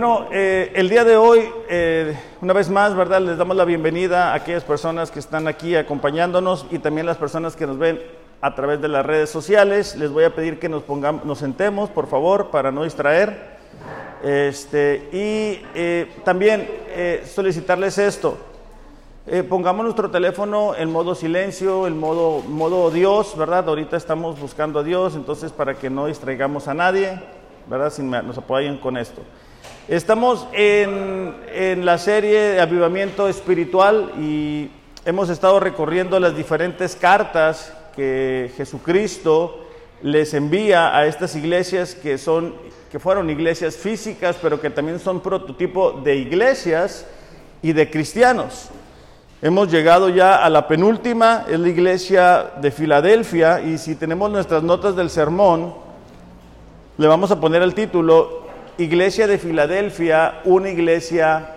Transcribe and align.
Bueno, 0.00 0.28
eh, 0.32 0.72
el 0.76 0.88
día 0.88 1.04
de 1.04 1.14
hoy, 1.14 1.40
eh, 1.68 2.18
una 2.40 2.54
vez 2.54 2.70
más, 2.70 2.96
¿verdad? 2.96 3.20
Les 3.20 3.36
damos 3.36 3.54
la 3.54 3.66
bienvenida 3.66 4.32
a 4.32 4.34
aquellas 4.36 4.64
personas 4.64 5.10
que 5.10 5.18
están 5.18 5.46
aquí 5.46 5.76
acompañándonos 5.76 6.64
y 6.70 6.78
también 6.78 7.04
las 7.04 7.18
personas 7.18 7.54
que 7.54 7.66
nos 7.66 7.76
ven 7.76 8.00
a 8.40 8.54
través 8.54 8.80
de 8.80 8.88
las 8.88 9.04
redes 9.04 9.28
sociales. 9.28 9.96
Les 9.96 10.10
voy 10.10 10.24
a 10.24 10.34
pedir 10.34 10.58
que 10.58 10.70
nos 10.70 10.84
pongamos, 10.84 11.26
nos 11.26 11.36
sentemos, 11.36 11.90
por 11.90 12.06
favor, 12.06 12.48
para 12.50 12.72
no 12.72 12.84
distraer. 12.84 13.58
Este, 14.24 15.06
y 15.12 15.62
eh, 15.74 16.10
también 16.24 16.66
solicitarles 17.26 17.98
esto. 17.98 18.38
pongamos 19.50 19.84
nuestro 19.84 20.10
teléfono 20.10 20.74
en 20.74 20.90
modo 20.90 21.14
silencio, 21.14 21.86
en 21.86 22.00
modo, 22.00 22.40
modo 22.48 22.90
Dios, 22.90 23.36
¿verdad? 23.36 23.68
Ahorita 23.68 23.98
estamos 23.98 24.40
buscando 24.40 24.78
a 24.78 24.82
Dios, 24.82 25.14
entonces 25.14 25.52
para 25.52 25.74
que 25.74 25.90
no 25.90 26.06
distraigamos 26.06 26.68
a 26.68 26.72
nadie, 26.72 27.20
¿verdad? 27.66 27.90
Si 27.90 28.02
nos 28.02 28.38
apoyan 28.38 28.78
con 28.78 28.96
esto. 28.96 29.20
Estamos 29.90 30.46
en, 30.52 31.34
en, 31.52 31.84
la 31.84 31.98
serie 31.98 32.38
de 32.38 32.60
Avivamiento 32.60 33.26
Espiritual 33.26 34.12
y 34.20 34.70
hemos 35.04 35.28
estado 35.30 35.58
recorriendo 35.58 36.20
las 36.20 36.36
diferentes 36.36 36.94
cartas 36.94 37.72
que 37.96 38.52
Jesucristo 38.56 39.66
les 40.00 40.32
envía 40.32 40.96
a 40.96 41.06
estas 41.06 41.34
iglesias 41.34 41.96
que 41.96 42.18
son 42.18 42.54
que 42.92 43.00
fueron 43.00 43.30
iglesias 43.30 43.74
físicas, 43.74 44.38
pero 44.40 44.60
que 44.60 44.70
también 44.70 45.00
son 45.00 45.18
prototipo 45.18 45.90
de 45.90 46.14
iglesias 46.14 47.04
y 47.60 47.72
de 47.72 47.90
cristianos. 47.90 48.68
Hemos 49.42 49.72
llegado 49.72 50.08
ya 50.08 50.36
a 50.36 50.48
la 50.50 50.68
penúltima, 50.68 51.46
es 51.50 51.58
la 51.58 51.68
iglesia 51.68 52.52
de 52.62 52.70
Filadelfia, 52.70 53.60
y 53.60 53.76
si 53.76 53.96
tenemos 53.96 54.30
nuestras 54.30 54.62
notas 54.62 54.94
del 54.94 55.10
sermón, 55.10 55.74
le 56.96 57.08
vamos 57.08 57.32
a 57.32 57.40
poner 57.40 57.62
el 57.62 57.74
título 57.74 58.49
Iglesia 58.80 59.26
de 59.26 59.36
Filadelfia, 59.36 60.40
una 60.46 60.70
iglesia 60.70 61.50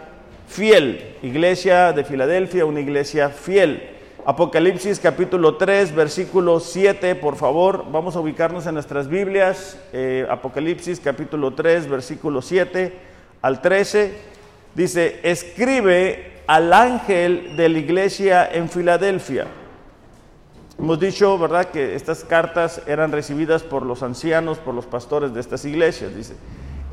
fiel. 0.45 1.15
Iglesia 1.23 1.93
de 1.93 2.03
Filadelfia, 2.03 2.65
una 2.65 2.81
iglesia 2.81 3.29
fiel. 3.29 3.91
Apocalipsis 4.25 4.99
capítulo 4.99 5.55
3, 5.55 5.95
versículo 5.95 6.59
7, 6.59 7.15
por 7.15 7.37
favor, 7.37 7.85
vamos 7.89 8.17
a 8.17 8.19
ubicarnos 8.19 8.67
en 8.67 8.73
nuestras 8.73 9.07
Biblias. 9.07 9.79
Eh, 9.93 10.27
Apocalipsis 10.29 10.99
capítulo 10.99 11.53
3, 11.53 11.87
versículo 11.87 12.41
7 12.41 12.91
al 13.41 13.61
13. 13.61 14.13
Dice, 14.75 15.21
escribe 15.23 16.41
al 16.45 16.73
ángel 16.73 17.55
de 17.55 17.69
la 17.69 17.79
iglesia 17.79 18.49
en 18.51 18.67
Filadelfia. 18.67 19.47
Hemos 20.77 20.99
dicho, 20.99 21.37
¿verdad?, 21.37 21.69
que 21.69 21.95
estas 21.95 22.25
cartas 22.25 22.81
eran 22.85 23.13
recibidas 23.13 23.63
por 23.63 23.85
los 23.85 24.03
ancianos, 24.03 24.57
por 24.57 24.73
los 24.73 24.85
pastores 24.87 25.33
de 25.33 25.39
estas 25.39 25.63
iglesias. 25.63 26.13
Dice, 26.13 26.33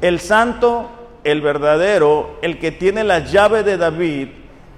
el 0.01 0.21
santo, 0.21 0.89
el 1.25 1.41
verdadero, 1.41 2.39
el 2.43 2.59
que 2.59 2.73
tiene 2.73 3.05
la 3.05 3.21
llave 3.21 3.63
de 3.63 3.77
David, 3.77 4.29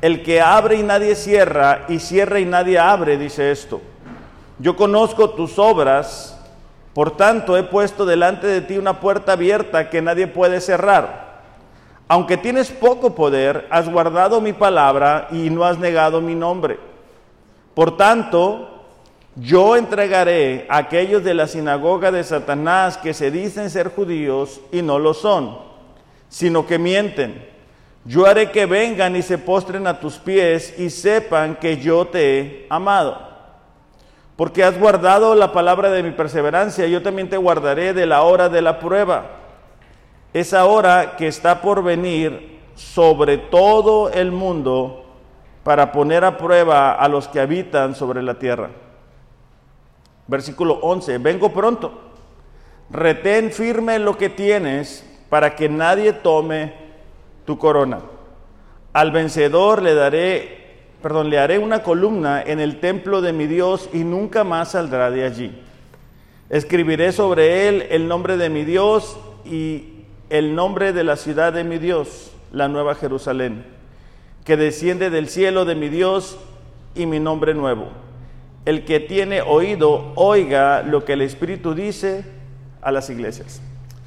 el 0.01 0.23
que 0.23 0.41
abre 0.41 0.77
y 0.77 0.83
nadie 0.83 1.15
cierra, 1.15 1.85
y 1.89 2.01
cierra 2.01 2.41
y 2.41 2.45
nadie 2.45 2.79
abre, 2.79 3.17
dice 3.17 3.53
esto. 3.53 3.81
Yo 4.59 4.77
conozco 4.77 5.31
tus 5.31 5.59
obras, 5.59 6.39
por 6.93 7.17
tanto 7.17 7.57
he 7.57 7.63
puesto 7.63 8.05
delante 8.05 8.47
de 8.47 8.61
ti 8.61 8.77
una 8.77 9.01
puerta 9.01 9.33
abierta 9.33 9.89
que 9.91 10.03
nadie 10.03 10.27
puede 10.27 10.61
cerrar. 10.61 11.33
Aunque 12.09 12.37
tienes 12.37 12.71
poco 12.71 13.15
poder, 13.15 13.67
has 13.71 13.89
guardado 13.89 14.41
mi 14.41 14.53
palabra 14.53 15.29
y 15.31 15.49
no 15.51 15.65
has 15.65 15.79
negado 15.79 16.21
mi 16.21 16.35
nombre. 16.35 16.79
Por 17.75 17.97
tanto, 17.97 18.72
yo 19.37 19.77
entregaré 19.77 20.67
a 20.69 20.79
aquellos 20.79 21.25
de 21.25 21.33
la 21.33 21.47
sinagoga 21.47 22.11
de 22.11 22.23
Satanás 22.23 22.99
que 22.99 23.15
se 23.15 23.31
dicen 23.31 23.71
ser 23.71 23.89
judíos 23.89 24.61
y 24.71 24.83
no 24.83 24.99
lo 24.99 25.15
son, 25.15 25.59
sino 26.29 26.67
que 26.67 26.79
mienten. 26.79 27.49
Yo 28.05 28.27
haré 28.27 28.51
que 28.51 28.67
vengan 28.67 29.17
y 29.17 29.23
se 29.23 29.39
postren 29.39 29.87
a 29.87 30.01
tus 30.01 30.19
pies 30.19 30.79
y 30.79 30.91
sepan 30.91 31.57
que 31.57 31.79
yo 31.79 32.07
te 32.07 32.39
he 32.39 32.67
amado. 32.69 33.33
Porque 34.37 34.65
has 34.65 34.79
guardado 34.79 35.35
la 35.35 35.53
palabra 35.53 35.91
de 35.91 36.03
mi 36.03 36.11
perseverancia, 36.11 36.87
yo 36.87 37.01
también 37.01 37.31
te 37.31 37.37
guardaré 37.37 37.95
de 37.95 38.07
la 38.07 38.23
hora 38.23 38.49
de 38.49 38.61
la 38.61 38.81
prueba. 38.81 39.31
Esa 40.35 40.67
hora 40.67 41.17
que 41.17 41.29
está 41.29 41.63
por 41.63 41.83
venir 41.83 42.61
sobre 42.75 43.39
todo 43.39 44.11
el 44.11 44.33
mundo 44.33 45.05
para 45.63 45.93
poner 45.93 46.25
a 46.25 46.37
prueba 46.37 46.93
a 46.93 47.09
los 47.09 47.29
que 47.29 47.41
habitan 47.41 47.95
sobre 47.95 48.23
la 48.23 48.35
tierra. 48.35 48.71
Versículo 50.27 50.75
11, 50.83 51.19
vengo 51.19 51.53
pronto, 51.53 51.93
retén 52.91 53.51
firme 53.51 53.99
lo 53.99 54.17
que 54.17 54.29
tienes 54.29 55.05
para 55.29 55.57
que 55.57 55.69
nadie 55.69 56.13
tome 56.13 56.75
tu 57.45 57.59
corona. 57.59 58.01
Al 58.93 59.11
vencedor 59.11 59.83
le 59.83 59.95
daré, 59.95 60.77
perdón, 61.03 61.29
le 61.29 61.39
haré 61.39 61.59
una 61.59 61.83
columna 61.83 62.41
en 62.43 62.61
el 62.61 62.79
templo 62.79 63.21
de 63.21 63.33
mi 63.33 63.47
Dios 63.47 63.89
y 63.93 64.05
nunca 64.05 64.45
más 64.45 64.73
saldrá 64.73 65.11
de 65.11 65.25
allí. 65.25 65.61
Escribiré 66.51 67.13
sobre 67.13 67.69
él 67.69 67.87
el 67.91 68.07
nombre 68.07 68.37
de 68.37 68.49
mi 68.49 68.65
Dios 68.65 69.19
y 69.45 70.05
el 70.31 70.55
nombre 70.55 70.93
de 70.93 71.03
la 71.03 71.17
ciudad 71.17 71.53
de 71.53 71.65
mi 71.65 71.79
Dios, 71.79 72.31
la 72.53 72.69
nueva 72.69 72.95
Jerusalén, 72.95 73.65
que 74.45 74.57
desciende 74.57 75.11
del 75.11 75.29
cielo 75.29 75.65
de 75.65 75.75
mi 75.75 75.89
Dios 75.89 76.39
y 76.95 77.07
mi 77.07 77.19
nombre 77.19 77.55
nuevo 77.55 77.89
el 78.65 78.85
que 78.85 79.01
tiene 79.01 79.43
oído, 79.43 80.13
oiga 80.15 80.83
lo 80.83 81.05
que 81.05 81.15
el 81.15 81.23
Espíritu 81.23 81.75
dice 81.75 82.25
a 82.81 82.93
las 82.93 83.11
iglesias. 83.11 83.61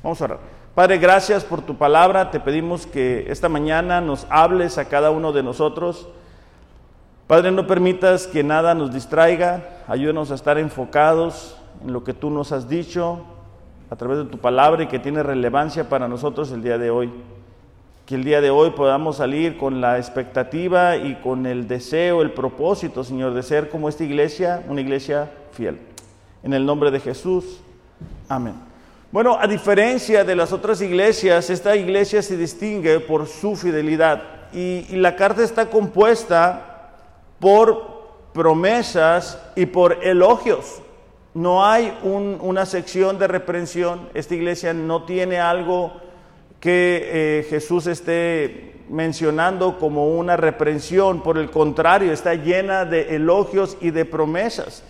Vamos 0.03 0.21
a 0.21 0.25
orar. 0.25 0.39
Padre, 0.75 0.97
gracias 0.97 1.43
por 1.43 1.61
tu 1.61 1.77
palabra. 1.77 2.31
Te 2.31 2.39
pedimos 2.39 2.85
que 2.85 3.25
esta 3.29 3.49
mañana 3.49 4.01
nos 4.01 4.27
hables 4.29 4.77
a 4.77 4.85
cada 4.85 5.11
uno 5.11 5.31
de 5.31 5.43
nosotros. 5.43 6.07
Padre, 7.27 7.51
no 7.51 7.65
permitas 7.65 8.27
que 8.27 8.43
nada 8.43 8.75
nos 8.75 8.93
distraiga. 8.93 9.83
Ayúdenos 9.87 10.31
a 10.31 10.35
estar 10.35 10.57
enfocados 10.57 11.57
en 11.83 11.93
lo 11.93 12.03
que 12.03 12.13
tú 12.13 12.29
nos 12.29 12.51
has 12.51 12.69
dicho 12.69 13.25
a 13.89 13.95
través 13.95 14.17
de 14.17 14.25
tu 14.25 14.37
palabra 14.37 14.83
y 14.83 14.87
que 14.87 14.99
tiene 14.99 15.23
relevancia 15.23 15.89
para 15.89 16.07
nosotros 16.07 16.51
el 16.51 16.61
día 16.61 16.77
de 16.77 16.89
hoy 16.89 17.11
que 18.05 18.13
el 18.13 18.23
día 18.23 18.39
de 18.39 18.51
hoy 18.51 18.69
podamos 18.71 19.17
salir 19.17 19.57
con 19.57 19.81
la 19.81 19.97
expectativa 19.97 20.95
y 20.95 21.15
con 21.15 21.47
el 21.47 21.67
deseo, 21.67 22.21
el 22.21 22.31
propósito, 22.31 23.03
Señor, 23.03 23.33
de 23.33 23.41
ser 23.41 23.69
como 23.69 23.89
esta 23.89 24.03
iglesia, 24.03 24.63
una 24.67 24.81
iglesia 24.81 25.31
fiel. 25.51 25.79
En 26.43 26.53
el 26.53 26.67
nombre 26.67 26.91
de 26.91 26.99
Jesús, 26.99 27.61
amén. 28.29 28.53
Bueno, 29.11 29.37
a 29.39 29.47
diferencia 29.47 30.23
de 30.23 30.35
las 30.35 30.51
otras 30.51 30.81
iglesias, 30.81 31.49
esta 31.49 31.75
iglesia 31.75 32.21
se 32.21 32.37
distingue 32.37 32.99
por 32.99 33.25
su 33.27 33.55
fidelidad 33.55 34.21
y, 34.53 34.85
la 34.95 35.15
carta 35.15 35.43
está 35.43 35.69
compuesta 35.71 36.91
por 37.39 37.95
promesas 38.33 39.41
y 39.55 39.65
por 39.65 40.05
elogios. 40.05 40.81
No 41.33 41.65
hay 41.65 41.97
una 42.03 42.67
sección 42.67 43.17
de 43.17 43.27
reprensión, 43.27 44.09
esta 44.13 44.35
iglesia 44.35 44.73
no 44.73 45.05
tiene 45.05 45.39
algo 45.39 46.04
que 46.65 47.09
eh, 47.11 47.47
Jesús 47.47 47.85
esté 47.85 48.73
mencionando 48.89 49.77
como 49.77 50.17
una 50.17 50.35
reprensión, 50.35 51.21
por 51.21 51.37
el 51.37 51.51
contrario, 51.51 52.11
está 52.11 52.33
llena 52.33 52.85
de 52.85 53.15
elogios 53.17 53.77
y 53.81 53.91
de 53.91 54.03
promesas. 54.03 54.81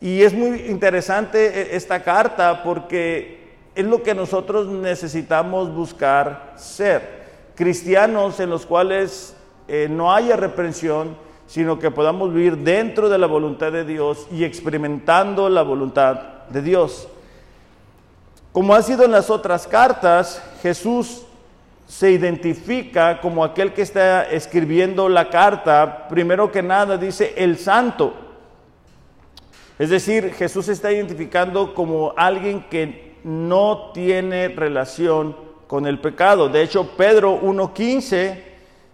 Y 0.00 0.22
es 0.22 0.32
muy 0.32 0.66
interesante 0.68 1.46
eh, 1.46 1.68
esta 1.72 2.04
carta 2.04 2.62
porque 2.62 3.40
es 3.74 3.84
lo 3.84 4.04
que 4.04 4.14
nosotros 4.14 4.68
necesitamos 4.68 5.74
buscar 5.74 6.52
ser. 6.54 7.26
Cristianos 7.56 8.38
en 8.38 8.48
los 8.48 8.64
cuales 8.64 9.34
eh, 9.66 9.88
no 9.90 10.14
haya 10.14 10.36
reprensión, 10.36 11.16
sino 11.48 11.80
que 11.80 11.90
podamos 11.90 12.32
vivir 12.32 12.58
dentro 12.58 13.08
de 13.08 13.18
la 13.18 13.26
voluntad 13.26 13.72
de 13.72 13.84
Dios 13.84 14.28
y 14.30 14.44
experimentando 14.44 15.48
la 15.48 15.62
voluntad 15.62 16.46
de 16.50 16.62
Dios. 16.62 17.08
Como 18.56 18.74
ha 18.74 18.80
sido 18.80 19.04
en 19.04 19.10
las 19.10 19.28
otras 19.28 19.66
cartas, 19.66 20.42
Jesús 20.62 21.24
se 21.86 22.10
identifica 22.10 23.20
como 23.20 23.44
aquel 23.44 23.74
que 23.74 23.82
está 23.82 24.30
escribiendo 24.30 25.10
la 25.10 25.28
carta, 25.28 26.08
primero 26.08 26.50
que 26.50 26.62
nada 26.62 26.96
dice 26.96 27.34
el 27.36 27.58
santo. 27.58 28.14
Es 29.78 29.90
decir, 29.90 30.32
Jesús 30.32 30.64
se 30.64 30.72
está 30.72 30.90
identificando 30.90 31.74
como 31.74 32.14
alguien 32.16 32.64
que 32.70 33.16
no 33.24 33.90
tiene 33.92 34.48
relación 34.48 35.36
con 35.66 35.86
el 35.86 36.00
pecado. 36.00 36.48
De 36.48 36.62
hecho, 36.62 36.96
Pedro 36.96 37.38
1.15 37.42 38.40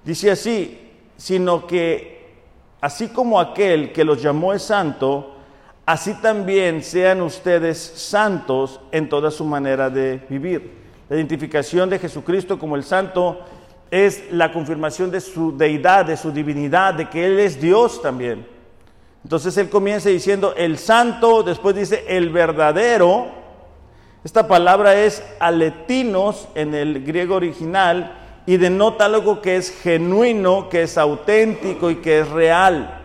dice 0.04 0.32
así, 0.32 0.90
sino 1.16 1.68
que 1.68 2.32
así 2.80 3.10
como 3.10 3.38
aquel 3.38 3.92
que 3.92 4.02
los 4.02 4.20
llamó 4.20 4.54
es 4.54 4.64
santo, 4.64 5.31
así 5.87 6.14
también 6.14 6.82
sean 6.82 7.20
ustedes 7.23 7.79
santos 7.79 8.81
en 8.90 9.08
toda 9.08 9.31
su 9.31 9.44
manera 9.44 9.90
de 9.90 10.20
vivir. 10.29 10.82
La 11.08 11.17
identificación 11.17 11.90
de 11.90 11.99
Jesucristo 11.99 12.58
como 12.58 12.76
el 12.76 12.84
santo 12.84 13.40
es 13.90 14.32
la 14.32 14.52
confirmación 14.52 15.11
de 15.11 15.20
su 15.20 15.56
deidad, 15.56 16.06
de 16.06 16.17
su 16.17 16.32
divinidad, 16.32 16.94
de 16.94 17.11
que 17.11 17.26
Él 17.26 17.38
es 17.38 17.61
Dios 17.61 18.00
también. 18.00 18.46
Entonces 19.23 19.56
Él 19.58 19.69
comienza 19.69 20.08
diciendo 20.08 20.55
el 20.56 20.79
santo, 20.79 21.43
después 21.43 21.76
dice 21.76 22.05
el 22.08 22.31
verdadero, 22.31 23.26
Esta 24.25 24.49
palabra 24.49 24.94
es 24.94 25.23
aletinos 25.40 26.49
en 26.55 26.75
el 26.75 27.05
griego 27.05 27.34
original 27.34 28.19
y 28.46 28.56
denota 28.56 29.05
algo 29.05 29.43
que 29.43 29.56
es 29.56 29.70
genuino, 29.82 30.69
que 30.69 30.82
es 30.82 30.96
auténtico 30.96 31.90
y 31.90 31.96
que 31.96 32.20
es 32.20 32.29
real. 32.29 33.01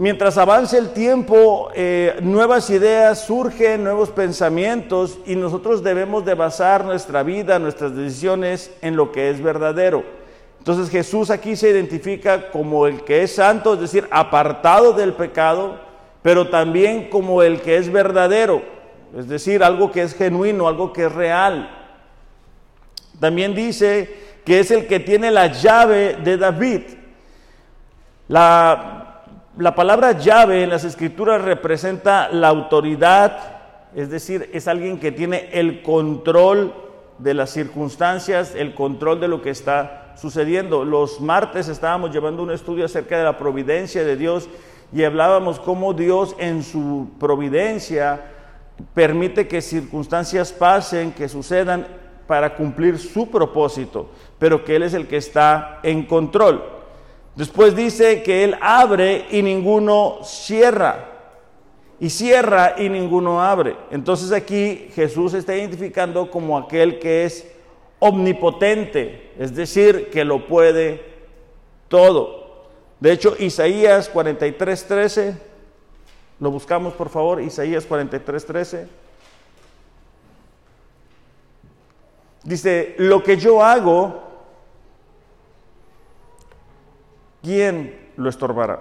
Mientras 0.00 0.38
avance 0.38 0.78
el 0.78 0.90
tiempo, 0.90 1.70
eh, 1.74 2.18
nuevas 2.22 2.70
ideas 2.70 3.20
surgen, 3.26 3.82
nuevos 3.82 4.10
pensamientos 4.10 5.18
y 5.26 5.34
nosotros 5.34 5.82
debemos 5.82 6.24
de 6.24 6.34
basar 6.34 6.84
nuestra 6.84 7.24
vida, 7.24 7.58
nuestras 7.58 7.96
decisiones 7.96 8.70
en 8.80 8.94
lo 8.94 9.10
que 9.10 9.28
es 9.28 9.42
verdadero. 9.42 10.04
Entonces 10.58 10.88
Jesús 10.88 11.30
aquí 11.30 11.56
se 11.56 11.70
identifica 11.70 12.52
como 12.52 12.86
el 12.86 13.02
que 13.02 13.24
es 13.24 13.34
santo, 13.34 13.74
es 13.74 13.80
decir, 13.80 14.06
apartado 14.12 14.92
del 14.92 15.14
pecado, 15.14 15.80
pero 16.22 16.48
también 16.48 17.10
como 17.10 17.42
el 17.42 17.60
que 17.60 17.76
es 17.76 17.90
verdadero, 17.90 18.62
es 19.16 19.28
decir, 19.28 19.64
algo 19.64 19.90
que 19.90 20.02
es 20.02 20.14
genuino, 20.14 20.68
algo 20.68 20.92
que 20.92 21.06
es 21.06 21.12
real. 21.12 21.70
También 23.18 23.52
dice 23.52 24.14
que 24.44 24.60
es 24.60 24.70
el 24.70 24.86
que 24.86 25.00
tiene 25.00 25.32
la 25.32 25.48
llave 25.48 26.18
de 26.22 26.36
David. 26.36 26.82
La 28.28 29.07
la 29.58 29.74
palabra 29.74 30.12
llave 30.12 30.62
en 30.62 30.70
las 30.70 30.84
escrituras 30.84 31.42
representa 31.42 32.28
la 32.28 32.46
autoridad, 32.46 33.58
es 33.92 34.08
decir, 34.08 34.48
es 34.52 34.68
alguien 34.68 35.00
que 35.00 35.10
tiene 35.10 35.48
el 35.52 35.82
control 35.82 36.72
de 37.18 37.34
las 37.34 37.50
circunstancias, 37.50 38.54
el 38.54 38.72
control 38.74 39.18
de 39.18 39.26
lo 39.26 39.42
que 39.42 39.50
está 39.50 40.12
sucediendo. 40.16 40.84
Los 40.84 41.20
martes 41.20 41.66
estábamos 41.66 42.12
llevando 42.12 42.44
un 42.44 42.52
estudio 42.52 42.84
acerca 42.84 43.18
de 43.18 43.24
la 43.24 43.36
providencia 43.36 44.04
de 44.04 44.16
Dios 44.16 44.48
y 44.92 45.02
hablábamos 45.02 45.58
cómo 45.58 45.92
Dios 45.92 46.36
en 46.38 46.62
su 46.62 47.10
providencia 47.18 48.26
permite 48.94 49.48
que 49.48 49.60
circunstancias 49.60 50.52
pasen, 50.52 51.10
que 51.10 51.28
sucedan 51.28 51.84
para 52.28 52.54
cumplir 52.54 52.96
su 52.96 53.28
propósito, 53.28 54.10
pero 54.38 54.64
que 54.64 54.76
Él 54.76 54.84
es 54.84 54.94
el 54.94 55.08
que 55.08 55.16
está 55.16 55.80
en 55.82 56.04
control. 56.04 56.77
Después 57.38 57.76
dice 57.76 58.24
que 58.24 58.42
Él 58.42 58.56
abre 58.60 59.26
y 59.30 59.42
ninguno 59.42 60.18
cierra. 60.24 61.04
Y 62.00 62.10
cierra 62.10 62.74
y 62.76 62.88
ninguno 62.88 63.40
abre. 63.40 63.76
Entonces 63.92 64.32
aquí 64.32 64.88
Jesús 64.92 65.34
está 65.34 65.54
identificando 65.54 66.32
como 66.32 66.58
aquel 66.58 66.98
que 66.98 67.24
es 67.24 67.46
omnipotente, 68.00 69.30
es 69.38 69.54
decir, 69.54 70.10
que 70.10 70.24
lo 70.24 70.48
puede 70.48 71.00
todo. 71.86 72.66
De 72.98 73.12
hecho, 73.12 73.36
Isaías 73.38 74.12
43:13, 74.12 75.38
lo 76.40 76.50
buscamos 76.50 76.94
por 76.94 77.08
favor, 77.08 77.40
Isaías 77.40 77.88
43:13. 77.88 78.88
Dice, 82.42 82.96
lo 82.98 83.22
que 83.22 83.36
yo 83.36 83.62
hago, 83.62 84.27
¿quién 87.48 87.98
lo 88.18 88.28
estorbará? 88.28 88.80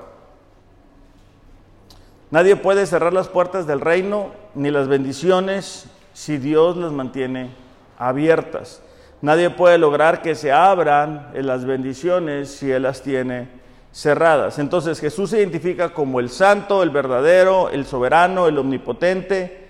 Nadie 2.32 2.58
puede 2.58 2.86
cerrar 2.86 3.14
las 3.14 3.30
puertas 3.30 3.66
del 3.66 3.80
reino 3.80 4.32
ni 4.56 4.72
las 4.72 4.90
bendiciones 4.90 5.86
si 6.12 6.38
Dios 6.38 6.76
las 6.76 6.92
mantiene 6.92 7.52
abiertas. 7.98 8.82
Nadie 9.22 9.52
puede 9.52 9.78
lograr 9.78 10.22
que 10.22 10.36
se 10.36 10.52
abran 10.52 11.32
las 11.34 11.64
bendiciones 11.64 12.52
si 12.52 12.70
Él 12.70 12.84
las 12.84 13.02
tiene 13.02 13.48
cerradas. 13.94 14.60
Entonces 14.60 15.00
Jesús 15.00 15.30
se 15.30 15.40
identifica 15.40 15.94
como 15.94 16.20
el 16.20 16.30
santo, 16.30 16.84
el 16.84 16.90
verdadero, 16.90 17.70
el 17.70 17.86
soberano, 17.86 18.48
el 18.50 18.58
omnipotente. 18.58 19.70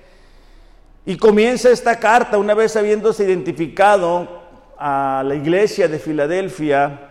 Y 1.06 1.18
comienza 1.18 1.70
esta 1.70 2.00
carta, 2.00 2.40
una 2.40 2.56
vez 2.56 2.76
habiéndose 2.76 3.26
identificado 3.26 4.42
a 4.80 5.22
la 5.24 5.36
iglesia 5.36 5.88
de 5.88 6.00
Filadelfia, 6.00 7.07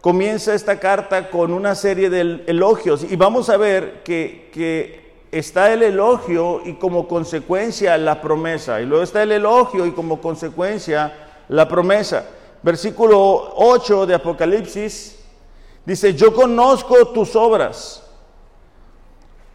comienza 0.00 0.54
esta 0.54 0.78
carta 0.78 1.28
con 1.28 1.52
una 1.52 1.74
serie 1.74 2.08
de 2.10 2.42
elogios 2.46 3.04
y 3.04 3.16
vamos 3.16 3.50
a 3.50 3.56
ver 3.56 4.02
que, 4.02 5.00
está 5.30 5.72
el 5.72 5.84
elogio 5.84 6.60
y 6.64 6.74
como 6.74 7.06
consecuencia 7.06 7.96
la 7.96 8.20
promesa, 8.20 8.80
y 8.80 8.86
luego 8.86 9.04
está 9.04 9.22
el 9.22 9.30
elogio 9.30 9.86
y 9.86 9.92
como 9.92 10.20
consecuencia 10.20 11.28
la 11.48 11.68
promesa. 11.68 12.26
Versículo 12.62 13.52
8 13.54 14.06
de 14.06 14.14
Apocalipsis 14.14 15.22
dice, 15.86 16.14
yo 16.14 16.34
conozco 16.34 17.12
tus 17.12 17.36
obras, 17.36 18.04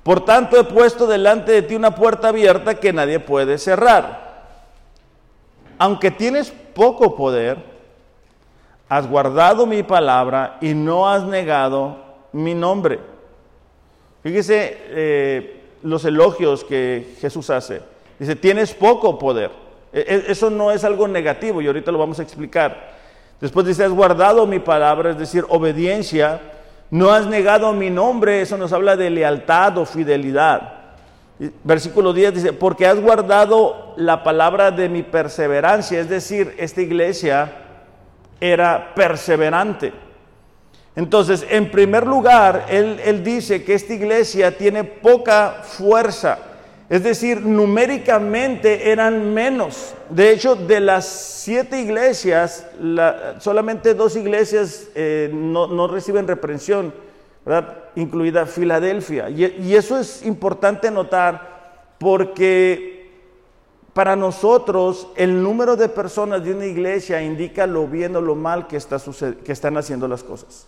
por 0.02 0.24
tanto 0.24 0.58
he 0.58 0.64
puesto 0.64 1.08
delante 1.08 1.52
de 1.52 1.62
ti 1.64 1.76
una 1.76 1.94
puerta 1.94 2.30
abierta 2.30 2.76
que 2.76 2.94
nadie 2.94 3.20
puede 3.20 3.58
cerrar. 3.58 4.24
Aunque 5.78 6.10
tienes 6.10 6.54
poco 6.74 7.18
poder, 7.18 7.75
has 8.88 9.08
guardado 9.08 9.66
mi 9.66 9.84
palabra 9.84 10.58
y 10.62 10.74
no 10.74 11.10
has 11.10 11.24
negado 11.24 11.98
mi 12.32 12.54
nombre. 12.54 13.00
Fíjese 14.24 14.78
eh, 14.90 15.62
los 15.84 16.06
elogios 16.06 16.64
que 16.64 17.16
Jesús 17.20 17.50
hace. 17.50 17.82
Dice, 18.20 18.36
tienes 18.36 18.74
poco 18.74 19.18
poder. 19.18 19.52
E, 19.92 20.00
e, 20.00 20.32
eso 20.32 20.50
no 20.50 20.72
es 20.72 20.84
algo 20.84 21.08
negativo 21.08 21.62
y 21.62 21.68
ahorita 21.68 21.92
lo 21.92 21.98
vamos 21.98 22.20
a 22.20 22.24
explicar. 22.24 22.96
Después 23.42 23.66
dice, 23.66 23.84
has 23.84 23.92
guardado 23.92 24.48
mi 24.48 24.60
palabra, 24.60 25.12
es 25.12 25.18
decir, 25.18 25.46
obediencia. 25.50 26.42
No 26.92 27.12
has 27.12 27.26
negado 27.26 27.74
mi 27.74 27.90
nombre, 27.90 28.42
eso 28.42 28.58
nos 28.58 28.72
habla 28.72 28.96
de 28.96 29.10
lealtad 29.10 29.78
o 29.78 29.86
fidelidad. 29.86 30.74
Versículo 31.64 32.14
10 32.14 32.34
dice, 32.34 32.54
porque 32.54 32.88
has 32.88 33.00
guardado 33.00 33.94
la 33.98 34.24
palabra 34.24 34.72
de 34.72 34.88
mi 34.88 35.04
perseverancia, 35.04 36.00
es 36.00 36.08
decir, 36.08 36.56
esta 36.58 36.82
iglesia 36.82 37.65
era 38.40 38.94
perseverante. 38.96 39.94
Entonces, 40.96 41.46
en 41.50 41.70
primer 41.72 42.08
lugar, 42.08 42.68
él, 42.70 43.24
dice 43.24 43.64
que 43.64 43.74
esta 43.74 43.94
iglesia 43.94 44.58
tiene 44.58 44.84
poca 44.86 45.62
fuerza, 45.64 46.40
es 46.90 47.04
decir, 47.04 47.42
numéricamente 47.42 48.92
eran 48.92 49.34
menos. 49.34 49.94
De 50.10 50.32
hecho, 50.32 50.56
de 50.56 50.80
las 50.80 51.06
siete 51.06 51.82
iglesias, 51.82 52.66
solamente 53.40 53.94
dos 53.94 54.16
iglesias 54.16 54.88
eh, 54.96 55.30
no, 55.34 55.88
reciben 55.88 56.28
reprensión, 56.28 56.94
incluida 57.96 58.46
Filadelfia. 58.46 59.30
y 59.30 59.76
eso 59.76 60.00
es 60.00 60.26
importante 60.26 60.90
notar 60.92 61.56
porque 61.98 62.95
para 63.96 64.18
nosotros, 64.18 65.08
el 65.16 65.42
número 65.42 65.78
de 65.78 65.88
personas 65.88 66.44
de 66.44 66.54
una 66.54 66.66
iglesia 66.66 67.24
indica 67.24 67.66
lo 67.66 67.88
bien 67.88 68.14
o 68.18 68.20
lo 68.20 68.36
mal 68.36 68.68
que, 68.68 68.76
está 68.76 68.98
que 69.46 69.54
están 69.54 69.78
haciendo 69.78 70.10
las 70.10 70.22
cosas. 70.22 70.68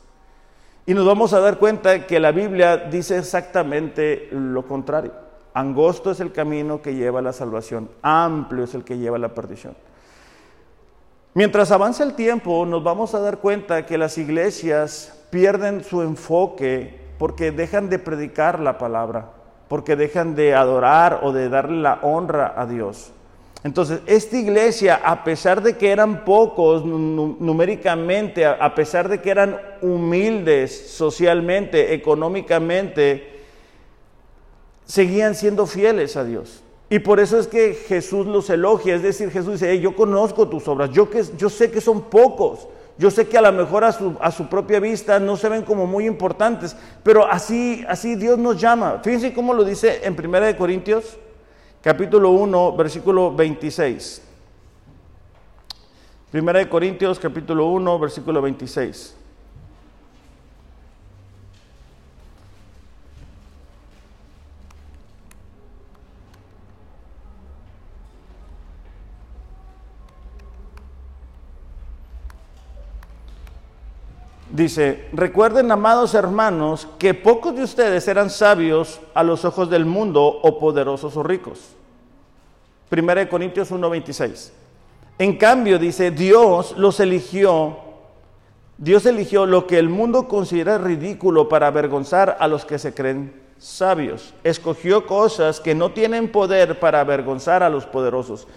Y 0.86 0.94
nos 0.94 1.06
vamos 1.06 1.34
a 1.34 1.42
dar 1.42 1.58
cuenta 1.58 2.08
que 2.08 2.22
la 2.22 2.32
Biblia 2.32 2.78
dice 2.78 3.18
exactamente 3.18 4.30
lo 4.32 4.66
contrario. 4.66 5.12
Angosto 5.54 6.10
es 6.10 6.22
el 6.22 6.32
camino 6.32 6.82
que 6.82 6.96
lleva 6.96 7.20
a 7.20 7.22
la 7.22 7.34
salvación, 7.34 7.90
amplio 8.02 8.64
es 8.64 8.74
el 8.74 8.86
que 8.86 8.98
lleva 8.98 9.18
a 9.18 9.20
la 9.20 9.34
perdición. 9.34 9.76
Mientras 11.34 11.70
avanza 11.72 12.06
el 12.06 12.14
tiempo, 12.14 12.66
nos 12.66 12.82
vamos 12.82 13.14
a 13.14 13.20
dar 13.20 13.40
cuenta 13.40 13.86
que 13.86 13.98
las 13.98 14.18
iglesias 14.18 15.22
pierden 15.32 15.84
su 15.84 16.02
enfoque 16.02 16.98
porque 17.18 17.52
dejan 17.52 17.90
de 17.90 18.00
predicar 18.00 18.62
la 18.62 18.78
palabra, 18.78 19.32
porque 19.68 19.98
dejan 19.98 20.34
de 20.34 20.56
adorar 20.56 21.20
o 21.24 21.34
de 21.34 21.50
darle 21.50 21.82
la 21.82 22.00
honra 22.04 22.54
a 22.56 22.66
Dios. 22.66 23.12
Entonces, 23.64 24.02
esta 24.06 24.38
iglesia, 24.38 25.02
a 25.04 25.24
pesar 25.24 25.62
de 25.62 25.78
que 25.78 25.92
eran 25.92 26.24
pocos 26.24 26.86
numéricamente, 26.86 28.46
a 28.46 28.76
pesar 28.76 29.10
de 29.10 29.20
que 29.20 29.32
eran 29.32 29.60
humildes 29.82 30.92
socialmente, 30.92 31.94
económicamente, 31.94 33.42
seguían 34.86 35.36
siendo 35.36 35.66
fieles 35.66 36.16
a 36.16 36.24
Dios. 36.24 36.64
Y 36.90 37.00
por 37.00 37.20
eso 37.20 37.38
es 37.38 37.48
que 37.48 37.74
Jesús 37.74 38.26
los 38.28 38.50
elogia, 38.50 38.96
es 38.96 39.04
decir, 39.04 39.30
Jesús 39.32 39.54
dice, 39.54 39.80
yo 39.80 39.96
conozco 39.96 40.48
tus 40.48 40.68
obras, 40.68 40.92
yo, 40.92 41.10
sé 41.50 41.70
que 41.70 41.82
son 41.82 42.04
pocos, 42.04 42.68
yo 42.98 43.12
sé 43.12 43.28
que 43.28 43.38
a 43.38 43.42
lo 43.42 43.52
mejor 43.52 43.84
a 43.84 43.92
su, 43.92 44.16
a 44.22 44.32
su, 44.32 44.48
propia 44.48 44.80
vista 44.80 45.20
no 45.20 45.36
se 45.36 45.50
ven 45.50 45.64
como 45.64 45.86
muy 45.86 46.06
importantes, 46.06 46.78
pero 47.04 47.28
así, 47.28 47.84
así 47.90 48.16
Dios 48.16 48.38
nos 48.38 48.62
llama. 48.62 49.02
Fíjense 49.04 49.34
cómo 49.34 49.54
lo 49.54 49.66
dice 49.66 50.00
en 50.04 50.14
1 50.18 50.58
Corintios 50.58 51.18
capítulo 51.82 52.32
1, 52.32 52.76
versículo 52.76 53.36
26. 53.36 54.22
Primera 56.32 56.60
de 56.60 56.70
Corintios, 56.70 57.20
capítulo 57.20 57.68
1, 57.68 58.00
versículo 58.00 58.42
26. 58.42 59.16
Dice, 74.58 75.08
recuerden, 75.14 75.72
amados 75.72 76.16
hermanos, 76.16 76.88
que 76.98 77.14
pocos 77.14 77.56
de 77.56 77.62
ustedes 77.62 78.08
eran 78.08 78.32
sabios 78.32 79.00
a 79.14 79.22
los 79.22 79.46
ojos 79.46 79.70
del 79.70 79.86
mundo 79.86 80.24
o 80.26 80.58
poderosos 80.58 81.16
o 81.16 81.22
ricos. 81.22 81.76
1 82.90 83.30
Corintios 83.30 83.70
1:26. 83.70 84.52
En 85.20 85.38
cambio, 85.38 85.78
dice, 85.78 86.10
Dios 86.10 86.74
los 86.76 87.00
eligió, 87.00 87.78
Dios 88.80 89.06
eligió 89.06 89.46
lo 89.46 89.68
que 89.68 89.78
el 89.78 89.90
mundo 89.90 90.28
considera 90.28 90.80
ridículo 90.80 91.48
para 91.50 91.68
avergonzar 91.68 92.36
a 92.40 92.48
los 92.48 92.66
que 92.66 92.80
se 92.80 92.96
creen 92.96 93.40
sabios. 93.60 94.34
Escogió 94.44 95.06
cosas 95.06 95.60
que 95.60 95.76
no 95.76 95.92
tienen 95.92 96.32
poder 96.32 96.80
para 96.80 97.02
avergonzar 97.02 97.62
a 97.62 97.70
los 97.70 97.86
poderosos. 97.86 98.48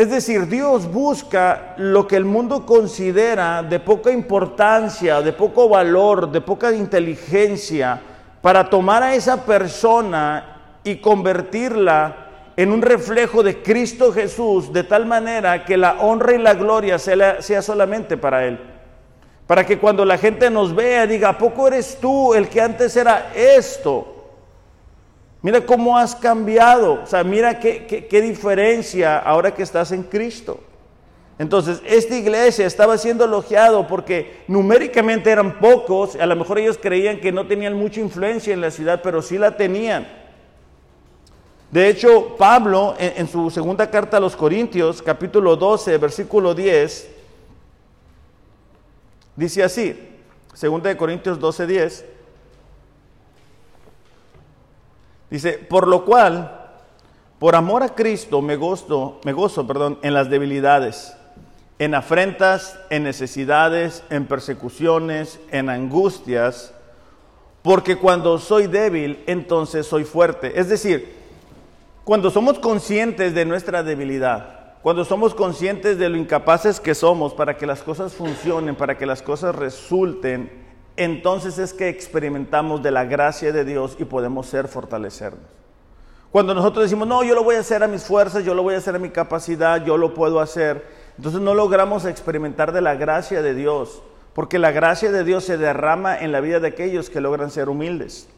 Es 0.00 0.08
decir, 0.08 0.48
Dios 0.48 0.90
busca 0.90 1.74
lo 1.76 2.08
que 2.08 2.16
el 2.16 2.24
mundo 2.24 2.64
considera 2.64 3.62
de 3.62 3.78
poca 3.80 4.10
importancia, 4.10 5.20
de 5.20 5.34
poco 5.34 5.68
valor, 5.68 6.32
de 6.32 6.40
poca 6.40 6.72
inteligencia, 6.72 8.00
para 8.40 8.70
tomar 8.70 9.02
a 9.02 9.14
esa 9.14 9.44
persona 9.44 10.78
y 10.82 10.96
convertirla 10.96 12.16
en 12.56 12.72
un 12.72 12.80
reflejo 12.80 13.42
de 13.42 13.60
Cristo 13.60 14.10
Jesús, 14.10 14.72
de 14.72 14.84
tal 14.84 15.04
manera 15.04 15.66
que 15.66 15.76
la 15.76 16.00
honra 16.00 16.32
y 16.32 16.38
la 16.38 16.54
gloria 16.54 16.98
sea, 16.98 17.60
solamente 17.60 18.16
para 18.16 18.46
Él. 18.46 18.58
Para 19.46 19.66
que 19.66 19.78
cuando 19.78 20.06
la 20.06 20.16
gente 20.16 20.48
nos 20.48 20.74
vea 20.74 21.06
diga, 21.06 21.28
¿a 21.28 21.36
poco 21.36 21.68
eres 21.68 21.98
tú 22.00 22.32
el 22.32 22.48
que 22.48 22.62
antes 22.62 22.96
era 22.96 23.32
esto? 23.34 24.19
Mira 25.42 25.64
cómo 25.64 25.96
has 25.96 26.14
cambiado, 26.14 27.02
o 27.02 27.06
sea, 27.06 27.24
mira 27.24 27.58
qué, 27.58 27.86
qué 27.86 28.20
diferencia 28.20 29.18
ahora 29.18 29.54
que 29.54 29.62
estás 29.62 29.90
en 29.92 30.02
Cristo. 30.02 30.60
Entonces, 31.40 31.80
esta 31.86 32.14
iglesia 32.14 32.66
estaba 32.66 32.98
siendo 32.98 33.24
elogiado 33.24 33.86
porque 33.86 34.42
numéricamente 34.46 35.30
eran 35.30 35.58
pocos, 35.58 36.14
a 36.16 36.26
lo 36.26 36.36
mejor 36.36 36.58
ellos 36.58 36.78
creían 36.78 37.18
que 37.18 37.32
no 37.32 37.46
tenían 37.46 37.72
mucha 37.72 38.00
influencia 38.00 38.52
en 38.52 38.60
la 38.60 38.70
ciudad, 38.70 39.00
pero 39.02 39.22
sí 39.22 39.38
la 39.38 39.56
tenían. 39.56 40.06
De 41.70 41.88
hecho, 41.88 42.36
Pablo 42.36 42.94
en, 42.98 43.26
su 43.26 43.48
segunda 43.48 43.88
carta 43.88 44.18
a 44.18 44.20
los 44.20 44.36
Corintios, 44.36 45.00
capítulo 45.00 45.56
12, 45.56 45.96
versículo 45.96 46.52
10, 46.54 47.10
dice 49.36 49.62
así, 49.62 49.96
segunda 50.52 50.90
de 50.90 50.98
Corintios 50.98 51.40
12, 51.40 51.66
10, 51.66 52.04
dice, 55.30 55.52
por 55.52 55.86
lo 55.86 56.04
cual, 56.04 56.70
por 57.38 57.56
amor 57.56 57.82
a 57.82 57.94
Cristo 57.94 58.42
me 58.42 58.56
gozo, 58.56 59.20
me 59.24 59.32
gozo, 59.32 59.66
perdón, 59.66 59.98
en 60.02 60.12
las 60.12 60.28
debilidades, 60.28 61.16
en 61.78 61.94
afrentas, 61.94 62.78
en 62.90 63.04
necesidades, 63.04 64.04
en 64.10 64.26
persecuciones, 64.26 65.40
en 65.50 65.70
angustias, 65.70 66.74
porque 67.62 67.96
cuando 67.96 68.38
soy 68.38 68.66
débil, 68.66 69.22
entonces 69.26 69.86
soy 69.86 70.04
fuerte. 70.04 70.58
Es 70.58 70.68
decir, 70.68 71.14
cuando 72.04 72.30
somos 72.30 72.58
conscientes 72.58 73.34
de 73.34 73.44
nuestra 73.44 73.82
debilidad, 73.82 74.74
cuando 74.82 75.04
somos 75.04 75.34
conscientes 75.34 75.98
de 75.98 76.08
lo 76.08 76.16
incapaces 76.16 76.80
que 76.80 76.94
somos 76.94 77.34
para 77.34 77.56
que 77.56 77.66
las 77.66 77.82
cosas 77.82 78.14
funcionen, 78.14 78.76
para 78.76 78.96
que 78.96 79.04
las 79.06 79.20
cosas 79.22 79.54
resulten, 79.54 80.50
entonces 80.96 81.58
es 81.58 81.72
que 81.72 81.88
experimentamos 81.88 82.82
de 82.82 82.90
la 82.90 83.04
gracia 83.04 83.52
de 83.52 83.64
Dios 83.64 83.96
y 83.98 84.04
podemos 84.04 84.46
ser 84.46 84.68
fortalecernos. 84.68 85.60
Cuando 86.30 86.54
nosotros 86.54 86.84
decimos, 86.84 87.08
no, 87.08 87.24
yo 87.24 87.34
lo 87.34 87.42
voy 87.42 87.56
a 87.56 87.60
hacer 87.60 87.82
a 87.82 87.88
mis 87.88 88.04
fuerzas, 88.04 88.44
yo 88.44 88.54
lo 88.54 88.62
voy 88.62 88.74
a 88.74 88.78
hacer 88.78 88.94
a 88.94 89.00
mi 89.00 89.10
capacidad, 89.10 89.84
yo 89.84 89.96
lo 89.96 90.14
puedo 90.14 90.40
hacer, 90.40 90.86
entonces 91.16 91.40
no 91.40 91.54
logramos 91.54 92.04
experimentar 92.04 92.72
de 92.72 92.80
la 92.80 92.94
gracia 92.94 93.42
de 93.42 93.54
Dios, 93.54 94.02
porque 94.32 94.60
la 94.60 94.70
gracia 94.70 95.10
de 95.10 95.24
Dios 95.24 95.44
se 95.44 95.58
derrama 95.58 96.16
en 96.16 96.30
la 96.30 96.40
vida 96.40 96.60
de 96.60 96.68
aquellos 96.68 97.10
que 97.10 97.20
logran 97.20 97.50
ser 97.50 97.68
humildes. 97.68 98.28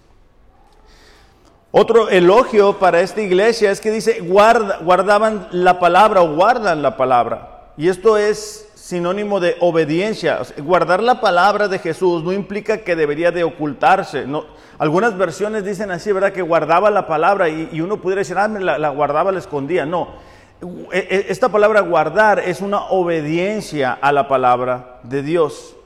Otro 1.70 2.08
elogio 2.08 2.78
para 2.78 3.00
esta 3.00 3.22
iglesia 3.22 3.70
es 3.70 3.80
que 3.80 3.90
dice, 3.90 4.20
guardaban 4.20 5.48
la 5.52 5.78
palabra 5.78 6.22
o 6.22 6.34
guardan 6.34 6.82
la 6.82 6.96
palabra. 6.98 7.72
Y 7.78 7.88
esto 7.88 8.18
es 8.18 8.71
sinónimo 8.82 9.38
de 9.38 9.56
obediencia. 9.60 10.40
guardar 10.58 11.00
la 11.00 11.20
palabra 11.20 11.68
de 11.68 11.78
Jesús 11.78 12.24
no 12.24 12.32
implica 12.32 12.78
que 12.78 12.96
debería 12.96 13.30
de 13.30 13.44
ocultarse. 13.44 14.26
Algunas 14.76 15.16
versiones 15.16 15.64
dicen 15.64 15.92
así, 15.92 16.10
¿verdad? 16.10 16.32
Que 16.32 16.42
guardaba 16.42 16.90
la 16.90 17.06
palabra 17.06 17.48
y, 17.48 17.80
uno 17.80 17.98
pudiera 17.98 18.20
decir, 18.20 18.36
ah, 18.36 18.48
la, 18.48 18.78
la 18.78 18.88
guardaba, 18.88 19.30
la 19.30 19.38
escondía. 19.38 19.86
No. 19.86 20.08
E, 20.92 20.98
e, 20.98 21.26
esta 21.28 21.48
palabra 21.48 21.80
guardar 21.80 22.40
es 22.40 22.60
una 22.60 22.86
obediencia 22.86 23.92
a 23.92 24.10
la 24.10 24.26
palabra 24.26 24.98
de 25.04 25.22
Dios. 25.22 25.76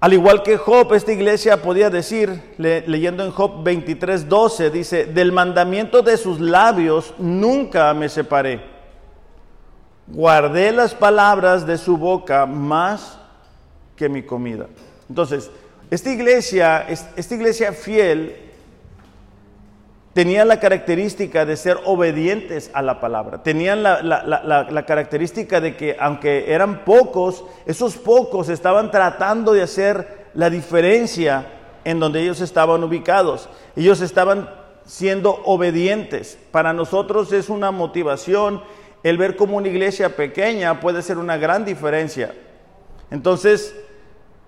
Al 0.00 0.12
igual 0.12 0.42
que 0.42 0.58
Job, 0.58 0.92
esta 0.92 1.12
iglesia 1.12 1.62
podía 1.62 1.88
decir, 1.88 2.42
leyendo 2.58 3.24
en 3.24 3.30
Job 3.30 3.64
23, 3.64 4.28
12, 4.28 4.70
dice, 4.70 5.06
del 5.06 5.32
mandamiento 5.32 6.02
de 6.02 6.18
sus 6.18 6.40
labios 6.40 7.14
nunca 7.18 7.94
me 7.94 8.10
separé. 8.10 8.67
Guardé 10.12 10.72
las 10.72 10.94
palabras 10.94 11.66
de 11.66 11.76
su 11.76 11.96
boca 11.96 12.46
más 12.46 13.18
que 13.94 14.08
mi 14.08 14.22
comida. 14.22 14.66
Entonces, 15.08 15.50
esta 15.90 16.10
iglesia, 16.10 16.86
esta 16.88 17.34
iglesia 17.34 17.72
fiel 17.72 18.36
tenían 20.14 20.48
la 20.48 20.58
característica 20.58 21.44
de 21.44 21.56
ser 21.56 21.78
obedientes 21.84 22.70
a 22.72 22.82
la 22.82 23.00
palabra. 23.00 23.42
Tenían 23.42 23.82
la, 23.82 24.84
característica 24.86 25.60
de 25.60 25.76
que 25.76 25.96
aunque 26.00 26.52
eran 26.52 26.84
pocos, 26.84 27.44
esos 27.66 27.96
pocos 27.96 28.48
estaban 28.48 28.90
tratando 28.90 29.52
de 29.52 29.62
hacer 29.62 30.26
la 30.34 30.50
diferencia 30.50 31.46
en 31.84 32.00
donde 32.00 32.22
ellos 32.22 32.40
estaban 32.40 32.82
ubicados. 32.82 33.48
Ellos 33.76 34.00
estaban 34.00 34.50
siendo 34.86 35.40
obedientes. 35.44 36.38
Para 36.50 36.72
nosotros 36.72 37.32
es 37.32 37.48
una 37.48 37.70
motivación 37.70 38.62
el 39.02 39.18
ver 39.18 39.36
cómo 39.36 39.56
una 39.56 39.68
iglesia 39.68 40.16
pequeña 40.16 40.80
puede 40.80 41.02
ser 41.02 41.18
una 41.18 41.36
gran 41.36 41.64
diferencia. 41.64 42.34
Entonces, 43.10 43.74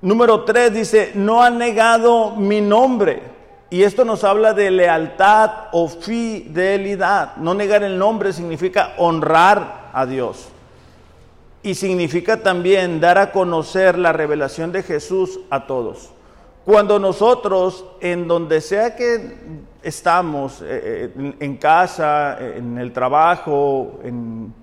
número 0.00 0.44
tres 0.44 0.72
dice, 0.72 1.12
no 1.14 1.42
han 1.42 1.58
negado 1.58 2.36
mi 2.36 2.60
nombre. 2.60 3.22
Y 3.70 3.84
esto 3.84 4.04
nos 4.04 4.24
habla 4.24 4.52
de 4.52 4.70
lealtad 4.70 5.68
o 5.72 5.88
fidelidad. 5.88 7.36
No 7.36 7.54
negar 7.54 7.84
el 7.84 7.98
nombre 7.98 8.32
significa 8.32 8.94
honrar 8.98 9.90
a 9.92 10.06
Dios. 10.06 10.48
Y 11.62 11.74
significa 11.74 12.42
también 12.42 13.00
dar 13.00 13.18
a 13.18 13.30
conocer 13.30 13.96
la 13.96 14.12
revelación 14.12 14.72
de 14.72 14.82
Jesús 14.82 15.38
a 15.50 15.66
todos. 15.66 16.10
Cuando 16.64 16.98
nosotros, 16.98 17.84
en 18.00 18.28
donde 18.28 18.60
sea 18.60 18.94
que 18.94 19.64
estamos, 19.82 20.60
eh, 20.62 21.12
eh, 21.16 21.34
en 21.40 21.56
casa, 21.56 22.38
en 22.38 22.78
el 22.78 22.92
trabajo, 22.92 24.00
en, 24.04 24.54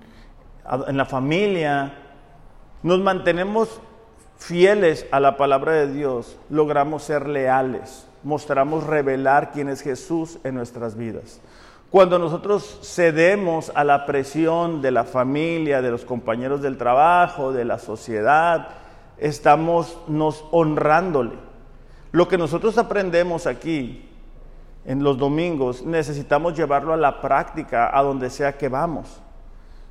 en 0.86 0.96
la 0.96 1.04
familia, 1.04 1.92
nos 2.82 3.00
mantenemos 3.00 3.80
fieles 4.36 5.06
a 5.10 5.18
la 5.18 5.36
palabra 5.36 5.72
de 5.72 5.92
Dios, 5.92 6.38
logramos 6.48 7.02
ser 7.02 7.28
leales 7.28 8.08
mostramos 8.22 8.84
revelar 8.84 9.52
quién 9.52 9.68
es 9.68 9.82
Jesús 9.82 10.38
en 10.44 10.54
nuestras 10.54 10.96
vidas. 10.96 11.40
Cuando 11.90 12.18
nosotros 12.18 12.80
cedemos 12.82 13.72
a 13.74 13.82
la 13.84 14.04
presión 14.04 14.82
de 14.82 14.90
la 14.90 15.04
familia, 15.04 15.80
de 15.80 15.90
los 15.90 16.04
compañeros 16.04 16.60
del 16.60 16.76
trabajo, 16.76 17.52
de 17.52 17.64
la 17.64 17.78
sociedad, 17.78 18.68
estamos 19.16 19.98
nos 20.06 20.44
honrándole. 20.50 21.47
Lo 22.12 22.28
que 22.28 22.38
nosotros 22.38 22.78
aprendemos 22.78 23.46
aquí 23.46 24.08
en 24.86 25.02
los 25.02 25.18
domingos, 25.18 25.84
necesitamos 25.84 26.56
llevarlo 26.56 26.94
a 26.94 26.96
la 26.96 27.20
práctica, 27.20 27.96
a 27.96 28.02
donde 28.02 28.30
sea 28.30 28.56
que 28.56 28.68
vamos. 28.68 29.20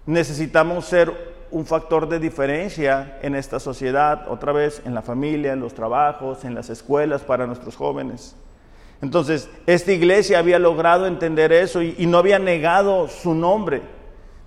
Necesitamos 0.08 0.86
ser 0.86 1.36
un 1.52 1.66
factor 1.66 2.10
de 2.10 2.20
diferencia 2.20 3.20
en 3.22 3.36
esta 3.36 3.60
sociedad, 3.60 4.26
otra 4.30 4.52
vez 4.52 4.82
en 4.86 4.96
la 4.96 5.02
familia, 5.02 5.54
en 5.54 5.60
los 5.60 5.74
trabajos, 5.74 6.44
en 6.46 6.56
las 6.56 6.70
escuelas 6.70 7.22
para 7.22 7.46
nuestros 7.46 7.76
jóvenes. 7.76 8.36
Entonces, 9.02 9.50
esta 9.68 9.92
iglesia 9.92 10.40
había 10.40 10.58
logrado 10.58 11.06
entender 11.06 11.52
eso 11.52 11.82
y, 11.84 12.06
no 12.08 12.18
había 12.18 12.40
negado 12.40 13.08
su 13.08 13.36
nombre. 13.36 13.84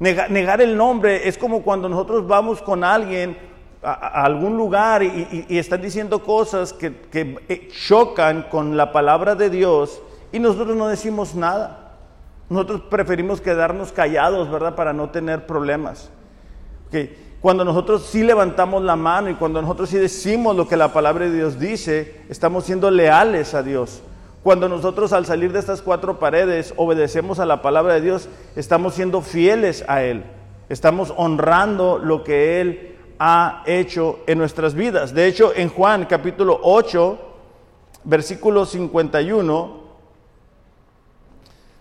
negar 0.01 0.61
el 0.61 0.77
nombre 0.77 1.29
es 1.29 1.39
como 1.39 1.63
cuando 1.63 1.89
nosotros 1.89 2.27
vamos 2.27 2.61
con 2.61 2.83
alguien 2.83 3.37
a, 3.83 4.25
algún 4.25 4.57
lugar 4.57 5.03
y, 5.03 5.47
están 5.59 5.83
diciendo 5.83 6.23
cosas 6.23 6.73
que, 6.73 6.95
eh, 7.49 7.69
chocan 7.87 8.45
con 8.51 8.77
la 8.77 8.93
palabra 8.93 9.35
de 9.35 9.51
Dios 9.51 10.03
y 10.33 10.39
nosotros 10.39 10.77
no 10.77 10.89
decimos 10.89 11.35
nada. 11.35 11.97
Nosotros 12.49 12.83
preferimos 12.91 13.41
quedarnos 13.41 13.93
callados, 13.93 14.51
¿verdad? 14.51 14.75
Para 14.75 14.93
no 14.93 15.11
tener 15.11 15.47
problemas. 15.47 16.11
Que 16.91 17.17
cuando 17.41 17.65
nosotros 17.65 18.07
sí 18.07 18.23
levantamos 18.23 18.83
la 18.83 18.97
mano 18.97 19.31
y 19.31 19.35
cuando 19.35 19.63
nosotros 19.63 19.89
sí 19.89 19.97
decimos 19.97 20.57
lo 20.57 20.67
que 20.69 20.77
la 20.77 20.93
palabra 20.93 21.27
de 21.27 21.33
Dios 21.33 21.59
dice, 21.59 22.23
estamos 22.29 22.65
siendo 22.65 22.91
leales 22.91 23.55
a 23.55 23.63
Dios. 23.63 24.03
Cuando 24.43 24.69
nosotros 24.69 25.13
al 25.13 25.27
salir 25.27 25.53
de 25.53 25.59
estas 25.59 25.81
cuatro 25.81 26.19
paredes 26.19 26.75
obedecemos 26.77 27.39
a 27.39 27.47
la 27.47 27.63
palabra 27.63 27.95
de 27.95 28.01
Dios, 28.01 28.29
estamos 28.57 28.95
siendo 28.95 29.21
fieles 29.21 29.85
a 29.87 30.03
Él. 30.03 30.25
Estamos 30.69 31.13
honrando 31.17 31.99
lo 31.99 32.25
que 32.25 32.61
Él 32.61 32.97
ha 33.23 33.63
hecho 33.67 34.21
en 34.27 34.39
nuestras 34.39 34.75
vidas. 34.75 35.13
De 35.13 35.27
hecho, 35.27 35.53
en 35.55 35.69
Juan 35.69 36.07
capítulo 36.07 36.59
8, 36.63 37.19
versículo 38.05 38.65
51, 38.65 39.81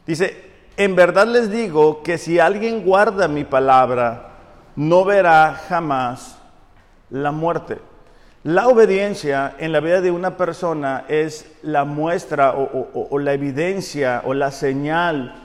dice, 0.05 0.49
en 0.75 0.95
verdad 0.97 1.27
les 1.27 1.49
digo 1.49 2.03
que 2.03 2.17
si 2.17 2.39
alguien 2.39 2.83
guarda 2.83 3.29
mi 3.29 3.45
palabra, 3.45 4.33
no 4.75 5.05
verá 5.05 5.53
jamás 5.69 6.37
la 7.09 7.31
muerte. 7.31 7.79
La 8.43 8.67
obediencia 8.67 9.55
en 9.59 9.71
la 9.71 9.79
vida 9.79 10.01
de 10.01 10.11
una 10.11 10.35
persona 10.35 11.05
es 11.07 11.49
la 11.61 11.85
muestra 11.85 12.53
o, 12.53 13.17
la 13.17 13.31
evidencia 13.31 14.23
o 14.25 14.33
la 14.33 14.51
señal 14.51 15.35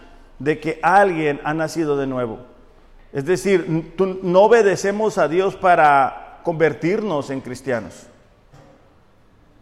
de 0.40 0.58
que 0.58 0.80
alguien 0.82 1.40
ha 1.44 1.54
nacido 1.54 1.96
de 1.96 2.08
nuevo. 2.08 2.53
Es 3.14 3.25
decir, 3.25 3.94
no 4.23 4.42
obedecemos 4.42 5.18
a 5.18 5.28
Dios 5.28 5.54
para 5.54 6.40
convertirnos 6.42 7.30
en 7.30 7.40
cristianos, 7.40 8.09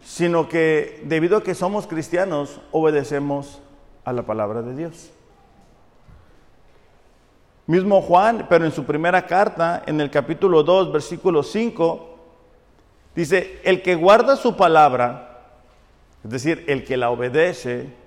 sino 0.02 0.49
que 0.49 1.02
debido 1.04 1.37
a 1.37 1.42
que 1.42 1.54
somos 1.54 1.87
cristianos, 1.87 2.62
obedecemos 2.71 3.61
a 4.06 4.14
la 4.14 4.23
palabra 4.23 4.62
de 4.62 4.75
Dios. 4.75 5.11
Mismo 7.66 8.00
Juan, 8.00 8.47
pero 8.49 8.64
en 8.64 8.73
su 8.73 8.85
primera 8.85 9.26
carta, 9.26 9.82
en 9.85 10.00
el 10.00 10.11
capítulo 10.11 10.62
2, 10.62 10.90
versículo 10.90 11.42
5, 11.42 12.18
dice, 13.14 13.61
el 13.64 13.82
que 13.82 13.97
guarda 13.97 14.37
su 14.37 14.56
palabra, 14.56 15.42
es 16.25 16.30
decir, 16.30 16.64
el 16.68 16.85
que 16.85 16.97
la 16.97 17.11
obedece, 17.11 18.01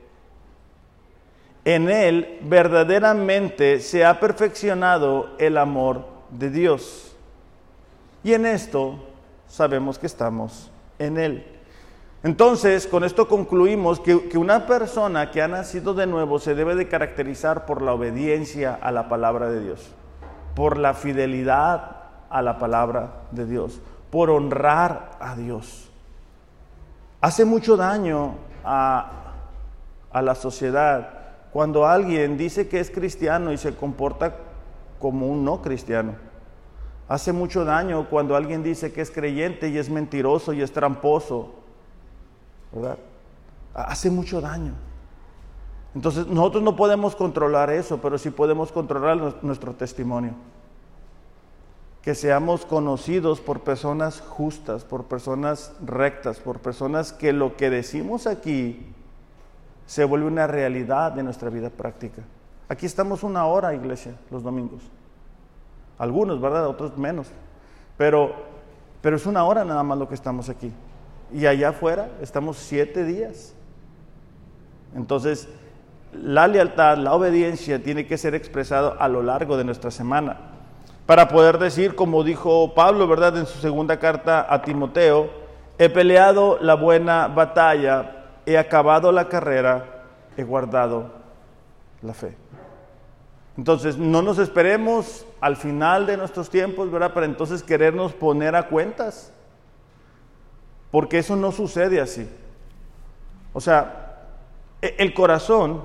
en 1.65 1.89
él 1.89 2.39
verdaderamente 2.43 3.79
se 3.79 4.05
ha 4.05 4.19
perfeccionado 4.19 5.31
el 5.39 5.57
amor 5.57 6.05
de 6.29 6.51
Dios. 6.51 7.15
Y 8.23 8.33
en 8.33 8.45
esto 8.45 8.99
sabemos 9.47 9.97
que 9.97 10.05
estamos 10.05 10.71
en 10.99 11.17
él. 11.17 11.45
Entonces, 12.21 12.87
con 12.87 13.03
esto 13.03 13.27
concluimos 13.27 13.99
que, 13.99 14.15
una 14.37 14.65
persona 14.67 15.31
que 15.31 15.41
ha 15.41 15.47
nacido 15.47 15.93
de 15.93 16.07
nuevo 16.07 16.39
se 16.39 16.55
debe 16.55 16.75
de 16.75 16.87
caracterizar 16.87 17.65
por 17.65 17.81
la 17.81 17.93
obediencia 17.93 18.77
a 18.81 18.91
la 18.91 19.09
palabra 19.09 19.49
de 19.49 19.61
Dios, 19.61 19.91
por 20.55 20.77
la 20.77 20.93
fidelidad 20.93 21.97
a 22.29 22.41
la 22.41 22.57
palabra 22.57 23.11
de 23.31 23.45
Dios, 23.45 23.79
por 24.11 24.29
honrar 24.29 25.11
a 25.19 25.35
Dios. 25.35 25.91
Hace 27.21 27.45
mucho 27.45 27.77
daño 27.77 28.35
a, 28.63 29.11
a 30.11 30.21
la 30.21 30.35
sociedad 30.35 31.14
cuando 31.55 31.87
alguien 31.87 32.35
dice 32.35 32.67
que 32.67 32.81
es 32.81 32.91
cristiano 32.91 33.53
y 33.53 33.57
se 33.57 33.73
comporta 33.73 34.35
como 34.99 35.27
un 35.27 35.45
no 35.45 35.61
cristiano. 35.61 36.15
Hace 37.07 37.31
mucho 37.31 37.63
daño 37.63 38.09
cuando 38.09 38.35
alguien 38.35 38.61
dice 38.61 38.91
que 38.91 38.99
es 38.99 39.09
creyente 39.09 39.69
y 39.69 39.77
es 39.77 39.89
mentiroso 39.89 40.51
y 40.51 40.61
es 40.61 40.73
tramposo 40.73 41.53
¿verdad? 42.73 42.97
Hace 43.73 44.11
mucho 44.11 44.41
daño. 44.41 44.73
Entonces 45.95 46.27
nosotros 46.27 46.61
no 46.61 46.75
podemos 46.75 47.15
controlar 47.15 47.69
eso, 47.69 48.01
pero 48.01 48.17
sí 48.17 48.31
podemos 48.31 48.73
controlar 48.73 49.41
nuestro 49.41 49.75
testimonio. 49.75 50.33
Que 52.01 52.15
seamos 52.15 52.65
conocidos 52.65 53.39
por 53.39 53.61
personas 53.61 54.19
justas, 54.19 54.83
por 54.83 55.05
personas 55.05 55.71
rectas, 55.85 56.41
por 56.41 56.59
personas 56.59 57.13
que 57.13 57.31
lo 57.31 57.55
que 57.55 57.69
decimos 57.69 58.27
aquí 58.27 58.93
se 59.85 60.03
vuelve 60.03 60.27
una 60.27 60.47
realidad 60.47 61.11
de 61.11 61.23
nuestra 61.23 61.49
vida 61.49 61.69
práctica. 61.69 62.21
Aquí 62.67 62.85
estamos 62.85 63.23
una 63.23 63.45
hora, 63.45 63.73
iglesia, 63.73 64.13
los 64.31 64.43
domingos. 64.43 64.81
Algunos, 65.97 66.41
¿verdad? 66.41 66.67
Otros 66.67 66.97
menos. 66.97 67.27
Pero, 67.97 68.33
pero 69.01 69.15
es 69.15 69.25
una 69.25 69.45
hora 69.45 69.63
nada 69.63 69.83
más 69.83 69.97
lo 69.97 70.07
que 70.07 70.15
estamos 70.15 70.49
aquí. 70.49 70.71
Y 71.33 71.45
allá 71.45 71.69
afuera 71.69 72.09
estamos 72.21 72.57
siete 72.57 73.03
días. 73.03 73.53
Entonces, 74.95 75.47
la 76.13 76.47
lealtad, 76.47 76.97
la 76.97 77.13
obediencia 77.13 77.81
tiene 77.83 78.07
que 78.07 78.17
ser 78.17 78.35
expresado 78.35 78.95
a 78.99 79.07
lo 79.07 79.21
largo 79.21 79.57
de 79.57 79.63
nuestra 79.63 79.91
semana. 79.91 80.37
Para 81.05 81.27
poder 81.27 81.59
decir, 81.59 81.95
como 81.95 82.23
dijo 82.23 82.73
Pablo, 82.73 83.07
¿verdad? 83.07 83.37
En 83.37 83.45
su 83.45 83.59
segunda 83.59 83.99
carta 83.99 84.47
a 84.49 84.61
Timoteo, 84.63 85.29
he 85.77 85.89
peleado 85.89 86.57
la 86.61 86.75
buena 86.75 87.27
batalla, 87.27 88.14
he 88.45 88.57
acabado 88.57 89.11
la 89.11 89.27
carrera, 89.29 90.03
he 90.37 90.43
guardado 90.43 91.11
la 92.01 92.13
fe. 92.13 92.37
Entonces, 93.57 93.97
no 93.97 94.21
nos 94.21 94.37
esperemos 94.37 95.25
al 95.39 95.55
final 95.55 96.05
de 96.05 96.17
nuestros 96.17 96.49
tiempos, 96.49 96.91
¿verdad? 96.91 97.13
Para 97.13 97.25
entonces 97.25 97.63
querernos 97.63 98.13
poner 98.13 98.55
a 98.55 98.67
cuentas. 98.67 99.31
Porque 100.91 101.19
eso 101.19 101.35
no 101.35 101.51
sucede 101.51 102.01
así. 102.01 102.29
O 103.53 103.61
sea, 103.61 104.27
e, 104.81 104.95
el 104.99 105.13
corazón, 105.13 105.83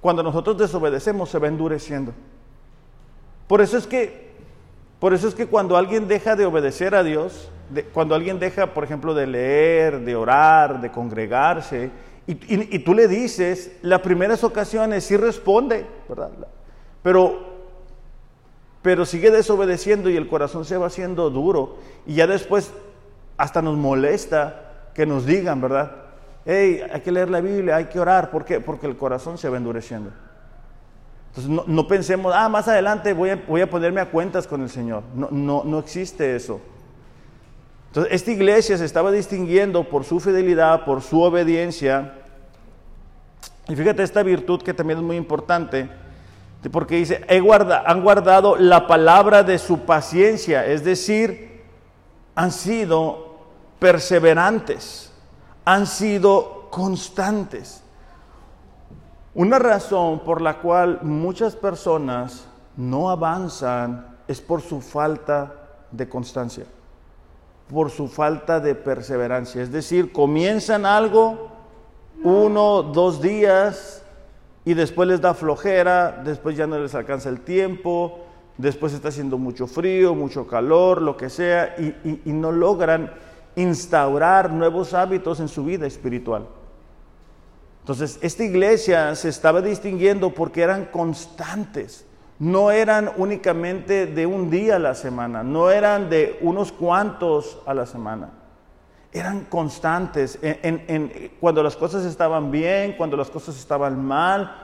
cuando 0.00 0.22
nosotros 0.22 0.58
desobedecemos, 0.58 1.28
se 1.28 1.38
va 1.38 1.48
endureciendo. 1.48 2.12
Por 3.48 3.60
eso 3.60 3.76
es 3.76 3.86
que, 3.86 4.32
por 5.00 5.12
eso 5.12 5.26
es 5.26 5.34
que 5.34 5.46
cuando 5.46 5.76
alguien 5.76 6.06
deja 6.06 6.36
de 6.36 6.46
obedecer 6.46 6.94
a 6.94 7.02
Dios, 7.02 7.50
cuando 7.92 8.14
alguien 8.14 8.38
deja, 8.38 8.74
por 8.74 8.84
ejemplo, 8.84 9.14
de 9.14 9.26
leer, 9.26 10.00
de 10.00 10.16
orar, 10.16 10.80
de 10.80 10.90
congregarse, 10.90 11.90
y, 12.26 12.78
tú 12.78 12.94
le 12.94 13.08
dices, 13.08 13.76
las 13.82 14.00
primeras 14.00 14.44
ocasiones 14.44 15.04
sí 15.04 15.16
responde, 15.16 15.84
¿verdad? 16.08 16.30
Pero, 17.02 17.40
pero 18.80 19.04
sigue 19.04 19.30
desobedeciendo 19.30 20.08
y 20.08 20.16
el 20.16 20.28
corazón 20.28 20.64
se 20.64 20.76
va 20.76 20.86
haciendo 20.86 21.30
duro. 21.30 21.78
Y 22.06 22.14
ya 22.14 22.26
después 22.28 22.72
hasta 23.36 23.60
nos 23.60 23.76
molesta 23.76 24.90
que 24.94 25.04
nos 25.04 25.26
digan, 25.26 25.60
¿verdad? 25.60 25.96
Hey, 26.44 26.80
hay 26.92 27.00
que 27.00 27.10
leer 27.10 27.28
la 27.28 27.40
Biblia, 27.40 27.76
hay 27.76 27.86
que 27.86 27.98
orar. 27.98 28.30
¿Por 28.30 28.44
qué? 28.44 28.60
Porque 28.60 28.86
el 28.86 28.96
corazón 28.96 29.36
se 29.36 29.48
va 29.48 29.56
endureciendo. 29.56 30.10
Entonces 31.34 31.66
no, 31.66 31.88
pensemos, 31.88 32.32
ah, 32.36 32.48
más 32.48 32.68
adelante 32.68 33.14
voy 33.14 33.30
a, 33.30 33.42
voy 33.48 33.62
a, 33.62 33.70
ponerme 33.70 34.00
a 34.00 34.10
cuentas 34.10 34.46
con 34.46 34.62
el 34.62 34.68
Señor. 34.68 35.02
No, 35.14 35.28
no, 35.30 35.64
no 35.64 35.78
existe 35.80 36.36
eso. 36.36 36.60
Entonces 37.92 38.14
esta 38.14 38.30
iglesia 38.30 38.78
se 38.78 38.86
estaba 38.86 39.12
distinguiendo 39.12 39.86
por 39.86 40.04
su 40.04 40.18
fidelidad, 40.18 40.86
por 40.86 41.02
su 41.02 41.20
obediencia. 41.20 42.14
Y 43.68 43.76
fíjate 43.76 44.02
esta 44.02 44.22
virtud 44.22 44.62
que 44.62 44.72
también 44.72 45.00
es 45.00 45.04
muy 45.04 45.16
importante, 45.16 45.90
porque 46.70 46.96
dice, 46.96 47.22
han 47.28 48.02
guardado 48.02 48.56
la 48.56 48.86
palabra 48.86 49.42
de 49.42 49.58
su 49.58 49.80
paciencia, 49.80 50.64
es 50.64 50.82
decir, 50.84 51.64
han 52.34 52.50
sido 52.50 53.36
perseverantes, 53.78 55.12
han 55.66 55.86
sido 55.86 56.70
constantes. 56.70 57.82
Una 59.34 59.58
razón 59.58 60.20
por 60.20 60.40
la 60.40 60.60
cual 60.60 61.00
muchas 61.02 61.56
personas 61.56 62.46
no 62.74 63.10
avanzan 63.10 64.16
es 64.26 64.40
por 64.40 64.62
su 64.62 64.80
falta 64.80 65.52
de 65.90 66.08
constancia, 66.08 66.64
por 67.72 67.90
su 67.90 68.06
falta 68.06 68.60
de 68.60 68.74
perseverancia. 68.74 69.62
Es 69.62 69.72
decir, 69.72 70.12
comienzan 70.12 70.84
algo 70.84 71.50
uno, 72.22 72.82
dos 72.82 73.22
días 73.22 74.04
y 74.64 74.74
después 74.74 75.08
les 75.08 75.20
da 75.20 75.34
flojera, 75.34 76.22
después 76.24 76.56
ya 76.56 76.66
no 76.66 76.78
les 76.78 76.94
alcanza 76.94 77.30
el 77.30 77.40
tiempo, 77.40 78.20
después 78.58 78.92
está 78.92 79.08
haciendo 79.08 79.38
mucho 79.38 79.66
frío, 79.66 80.14
mucho 80.14 80.46
calor, 80.46 81.00
lo 81.00 81.16
que 81.16 81.30
sea, 81.30 81.74
y, 81.78 82.20
y 82.24 82.32
no 82.32 82.52
logran 82.52 83.10
instaurar 83.56 84.52
nuevos 84.52 84.94
hábitos 84.94 85.40
en 85.40 85.48
su 85.48 85.64
vida 85.64 85.86
espiritual. 85.86 86.46
Entonces, 87.80 88.18
esta 88.22 88.44
iglesia 88.44 89.14
se 89.16 89.28
estaba 89.28 89.60
distinguiendo 89.60 90.32
porque 90.32 90.62
eran 90.62 90.84
constantes, 90.84 92.06
no 92.42 92.72
eran 92.72 93.08
únicamente 93.18 94.04
de 94.04 94.26
un 94.26 94.50
día 94.50 94.74
a 94.74 94.80
la 94.80 94.96
semana, 94.96 95.44
no 95.44 95.70
eran 95.70 96.10
de 96.10 96.40
unos 96.40 96.72
cuantos 96.72 97.60
a 97.66 97.72
la 97.72 97.86
semana, 97.86 98.30
eran 99.12 99.44
constantes 99.44 100.40
cuando 101.38 101.62
las 101.62 101.76
cosas 101.76 102.04
estaban 102.04 102.50
bien, 102.50 102.96
cuando 102.98 103.16
las 103.16 103.30
cosas 103.30 103.56
estaban 103.56 104.04
mal, 104.04 104.56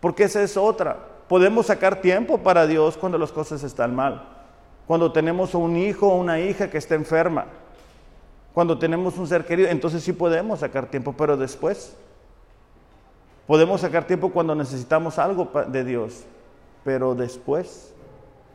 porque 0.00 0.24
esa 0.24 0.42
es 0.42 0.56
otra. 0.56 0.96
Podemos 1.28 1.66
sacar 1.66 2.00
tiempo 2.00 2.38
para 2.38 2.66
Dios 2.66 2.96
cuando 2.96 3.16
las 3.16 3.30
cosas 3.30 3.62
están 3.62 3.94
mal, 3.94 4.26
cuando 4.88 5.12
tenemos 5.12 5.54
un 5.54 5.76
hijo 5.76 6.08
o 6.08 6.16
una 6.16 6.40
hija 6.40 6.68
que 6.68 6.78
está 6.78 6.96
enferma. 6.96 7.44
Cuando 8.52 8.76
tenemos 8.76 9.16
un 9.18 9.28
ser 9.28 9.46
querido, 9.46 9.68
entonces 9.68 10.02
sí 10.02 10.12
podemos 10.12 10.58
sacar 10.58 10.86
tiempo, 10.86 11.14
pero 11.16 11.36
después. 11.36 11.96
Podemos 13.46 13.82
sacar 13.82 14.04
tiempo 14.04 14.30
cuando 14.30 14.56
necesitamos 14.56 15.16
algo 15.16 15.48
de 15.68 15.84
Dios, 15.84 16.24
pero 16.84 17.14
después. 17.14 17.94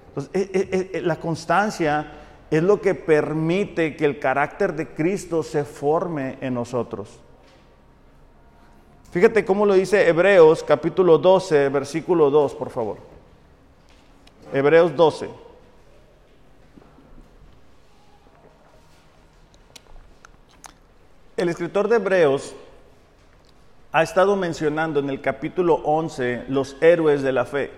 Entonces, 0.09 0.31
e, 0.33 0.89
e, 0.93 0.97
e, 0.97 1.01
la 1.01 1.17
constancia 1.17 2.11
es 2.49 2.63
lo 2.63 2.79
que 2.79 2.95
permite 2.95 3.95
que 3.95 4.05
el 4.05 4.19
carácter 4.19 4.73
de 4.73 4.87
Cristo 4.89 5.43
se 5.43 5.65
forme 5.65 6.37
en 6.41 6.53
nosotros. 6.53 7.19
Fíjate 9.11 9.45
cómo 9.45 9.65
lo 9.65 9.73
dice 9.73 10.07
Hebreos 10.07 10.63
capítulo 10.63 11.17
12, 11.17 11.69
versículo 11.69 12.29
2, 12.29 12.55
por 12.55 12.69
favor. 12.69 12.97
Hebreos 14.53 14.95
12. 14.95 15.29
El 21.37 21.49
escritor 21.49 21.87
de 21.87 21.97
Hebreos 21.97 22.55
ha 23.91 24.03
estado 24.03 24.35
mencionando 24.35 24.99
en 24.99 25.09
el 25.09 25.21
capítulo 25.21 25.75
11 25.75 26.45
los 26.49 26.77
héroes 26.81 27.23
de 27.23 27.31
la 27.31 27.45
fe, 27.45 27.71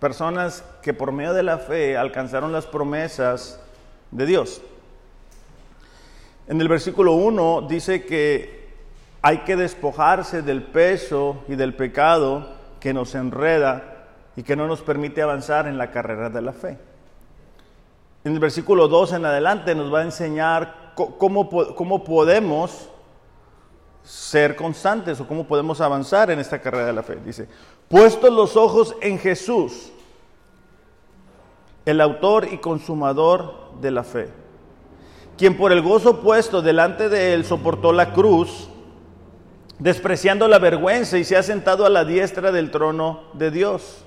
personas 0.00 0.64
que 0.82 0.94
por 0.94 1.12
medio 1.12 1.34
de 1.34 1.42
la 1.42 1.58
fe 1.58 1.96
alcanzaron 1.96 2.52
las 2.52 2.66
promesas 2.66 3.60
de 4.10 4.26
Dios. 4.26 4.62
En 6.48 6.60
el 6.60 6.68
versículo 6.68 7.12
1 7.12 7.66
dice 7.68 8.04
que 8.04 8.68
hay 9.22 9.38
que 9.38 9.56
despojarse 9.56 10.42
del 10.42 10.62
peso 10.62 11.44
y 11.46 11.54
del 11.54 11.74
pecado 11.74 12.48
que 12.80 12.94
nos 12.94 13.14
enreda 13.14 14.06
y 14.34 14.42
que 14.42 14.56
no 14.56 14.66
nos 14.66 14.80
permite 14.80 15.22
avanzar 15.22 15.68
en 15.68 15.76
la 15.76 15.90
carrera 15.90 16.30
de 16.30 16.42
la 16.42 16.52
fe. 16.52 16.78
En 18.24 18.32
el 18.32 18.38
versículo 18.38 18.88
2 18.88 19.12
en 19.12 19.26
adelante 19.26 19.74
nos 19.74 19.92
va 19.92 20.00
a 20.00 20.04
enseñar 20.04 20.92
cómo, 20.94 21.48
cómo 21.74 22.04
podemos 22.04 22.88
ser 24.04 24.56
constantes 24.56 25.20
o 25.20 25.26
cómo 25.26 25.46
podemos 25.46 25.80
avanzar 25.80 26.30
en 26.30 26.38
esta 26.38 26.60
carrera 26.60 26.86
de 26.86 26.92
la 26.92 27.02
fe. 27.02 27.18
Dice, 27.24 27.48
puestos 27.88 28.32
los 28.32 28.56
ojos 28.56 28.94
en 29.00 29.18
Jesús, 29.18 29.92
el 31.84 32.00
autor 32.00 32.48
y 32.52 32.58
consumador 32.58 33.72
de 33.80 33.90
la 33.90 34.04
fe, 34.04 34.28
quien 35.36 35.56
por 35.56 35.72
el 35.72 35.82
gozo 35.82 36.20
puesto 36.20 36.62
delante 36.62 37.08
de 37.08 37.34
él 37.34 37.44
soportó 37.44 37.92
la 37.92 38.12
cruz, 38.12 38.68
despreciando 39.78 40.46
la 40.48 40.58
vergüenza 40.58 41.16
y 41.16 41.24
se 41.24 41.36
ha 41.36 41.42
sentado 41.42 41.86
a 41.86 41.90
la 41.90 42.04
diestra 42.04 42.52
del 42.52 42.70
trono 42.70 43.20
de 43.32 43.50
Dios. 43.50 44.04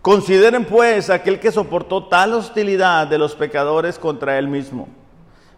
Consideren 0.00 0.64
pues 0.64 1.10
aquel 1.10 1.40
que 1.40 1.52
soportó 1.52 2.06
tal 2.06 2.32
hostilidad 2.32 3.06
de 3.06 3.18
los 3.18 3.34
pecadores 3.34 3.98
contra 3.98 4.38
él 4.38 4.48
mismo, 4.48 4.88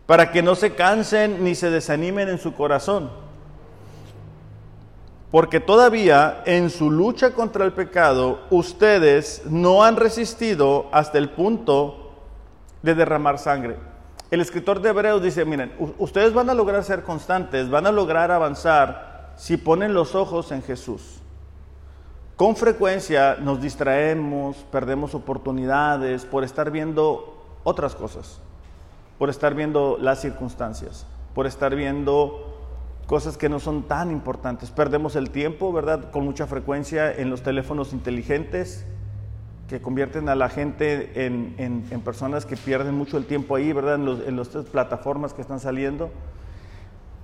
para 0.06 0.32
que 0.32 0.42
no 0.42 0.56
se 0.56 0.74
cansen 0.74 1.44
ni 1.44 1.54
se 1.54 1.70
desanimen 1.70 2.28
en 2.28 2.38
su 2.38 2.54
corazón 2.54 3.29
porque 5.30 5.60
todavía 5.60 6.42
en 6.44 6.70
su 6.70 6.90
lucha 6.90 7.34
contra 7.34 7.64
el 7.64 7.72
pecado 7.72 8.40
ustedes 8.50 9.42
no 9.46 9.84
han 9.84 9.96
resistido 9.96 10.86
hasta 10.92 11.18
el 11.18 11.30
punto 11.30 12.12
de 12.82 12.94
derramar 12.94 13.38
sangre. 13.38 13.76
El 14.30 14.40
escritor 14.40 14.80
de 14.80 14.90
Hebreos 14.90 15.22
dice, 15.22 15.44
miren, 15.44 15.72
ustedes 15.98 16.32
van 16.32 16.50
a 16.50 16.54
lograr 16.54 16.84
ser 16.84 17.02
constantes, 17.02 17.68
van 17.68 17.86
a 17.86 17.92
lograr 17.92 18.30
avanzar 18.30 19.32
si 19.36 19.56
ponen 19.56 19.94
los 19.94 20.14
ojos 20.14 20.52
en 20.52 20.62
Jesús. 20.62 21.20
Con 22.36 22.56
frecuencia 22.56 23.36
nos 23.40 23.60
distraemos, 23.60 24.56
perdemos 24.72 25.14
oportunidades 25.14 26.24
por 26.24 26.42
estar 26.42 26.70
viendo 26.70 27.36
otras 27.64 27.94
cosas, 27.94 28.40
por 29.18 29.30
estar 29.30 29.54
viendo 29.54 29.98
las 30.00 30.20
circunstancias, 30.20 31.06
por 31.34 31.46
estar 31.46 31.74
viendo 31.74 32.49
cosas 33.10 33.36
que 33.36 33.48
no 33.48 33.58
son 33.58 33.82
tan 33.82 34.12
importantes. 34.12 34.70
Perdemos 34.70 35.16
el 35.16 35.30
tiempo, 35.30 35.72
¿verdad? 35.72 36.12
Con 36.12 36.24
mucha 36.24 36.46
frecuencia 36.46 37.12
en 37.12 37.28
los 37.28 37.42
teléfonos 37.42 37.92
inteligentes 37.92 38.86
que 39.66 39.80
convierten 39.82 40.28
a 40.28 40.36
la 40.36 40.48
gente 40.48 41.26
en, 41.26 41.82
personas 42.04 42.46
que 42.46 42.56
pierden 42.56 42.94
mucho 42.94 43.16
el 43.16 43.24
tiempo 43.26 43.56
ahí, 43.56 43.72
¿verdad? 43.72 43.96
En, 43.96 44.36
las 44.36 44.46
plataformas 44.46 45.34
que 45.34 45.42
están 45.42 45.58
saliendo. 45.58 46.10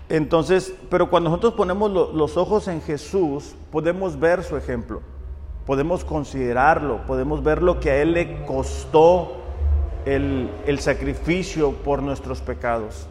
Entonces, 0.09 0.75
pero 0.91 1.09
cuando 1.09 1.31
nosotros 1.31 1.55
ponemos 1.55 1.89
los 2.13 2.37
ojos 2.37 2.67
en 2.67 2.83
Jesús, 2.83 3.55
podemos 3.71 4.19
ver 4.19 4.43
su 4.43 4.57
ejemplo, 4.57 5.03
podemos 5.67 6.05
considerarlo, 6.05 7.07
podemos 7.07 7.45
ver 7.45 7.63
lo 7.63 7.79
que 7.79 7.93
a 7.93 8.03
Él 8.03 8.13
le 8.13 8.45
costó 8.45 9.37
el, 10.05 10.51
el 10.67 10.81
sacrificio 10.81 11.75
por 11.75 12.03
nuestros 12.03 12.41
pecados. 12.41 13.07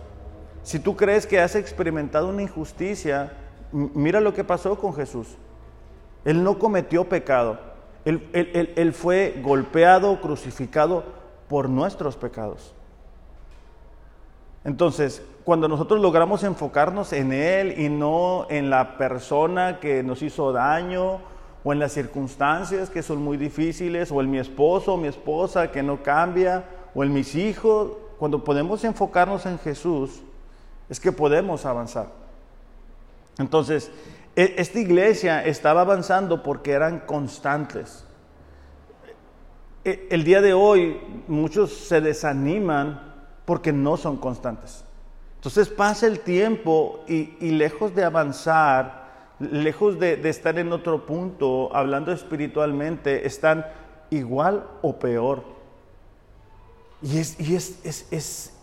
Si 0.65 0.79
tú 0.79 0.95
crees 0.95 1.27
que 1.27 1.39
has 1.39 1.55
experimentado 1.55 2.27
una 2.27 2.41
injusticia, 2.41 3.33
mira 3.71 4.19
lo 4.19 4.33
que 4.33 4.43
pasó 4.43 4.75
con 4.79 4.95
Jesús. 4.95 5.27
Él 6.25 6.43
no 6.43 6.57
cometió 6.57 7.07
pecado. 7.07 7.59
Él, 8.03 8.91
fue 8.93 9.39
golpeado, 9.43 10.19
crucificado 10.21 11.03
por 11.47 11.69
nuestros 11.69 12.15
pecados. 12.17 12.73
Entonces, 14.63 15.21
cuando 15.43 15.67
nosotros 15.67 16.01
logramos 16.01 16.43
enfocarnos 16.43 17.13
en 17.13 17.31
Él 17.31 17.79
y 17.79 17.89
no 17.89 18.47
en 18.49 18.71
la 18.71 18.97
persona 18.97 19.79
que 19.79 20.01
nos 20.01 20.23
hizo 20.23 20.51
daño 20.51 21.19
o 21.63 21.73
en 21.73 21.77
las 21.77 21.91
circunstancias 21.91 22.89
que 22.89 23.03
son 23.03 23.21
muy 23.21 23.37
difíciles 23.37 24.11
o 24.11 24.19
en 24.19 24.31
mi 24.31 24.39
esposo 24.39 24.95
o 24.95 24.97
mi 24.97 25.09
esposa 25.09 25.71
que 25.71 25.83
no 25.83 26.01
cambia 26.01 26.65
o 26.95 27.03
en 27.03 27.13
mis 27.13 27.35
hijos, 27.35 27.91
cuando 28.17 28.43
podemos 28.43 28.83
enfocarnos 28.83 29.45
en 29.45 29.59
Jesús, 29.59 30.23
es 30.89 30.99
que 30.99 31.11
podemos 31.11 31.65
avanzar. 31.65 32.07
Entonces, 33.37 33.91
e, 34.35 34.55
esta 34.57 34.79
iglesia 34.79 35.45
estaba 35.45 35.81
avanzando 35.81 36.43
porque 36.43 36.71
eran 36.71 36.99
constantes. 36.99 38.05
E, 39.83 40.07
el 40.11 40.23
día 40.23 40.41
de 40.41 40.53
hoy 40.53 40.99
muchos 41.27 41.73
se 41.73 42.01
desaniman 42.01 43.13
porque 43.45 43.71
no 43.71 43.97
son 43.97 44.17
constantes. 44.17 44.83
Entonces 45.37 45.69
pasa 45.69 46.07
el 46.07 46.21
tiempo 46.21 47.03
y, 47.07 47.51
lejos 47.51 47.93
de 47.93 48.03
avanzar, 48.03 49.35
lejos 49.39 49.99
de, 49.99 50.27
estar 50.27 50.57
en 50.57 50.71
otro 50.71 51.05
punto, 51.05 51.69
hablando 51.75 52.11
espiritualmente, 52.11 53.27
están 53.27 53.63
igual 54.09 54.65
o 54.81 54.97
peor. 54.97 55.43
Y 57.03 57.19
es, 57.19 57.39
y 57.39 57.55
es, 57.55 57.79
es, 57.85 58.07
es, 58.11 58.53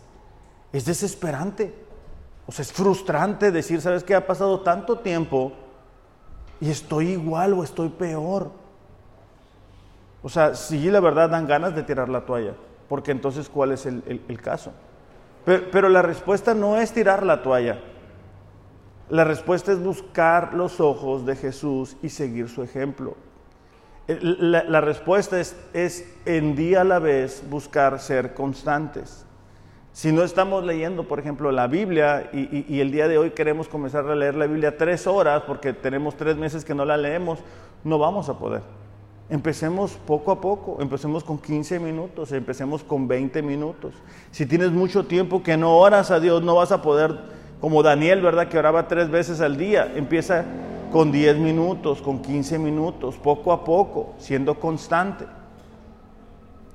es 0.73 0.83
desesperante. 0.83 1.73
O 2.45 2.51
sea, 2.51 2.63
es 2.63 2.73
frustrante 2.73 3.51
decir, 3.51 3.81
¿sabes 3.81 4.03
qué? 4.03 4.15
Ha 4.15 4.27
pasado 4.27 4.59
tanto 4.61 4.99
tiempo 4.99 5.53
y 6.59 6.69
estoy 6.69 7.09
igual 7.09 7.53
o 7.53 7.63
estoy 7.63 7.89
peor. 7.89 8.51
O 10.21 10.29
sea, 10.29 10.55
sí, 10.55 10.89
la 10.89 10.99
verdad 10.99 11.29
dan 11.29 11.47
ganas 11.47 11.75
de 11.75 11.83
tirar 11.83 12.09
la 12.09 12.25
toalla, 12.25 12.53
porque 12.87 13.11
entonces, 13.11 13.49
¿cuál 13.49 13.73
es 13.73 13.85
el, 13.85 14.41
caso? 14.41 14.71
Pero, 15.45 15.65
pero, 15.71 15.89
la 15.89 16.01
respuesta 16.01 16.53
no 16.53 16.77
es 16.77 16.93
tirar 16.93 17.23
la 17.25 17.43
toalla. 17.43 17.79
La 19.09 19.25
respuesta 19.25 19.73
es 19.73 19.83
buscar 19.83 20.53
los 20.53 20.79
ojos 20.79 21.25
de 21.25 21.35
Jesús 21.35 21.97
y 22.01 22.09
seguir 22.09 22.47
su 22.47 22.63
ejemplo. 22.63 23.15
La, 24.07 24.63
la 24.63 24.81
respuesta 24.81 25.39
es, 25.39 25.57
es 25.73 26.13
en 26.25 26.55
día 26.55 26.81
a 26.81 26.85
la 26.85 26.99
vez 26.99 27.43
buscar 27.49 27.99
ser 27.99 28.33
constantes. 28.33 29.22
Si 29.93 30.11
no 30.11 30.23
estamos 30.23 30.65
leyendo, 30.65 31.07
por 31.07 31.19
ejemplo, 31.19 31.51
la 31.51 31.67
Biblia 31.67 32.31
y, 32.33 32.79
el 32.79 32.91
día 32.91 33.07
de 33.07 33.19
hoy 33.19 33.29
queremos 33.29 33.67
comenzar 33.67 34.07
a 34.09 34.15
leer 34.15 34.33
la 34.33 34.47
Biblia 34.47 34.75
tres 34.75 35.05
horas 35.05 35.43
porque 35.45 35.71
tenemos 35.71 36.17
tres 36.17 36.35
meses 36.35 36.65
que 36.65 36.73
no 36.73 36.83
la 36.83 36.97
leemos, 36.97 37.37
no 37.83 37.99
vamos 37.99 38.27
a 38.27 38.39
poder. 38.39 38.63
Empecemos 39.29 39.91
poco 40.07 40.31
a 40.31 40.41
poco, 40.41 40.77
empecemos 40.81 41.23
con 41.23 41.37
15 41.37 41.79
minutos, 41.79 42.31
empecemos 42.31 42.83
con 42.83 43.07
20 43.07 43.43
minutos. 43.43 43.93
Si 44.31 44.47
tienes 44.47 44.71
mucho 44.71 45.05
tiempo 45.05 45.43
que 45.43 45.57
no 45.57 45.77
oras 45.77 46.09
a 46.09 46.19
Dios, 46.19 46.41
no 46.41 46.55
vas 46.55 46.71
a 46.71 46.81
poder, 46.81 47.15
como 47.61 47.83
Daniel, 47.83 48.19
¿verdad? 48.21 48.47
Que 48.47 48.57
oraba 48.57 48.87
tres 48.87 49.11
veces 49.11 49.41
al 49.41 49.57
día. 49.57 49.93
Empieza 49.95 50.43
con 50.91 51.11
10 51.11 51.37
minutos, 51.37 52.01
con 52.01 52.19
15 52.19 52.57
minutos, 52.57 53.17
poco 53.17 53.53
a 53.53 53.63
poco, 53.63 54.15
siendo 54.17 54.59
constante. 54.59 55.25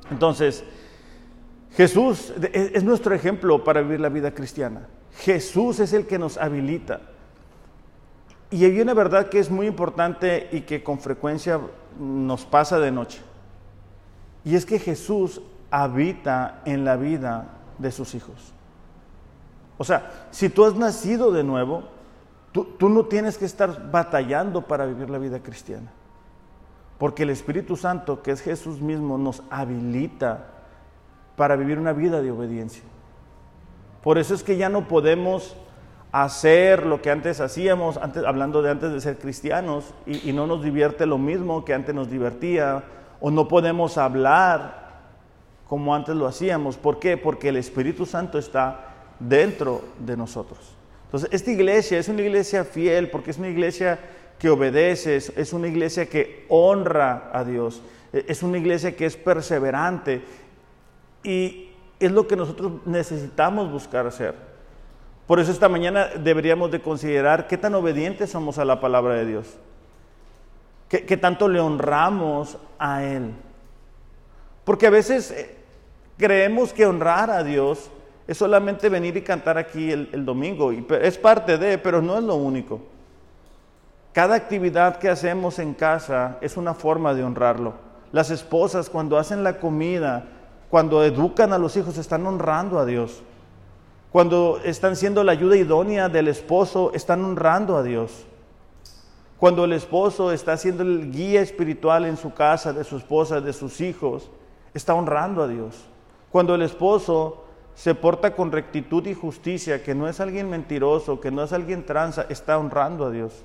Entonces, 0.09 0.65
Jesús 1.79 2.33
es 2.53 2.83
nuestro 2.83 3.15
ejemplo 3.15 3.63
para 3.63 3.83
vivir 3.83 4.01
la 4.01 4.09
vida 4.09 4.35
cristiana. 4.35 4.89
Jesús 5.19 5.79
es 5.79 5.93
el 5.93 6.09
que 6.09 6.19
nos 6.19 6.37
habilita. 6.37 7.03
Y 8.51 8.65
hay 8.65 8.81
una 8.81 8.95
verdad 8.95 9.29
que 9.29 9.39
es 9.39 9.49
muy 9.49 9.69
importante 9.69 10.49
y 10.51 10.63
que 10.63 10.83
con 10.83 10.99
frecuencia 10.99 11.61
nos 11.97 12.45
pasa 12.45 12.81
de 12.81 12.91
noche. 12.91 13.21
Y 14.45 14.57
es 14.57 14.67
que 14.67 14.81
Jesús 14.81 15.41
habita 15.71 16.63
en 16.65 16.85
la 16.85 16.97
vida 16.97 17.47
de 17.79 17.93
sus 17.93 18.13
hijos. 18.17 18.53
O 19.77 19.85
sea, 19.85 20.27
si 20.33 20.49
tú 20.49 20.65
has 20.65 20.75
nacido 20.75 21.31
de 21.31 21.45
nuevo, 21.45 21.85
tú, 22.51 22.65
tú, 22.77 22.89
no 22.89 23.05
tienes 23.05 23.39
que 23.39 23.45
estar 23.45 23.89
batallando 23.93 24.63
para 24.63 24.85
vivir 24.85 25.11
la 25.11 25.19
vida 25.19 25.45
cristiana. 25.45 25.93
Porque 26.99 27.23
el 27.23 27.31
Espíritu 27.31 27.77
Santo, 27.77 28.21
que 28.21 28.33
es 28.33 28.41
Jesús 28.41 28.81
mismo, 28.81 29.17
nos 29.17 29.45
habilita 29.49 30.58
para 31.39 31.57
vivir 31.57 31.79
una 31.79 31.95
vida 31.95 32.21
de 32.21 32.31
obediencia. 32.31 32.83
Por 34.03 34.19
eso 34.19 34.35
es 34.35 34.43
que 34.43 34.59
ya 34.59 34.69
no 34.69 34.89
podemos 34.89 35.57
hacer 36.13 36.85
lo 36.85 37.01
que 37.01 37.11
antes 37.11 37.41
hacíamos, 37.41 37.97
antes, 37.97 38.25
hablando 38.25 38.61
de 38.61 38.71
antes 38.71 38.93
de 38.93 39.01
ser 39.01 39.19
cristianos, 39.19 39.95
y, 40.05 40.33
no 40.33 40.47
nos 40.47 40.63
divierte 40.65 41.07
lo 41.07 41.17
mismo 41.17 41.65
que 41.65 41.75
antes 41.75 41.95
nos 41.95 42.11
divertía, 42.11 42.83
o 43.21 43.31
no 43.31 43.47
podemos 43.49 43.99
hablar 43.99 44.89
como 45.69 45.95
antes 45.95 46.17
lo 46.17 46.27
hacíamos. 46.27 46.77
¿Por 46.77 46.99
qué? 46.99 47.17
Porque 47.17 47.51
el 47.51 47.57
Espíritu 47.57 48.05
Santo 48.05 48.39
está 48.39 48.95
dentro 49.21 49.83
de 49.99 50.17
nosotros. 50.17 50.75
Entonces, 51.05 51.29
esta 51.33 51.53
iglesia 51.53 51.99
es 51.99 52.09
una 52.09 52.23
iglesia 52.23 52.65
fiel 52.65 53.11
porque 53.11 53.31
es 53.31 53.39
una 53.39 53.49
iglesia 53.49 53.99
que 54.39 54.51
obedece, 54.51 55.17
es 55.17 55.53
una 55.53 55.69
iglesia 55.69 56.07
que 56.07 56.47
honra 56.49 57.31
a 57.33 57.45
Dios, 57.45 57.83
es 58.13 58.43
una 58.43 58.59
iglesia 58.59 58.97
que 58.97 59.07
es 59.07 59.17
perseverante 59.17 60.23
y 61.23 61.71
es 62.01 62.13
lo 62.13 62.27
que 62.27 62.37
nosotros 62.37 62.73
necesitamos 62.85 63.71
buscar 63.71 64.07
hacer. 64.07 64.35
Por 65.27 65.41
eso 65.41 65.53
esta 65.53 65.69
mañana 65.69 66.07
deberíamos 66.07 66.71
de 66.71 66.81
considerar 66.81 67.47
qué 67.47 67.59
tan 67.59 67.75
obedientes 67.75 68.31
somos 68.31 68.59
a 68.59 68.65
la 68.65 68.81
palabra 68.81 69.15
de 69.15 69.27
Dios. 69.27 69.47
Qué, 70.89 71.05
qué 71.05 71.17
tanto 71.17 71.49
le 71.49 71.61
honramos 71.61 72.57
a 72.79 73.05
Él. 73.05 73.33
Porque 74.65 74.87
a 74.87 74.91
veces 74.91 75.31
eh, 75.31 75.57
creemos 76.17 76.73
que 76.73 76.87
honrar 76.87 77.31
a 77.31 77.43
Dios 77.43 77.91
es 78.29 78.37
solamente 78.37 78.91
venir 78.91 79.17
y 79.17 79.23
cantar 79.23 79.57
aquí 79.57 79.91
el, 79.91 80.25
domingo. 80.27 80.71
Y 80.75 80.87
es 81.01 81.17
parte 81.17 81.57
de, 81.57 81.79
pero 81.79 82.03
no 82.03 82.19
es 82.19 82.23
lo 82.23 82.35
único. 82.35 82.83
Cada 84.13 84.35
actividad 84.35 84.99
que 84.99 85.09
hacemos 85.09 85.59
en 85.59 85.73
casa 85.73 86.37
es 86.43 86.59
una 86.59 86.75
forma 86.75 87.15
de 87.15 87.25
honrarlo. 87.25 87.73
Las 88.13 88.31
esposas 88.31 88.91
cuando 88.91 89.17
hacen 89.17 89.43
la 89.43 89.59
comida, 89.59 90.27
cuando 90.71 91.05
educan 91.05 91.53
a 91.53 91.59
los 91.59 91.77
hijos, 91.77 91.97
están 91.99 92.27
honrando 92.27 92.79
a 92.79 92.85
Dios. 92.85 93.23
Cuando 94.13 94.61
están 94.65 94.97
siendo 94.97 95.25
la 95.25 95.33
ayuda 95.33 95.57
idónea 95.57 96.09
del 96.09 96.29
esposo, 96.29 96.93
están 96.95 97.25
honrando 97.25 97.77
a 97.77 97.83
Dios. 97.83 98.27
Cuando 99.39 99.65
el 99.65 99.73
esposo 99.73 100.33
está 100.33 100.57
siendo 100.57 100.83
el 100.83 101.13
guía 101.13 101.41
espiritual 101.41 102.05
en 102.05 102.17
su 102.17 102.35
casa, 102.35 102.73
de 102.73 102.85
su 102.85 102.97
esposa, 102.97 103.41
de 103.41 103.53
sus 103.53 103.81
hijos, 103.81 104.31
está 104.75 104.95
honrando 104.95 105.43
a 105.43 105.49
Dios. 105.49 105.77
Cuando 106.31 106.55
el 106.55 106.63
esposo 106.63 107.45
se 107.75 107.95
porta 107.95 108.35
con 108.35 108.51
rectitud 108.51 109.07
y 109.07 109.15
justicia, 109.15 109.85
que 109.85 109.95
no 109.95 110.09
es 110.09 110.19
alguien 110.19 110.51
mentiroso, 110.51 111.21
que 111.21 111.31
no 111.31 111.45
es 111.45 111.53
alguien 111.53 111.87
tranza, 111.87 112.27
está 112.29 112.59
honrando 112.59 113.07
a 113.07 113.11
Dios. 113.11 113.45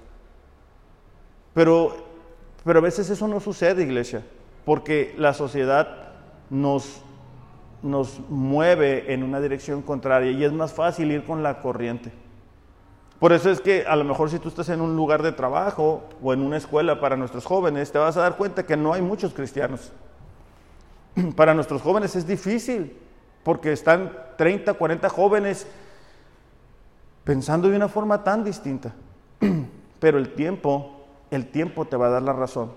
Pero, 1.54 1.96
pero 2.64 2.80
a 2.80 2.82
veces 2.82 3.12
eso 3.12 3.28
no 3.28 3.40
sucede, 3.40 3.84
iglesia, 3.84 4.24
porque 4.66 5.14
la 5.20 5.36
sociedad 5.36 6.14
nos, 6.50 7.03
nos 7.84 8.19
mueve 8.30 9.13
en 9.13 9.22
una 9.22 9.39
dirección 9.39 9.82
contraria 9.82 10.32
y 10.32 10.43
es 10.43 10.52
más 10.52 10.74
fácil 10.74 11.12
ir 11.12 11.24
con 11.26 11.43
la 11.43 11.62
corriente. 11.62 12.12
Por 13.19 13.32
eso 13.32 13.50
es 13.50 13.62
que 13.62 13.86
a 13.86 13.96
lo 13.96 14.04
mejor 14.04 14.30
si 14.30 14.39
tú 14.39 14.50
estás 14.50 14.69
en 14.69 14.82
un 14.82 14.96
lugar 14.96 15.22
de 15.22 15.32
trabajo 15.32 16.04
o 16.22 16.34
en 16.34 16.41
una 16.41 16.58
escuela 16.58 17.00
para 17.00 17.15
nuestros 17.15 17.46
jóvenes, 17.46 17.91
te 17.91 17.98
vas 17.98 18.17
a 18.17 18.22
dar 18.22 18.38
cuenta 18.38 18.65
que 18.65 18.76
no 18.76 18.93
hay 18.93 19.02
muchos 19.02 19.34
cristianos. 19.34 19.91
para 21.36 21.54
nuestros 21.54 21.82
jóvenes 21.82 22.15
es 22.15 22.28
difícil, 22.28 22.98
porque 23.43 23.72
están 23.72 24.12
30, 24.38 24.74
40 24.74 25.10
jóvenes 25.10 25.67
pensando 27.24 27.69
de 27.69 27.76
una 27.76 27.88
forma 27.88 28.24
tan 28.24 28.43
distinta. 28.43 28.93
Pero 30.00 30.17
el 30.17 30.34
tiempo, 30.34 31.06
el 31.32 31.48
tiempo 31.48 31.86
te 31.86 31.96
va 31.96 32.08
a 32.08 32.12
dar 32.12 32.24
la 32.24 32.34
razón. 32.34 32.72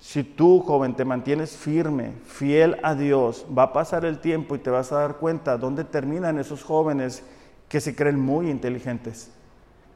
Si 0.00 0.22
tú, 0.22 0.60
joven, 0.60 0.94
te 0.94 1.04
mantienes 1.04 1.56
firme, 1.56 2.12
fiel 2.24 2.78
a 2.82 2.94
Dios, 2.94 3.44
va 3.56 3.64
a 3.64 3.72
pasar 3.72 4.04
el 4.04 4.20
tiempo 4.20 4.54
y 4.54 4.58
te 4.58 4.70
vas 4.70 4.92
a 4.92 5.00
dar 5.00 5.16
cuenta 5.16 5.58
dónde 5.58 5.84
terminan 5.84 6.38
esos 6.38 6.62
jóvenes 6.62 7.24
que 7.68 7.80
se 7.80 7.94
creen 7.94 8.18
muy 8.18 8.48
inteligentes 8.48 9.32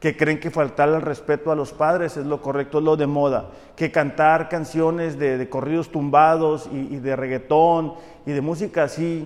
que 0.03 0.17
creen 0.17 0.37
que 0.37 0.51
faltar 0.51 0.89
el 0.89 1.01
respeto 1.01 1.49
a 1.49 1.55
los 1.55 1.71
padres 1.71 2.17
es 2.17 2.25
lo 2.25 2.41
correcto, 2.41 2.79
es 2.79 2.83
lo 2.83 2.97
de 2.97 3.07
moda, 3.07 3.51
que 3.77 3.89
cantar 3.89 4.49
canciones 4.49 5.17
de, 5.17 5.47
corridos 5.47 5.93
tumbados 5.93 6.67
y, 6.73 6.97
de 6.97 7.15
reggaetón 7.15 7.93
y 8.25 8.33
de 8.33 8.41
música 8.41 8.83
así, 8.83 9.25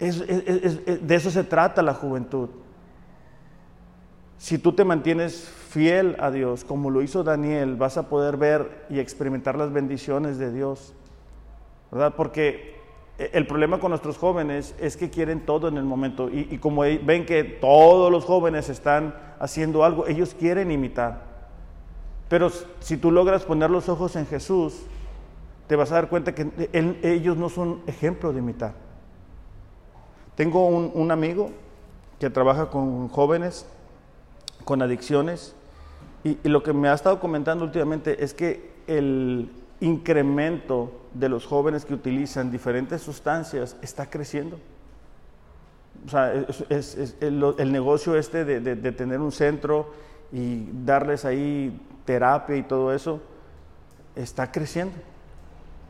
de 0.00 1.14
eso 1.14 1.30
se 1.30 1.44
trata 1.44 1.82
la 1.82 1.94
juventud. 1.94 2.48
Si 4.38 4.58
tú 4.58 4.72
te 4.72 4.84
mantienes 4.84 5.54
fiel 5.72 6.16
a 6.20 6.30
Dios, 6.30 6.64
como 6.64 6.90
lo 6.90 7.00
hizo 7.00 7.24
Daniel, 7.24 7.76
vas 7.76 7.96
a 7.96 8.10
poder 8.10 8.36
ver 8.36 8.84
y 8.90 8.98
experimentar 8.98 9.56
las 9.56 9.72
bendiciones 9.72 10.36
de 10.36 10.52
Dios, 10.52 10.92
¿verdad? 11.90 12.12
Porque 12.14 12.76
e, 13.18 13.30
el 13.32 13.46
problema 13.46 13.80
con 13.80 13.90
nuestros 13.90 14.18
jóvenes 14.18 14.74
es 14.78 14.98
que 14.98 15.08
quieren 15.08 15.46
todo 15.46 15.68
en 15.68 15.78
el 15.78 15.84
momento 15.84 16.28
y, 16.30 16.58
como 16.58 16.82
ven 16.82 17.24
que 17.24 17.42
todos 17.42 18.12
los 18.12 18.24
jóvenes 18.24 18.68
están 18.68 19.14
haciendo 19.40 19.82
algo, 19.82 20.06
ellos 20.06 20.36
quieren 20.38 20.70
imitar. 20.70 21.22
Pero 22.28 22.50
si 22.80 22.98
tú 22.98 23.10
logras 23.10 23.44
poner 23.44 23.70
los 23.70 23.88
ojos 23.88 24.14
en 24.16 24.26
Jesús, 24.26 24.82
te 25.68 25.76
vas 25.76 25.90
a 25.90 25.94
dar 25.94 26.08
cuenta 26.10 26.34
que 26.34 26.68
ellos 27.02 27.38
no 27.38 27.48
son 27.48 27.80
ejemplo 27.86 28.32
de 28.32 28.40
imitar. 28.40 28.74
Tengo 30.34 30.66
un, 30.66 31.10
amigo 31.10 31.50
que 32.18 32.28
trabaja 32.28 32.68
con 32.68 33.08
jóvenes 33.08 33.66
con 34.64 34.80
adicciones 34.80 35.54
y 36.24 36.48
lo 36.48 36.62
que 36.62 36.72
me 36.72 36.88
ha 36.88 36.94
estado 36.94 37.18
comentando 37.18 37.64
últimamente 37.64 38.22
es 38.22 38.34
que 38.34 38.72
el, 38.86 39.50
incremento 39.82 40.92
de 41.12 41.28
los 41.28 41.44
jóvenes 41.44 41.84
que 41.84 41.92
utilizan 41.92 42.52
diferentes 42.52 43.02
sustancias 43.02 43.76
está 43.82 44.08
creciendo. 44.08 44.58
O 46.06 46.08
sea, 46.08 46.32
el, 46.32 47.72
negocio 47.72 48.16
este 48.16 48.44
de, 48.44 48.92
tener 48.92 49.20
un 49.20 49.32
centro 49.32 49.92
y 50.32 50.68
darles 50.84 51.24
ahí 51.24 51.78
terapia 52.04 52.56
y 52.56 52.62
todo 52.62 52.94
eso, 52.94 53.20
está 54.14 54.52
creciendo. 54.52 54.94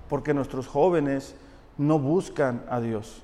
Porque 0.09 0.33
nuestros 0.33 0.67
jóvenes 0.67 1.37
no 1.77 1.99
buscan 1.99 2.65
a 2.71 2.81
Dios. 2.81 3.23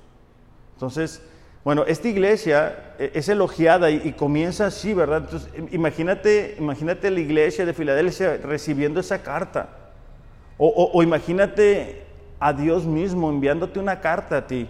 Entonces, 0.75 1.23
bueno, 1.63 1.83
esta 1.85 2.07
iglesia 2.07 2.93
e, 2.97 3.11
es 3.13 3.29
elogiada 3.29 3.89
y, 3.91 4.13
comienza 4.13 4.67
así, 4.67 4.93
¿verdad? 4.93 5.23
Entonces, 5.25 5.49
imagínate, 5.71 6.55
imagínate 6.57 7.11
la 7.11 7.19
iglesia 7.19 7.65
de 7.65 7.73
Filadelfia 7.73 8.37
recibiendo 8.37 8.99
esa 8.99 9.21
carta. 9.21 9.69
O, 10.61 11.01
imagínate 11.01 12.03
a 12.37 12.51
Dios 12.51 12.85
mismo 12.85 13.29
enviándote 13.29 13.79
una 13.79 14.01
carta 14.01 14.37
a 14.37 14.47
ti 14.47 14.67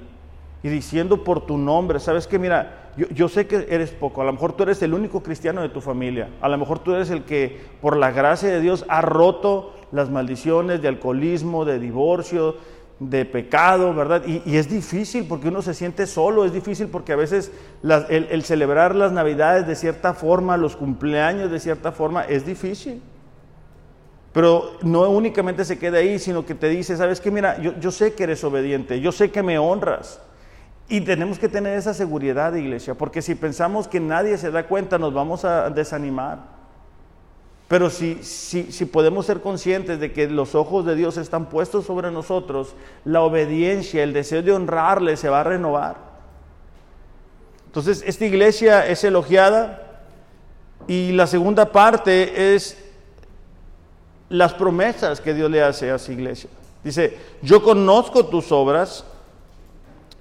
y 0.61 0.69
diciendo 0.69 1.23
por 1.23 1.47
tu 1.47 1.57
nombre, 1.57 1.99
sabes 1.99 2.27
que 2.27 2.37
mira, 2.37 2.91
yo, 2.95 3.07
yo, 3.09 3.27
sé 3.27 3.47
que 3.47 3.65
eres 3.69 3.89
poco, 3.89 4.21
a 4.21 4.25
lo 4.25 4.33
mejor 4.33 4.53
tú 4.53 4.63
eres 4.63 4.83
el 4.83 4.93
único 4.93 5.23
cristiano 5.23 5.61
de 5.63 5.69
tu 5.69 5.81
familia, 5.81 6.29
a 6.41 6.49
lo 6.49 6.59
mejor 6.59 6.77
tú 6.79 6.93
eres 6.93 7.09
el 7.09 7.23
que 7.23 7.59
por 7.81 7.97
la 7.97 8.11
gracia 8.11 8.49
de 8.49 8.61
Dios 8.61 8.85
ha 8.87 9.01
roto 9.01 9.73
las 9.91 10.11
maldiciones 10.11 10.81
de 10.81 10.89
alcoholismo, 10.89 11.65
de 11.65 11.79
divorcio, 11.79 12.57
de 12.99 13.25
pecado, 13.25 13.93
¿verdad? 13.93 14.23
Y, 14.25 14.57
es 14.57 14.69
difícil 14.69 15.25
porque 15.27 15.47
uno 15.47 15.61
se 15.61 15.73
siente 15.73 16.05
solo, 16.05 16.45
es 16.45 16.51
difícil 16.51 16.87
porque 16.87 17.13
a 17.13 17.15
veces 17.15 17.51
el, 17.83 18.27
el 18.29 18.43
celebrar 18.43 18.93
las 18.95 19.11
navidades 19.11 19.65
de 19.67 19.75
cierta 19.75 20.13
forma, 20.13 20.57
los 20.57 20.75
cumpleaños 20.75 21.49
de 21.49 21.59
cierta 21.59 21.91
forma, 21.91 22.23
es 22.23 22.45
difícil. 22.45 23.01
Pero 24.31 24.77
no 24.83 25.09
únicamente 25.09 25.65
se 25.65 25.79
queda 25.79 25.97
ahí, 25.97 26.19
sino 26.19 26.45
que 26.45 26.53
te 26.53 26.69
dice, 26.69 26.95
sabes 26.95 27.19
que 27.19 27.31
mira, 27.31 27.59
yo, 27.59 27.91
sé 27.91 28.13
que 28.13 28.23
eres 28.23 28.43
obediente, 28.43 28.99
yo 28.99 29.11
sé 29.11 29.31
que 29.31 29.41
me 29.41 29.57
honras. 29.57 30.21
Y 30.87 31.01
tenemos 31.01 31.39
que 31.39 31.49
tener 31.49 31.77
esa 31.77 31.93
seguridad, 31.93 32.53
iglesia, 32.53 32.95
porque 32.95 33.21
si 33.21 33.35
pensamos 33.35 33.87
que 33.87 33.99
nadie 33.99 34.37
se 34.37 34.51
da 34.51 34.67
cuenta, 34.67 34.97
nos 34.97 35.13
vamos 35.13 35.45
a 35.45 35.69
desanimar. 35.69 36.58
Pero 37.69 37.91
si, 37.91 38.23
si, 38.23 38.85
podemos 38.85 39.27
ser 39.27 39.41
conscientes 39.41 39.99
de 39.99 40.11
que 40.11 40.27
los 40.27 40.55
ojos 40.55 40.85
de 40.87 40.95
Dios 40.95 41.17
están 41.17 41.49
puestos 41.49 41.85
sobre 41.85 42.09
nosotros, 42.09 42.73
la 43.05 43.21
obediencia, 43.21 44.01
el 44.01 44.11
deseo 44.11 44.41
de 44.41 44.51
honrarle 44.51 45.15
se 45.15 45.29
va 45.29 45.41
a 45.41 45.43
renovar. 45.43 45.97
Entonces, 47.67 48.03
esta 48.07 48.25
iglesia 48.25 48.87
es 48.87 49.03
elogiada 49.03 50.01
y 50.87 51.11
la 51.11 51.27
segunda 51.27 51.71
parte 51.71 52.55
es 52.55 52.75
las 54.29 54.55
promesas 54.55 55.21
que 55.21 55.35
Dios 55.35 55.51
le 55.51 55.61
hace 55.61 55.91
a 55.91 55.99
su 55.99 56.11
iglesia. 56.11 56.49
Dice, 56.83 57.19
yo 57.43 57.61
conozco 57.61 58.25
tus 58.25 58.51
obras, 58.51 59.05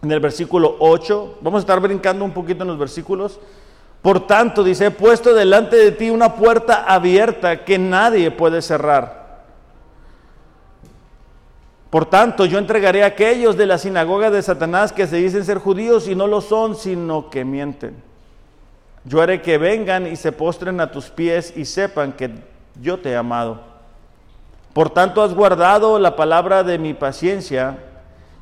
en 0.03 0.13
el 0.13 0.21
versículo 0.21 0.77
8, 0.81 1.39
vamos 1.41 1.61
a 1.61 1.63
estar 1.63 1.81
brincando 1.81 2.27
un 2.27 2.33
poquito 2.33 2.63
en 2.63 2.69
los 2.69 2.79
versículos. 2.79 3.41
Por 4.03 4.27
tanto, 4.27 4.63
dice, 4.63 4.87
he 4.87 4.91
puesto 4.91 5.35
delante 5.35 5.77
de 5.77 5.93
ti 5.93 6.11
una 6.11 6.37
puerta 6.37 6.85
abierta 6.87 7.65
que 7.65 7.79
nadie 7.79 8.31
puede 8.31 8.63
cerrar. 8.63 9.19
Por 11.91 12.07
tanto, 12.07 12.45
yo 12.45 12.59
entregaré 12.59 13.03
a 13.03 13.09
aquellos 13.09 13.57
de 13.57 13.67
la 13.67 13.79
sinagoga 13.79 14.31
de 14.31 14.43
Satanás 14.43 14.93
que 14.93 15.07
se 15.07 15.17
dicen 15.17 15.45
ser 15.45 15.59
judíos 15.59 16.07
y 16.07 16.15
no 16.15 16.27
lo 16.27 16.41
son, 16.41 16.77
sino 16.77 17.31
que 17.31 17.45
mienten. 17.45 18.03
Yo 19.05 19.23
haré 19.23 19.41
que 19.41 19.57
vengan 19.57 20.07
y 20.07 20.17
se 20.17 20.33
postren 20.33 20.81
a 20.81 20.91
tus 20.91 21.09
pies 21.09 21.55
y 21.57 21.65
sepan 21.65 22.13
que 22.13 22.31
yo 22.81 22.99
te 22.99 23.11
he 23.11 23.17
amado. 23.17 23.61
Por 24.75 24.91
tanto 24.91 25.23
has 25.23 25.35
guardado 25.35 25.99
la 25.99 26.15
palabra 26.15 26.63
de 26.63 26.79
mi 26.79 26.93
paciencia, 26.93 27.79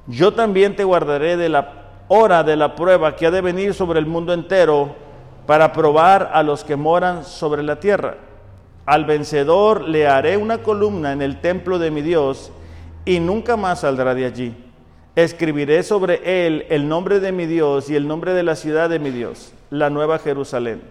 yo 0.08 0.34
también 0.34 0.74
te 0.74 0.84
guardaré 0.84 1.36
de 1.36 1.48
la 1.48 1.72
hora 2.08 2.42
de 2.42 2.56
la 2.56 2.74
prueba 2.74 3.14
que 3.14 3.26
ha 3.26 3.30
de 3.30 3.40
venir 3.40 3.74
sobre 3.74 4.00
el 4.00 4.06
mundo 4.06 4.32
entero 4.32 5.05
para 5.46 5.72
probar 5.72 6.30
a 6.32 6.42
los 6.42 6.64
que 6.64 6.76
moran 6.76 7.24
sobre 7.24 7.62
la 7.62 7.78
tierra. 7.80 8.16
Al 8.84 9.04
vencedor 9.04 9.82
le 9.82 10.06
haré 10.06 10.36
una 10.36 10.58
columna 10.62 11.12
en 11.12 11.22
el 11.22 11.40
templo 11.40 11.78
de 11.78 11.90
mi 11.90 12.02
Dios 12.02 12.52
y 13.04 13.20
nunca 13.20 13.56
más 13.56 13.80
saldrá 13.80 14.14
de 14.14 14.26
allí. 14.26 14.54
Escribiré 15.14 15.82
sobre 15.82 16.46
él 16.46 16.66
el 16.68 16.88
nombre 16.88 17.20
de 17.20 17.32
mi 17.32 17.46
Dios 17.46 17.88
y 17.88 17.96
el 17.96 18.06
nombre 18.06 18.34
de 18.34 18.42
la 18.42 18.54
ciudad 18.54 18.90
de 18.90 18.98
mi 18.98 19.10
Dios, 19.10 19.52
la 19.70 19.88
nueva 19.88 20.18
Jerusalén. 20.18 20.82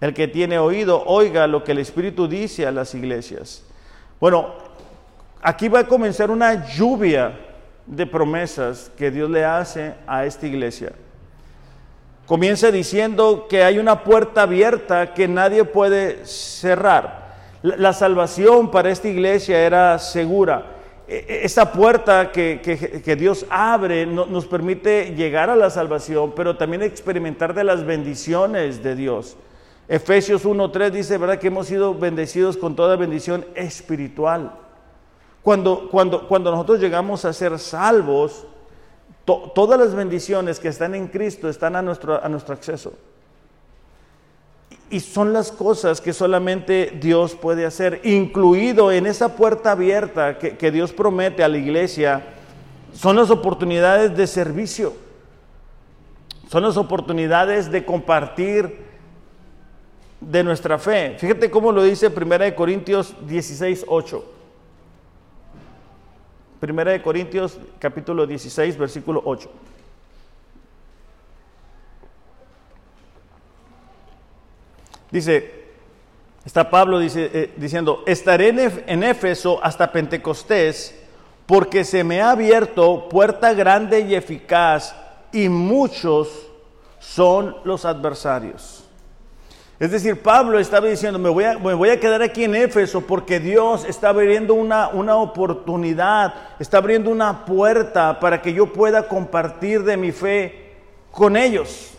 El 0.00 0.14
que 0.14 0.28
tiene 0.28 0.58
oído, 0.58 1.04
oiga 1.06 1.46
lo 1.46 1.62
que 1.62 1.72
el 1.72 1.78
Espíritu 1.78 2.26
dice 2.28 2.66
a 2.66 2.72
las 2.72 2.94
iglesias. 2.94 3.64
Bueno, 4.20 4.54
aquí 5.42 5.68
va 5.68 5.80
a 5.80 5.86
comenzar 5.86 6.30
una 6.30 6.66
lluvia 6.66 7.38
de 7.86 8.06
promesas 8.06 8.90
que 8.96 9.10
Dios 9.10 9.30
le 9.30 9.44
hace 9.44 9.94
a 10.06 10.24
esta 10.24 10.46
iglesia. 10.46 10.92
Comienza 12.26 12.72
diciendo 12.72 13.46
que 13.48 13.62
hay 13.62 13.78
una 13.78 14.02
puerta 14.02 14.42
abierta 14.42 15.14
que 15.14 15.28
nadie 15.28 15.64
puede 15.64 16.26
cerrar. 16.26 17.36
La, 17.62 17.92
salvación 17.92 18.72
para 18.72 18.90
esta 18.90 19.06
iglesia 19.06 19.60
era 19.60 19.96
segura. 20.00 20.74
E, 21.06 21.24
e, 21.28 21.44
esa 21.44 21.70
puerta 21.70 22.32
que, 22.32 23.16
Dios 23.16 23.46
abre 23.48 24.06
nos 24.06 24.44
permite 24.46 25.14
llegar 25.14 25.50
a 25.50 25.56
la 25.56 25.70
salvación, 25.70 26.32
pero 26.34 26.56
también 26.56 26.82
experimentar 26.82 27.54
de 27.54 27.62
las 27.62 27.86
bendiciones 27.86 28.82
de 28.82 28.96
Dios. 28.96 29.36
Efesios 29.86 30.44
1.3 30.44 30.90
dice, 30.90 31.18
¿verdad? 31.18 31.38
Que 31.38 31.46
hemos 31.46 31.68
sido 31.68 31.94
bendecidos 31.94 32.56
con 32.56 32.74
toda 32.74 32.96
bendición 32.96 33.46
espiritual. 33.54 34.50
Cuando, 35.42 35.88
cuando, 35.90 36.26
cuando 36.26 36.50
nosotros 36.50 36.80
llegamos 36.80 37.24
a 37.24 37.32
ser 37.32 37.56
salvos, 37.60 38.48
todas 39.26 39.78
las 39.78 39.94
bendiciones 39.94 40.60
que 40.60 40.68
están 40.68 40.94
en 40.94 41.08
Cristo 41.08 41.48
están 41.48 41.76
a 41.76 41.82
nuestro, 41.82 42.22
a 42.22 42.28
nuestro 42.28 42.54
acceso. 42.54 42.94
Y 44.88 45.00
son 45.00 45.32
las 45.32 45.50
cosas 45.50 46.00
que 46.00 46.12
solamente 46.12 46.96
Dios 47.00 47.34
puede 47.34 47.66
hacer, 47.66 48.00
incluido 48.04 48.92
en 48.92 49.06
esa 49.06 49.34
puerta 49.34 49.72
abierta 49.72 50.38
que, 50.38 50.56
que 50.56 50.70
Dios 50.70 50.92
promete 50.92 51.42
a 51.42 51.48
la 51.48 51.58
iglesia, 51.58 52.22
son 52.94 53.16
las 53.16 53.30
oportunidades 53.30 54.16
de 54.16 54.28
servicio, 54.28 54.94
son 56.48 56.62
las 56.62 56.76
oportunidades 56.76 57.70
de 57.70 57.84
compartir 57.84 58.86
de 60.20 60.44
nuestra 60.44 60.78
fe. 60.78 61.16
Fíjate 61.18 61.50
cómo 61.50 61.72
lo 61.72 61.82
dice 61.82 62.06
1 62.08 62.54
Corintios 62.54 63.14
16, 63.26 63.86
8. 63.88 64.35
Primera 66.66 66.90
de 66.90 67.00
Corintios 67.00 67.60
capítulo 67.78 68.26
16, 68.26 68.76
versículo 68.76 69.22
8. 69.24 69.48
Dice, 75.12 75.68
está 76.44 76.68
Pablo 76.68 77.00
eh, 77.00 77.54
diciendo, 77.56 78.02
estaré 78.04 78.48
en 78.88 79.04
Éfeso 79.04 79.62
hasta 79.62 79.92
Pentecostés 79.92 81.00
porque 81.46 81.84
se 81.84 82.02
me 82.02 82.20
ha 82.20 82.32
abierto 82.32 83.08
puerta 83.08 83.54
grande 83.54 84.00
y 84.00 84.16
eficaz 84.16 84.96
y 85.30 85.48
muchos 85.48 86.48
son 86.98 87.58
los 87.62 87.84
adversarios. 87.84 88.85
Es 89.78 89.90
decir, 89.90 90.22
Pablo 90.22 90.58
estaba 90.58 90.86
diciendo, 90.86 91.18
me 91.18 91.28
voy, 91.28 91.44
a, 91.44 91.58
me 91.58 91.74
voy 91.74 91.90
a 91.90 92.00
quedar 92.00 92.22
aquí 92.22 92.44
en 92.44 92.54
Éfeso 92.54 93.02
porque 93.02 93.40
Dios 93.40 93.84
está 93.84 94.08
abriendo 94.08 94.54
una, 94.54 94.88
una 94.88 95.16
oportunidad, 95.16 96.32
está 96.58 96.78
abriendo 96.78 97.10
una 97.10 97.44
puerta 97.44 98.18
para 98.18 98.40
que 98.40 98.54
yo 98.54 98.72
pueda 98.72 99.06
compartir 99.06 99.84
de 99.84 99.98
mi 99.98 100.12
fe 100.12 100.76
con 101.10 101.36
ellos. 101.36 101.92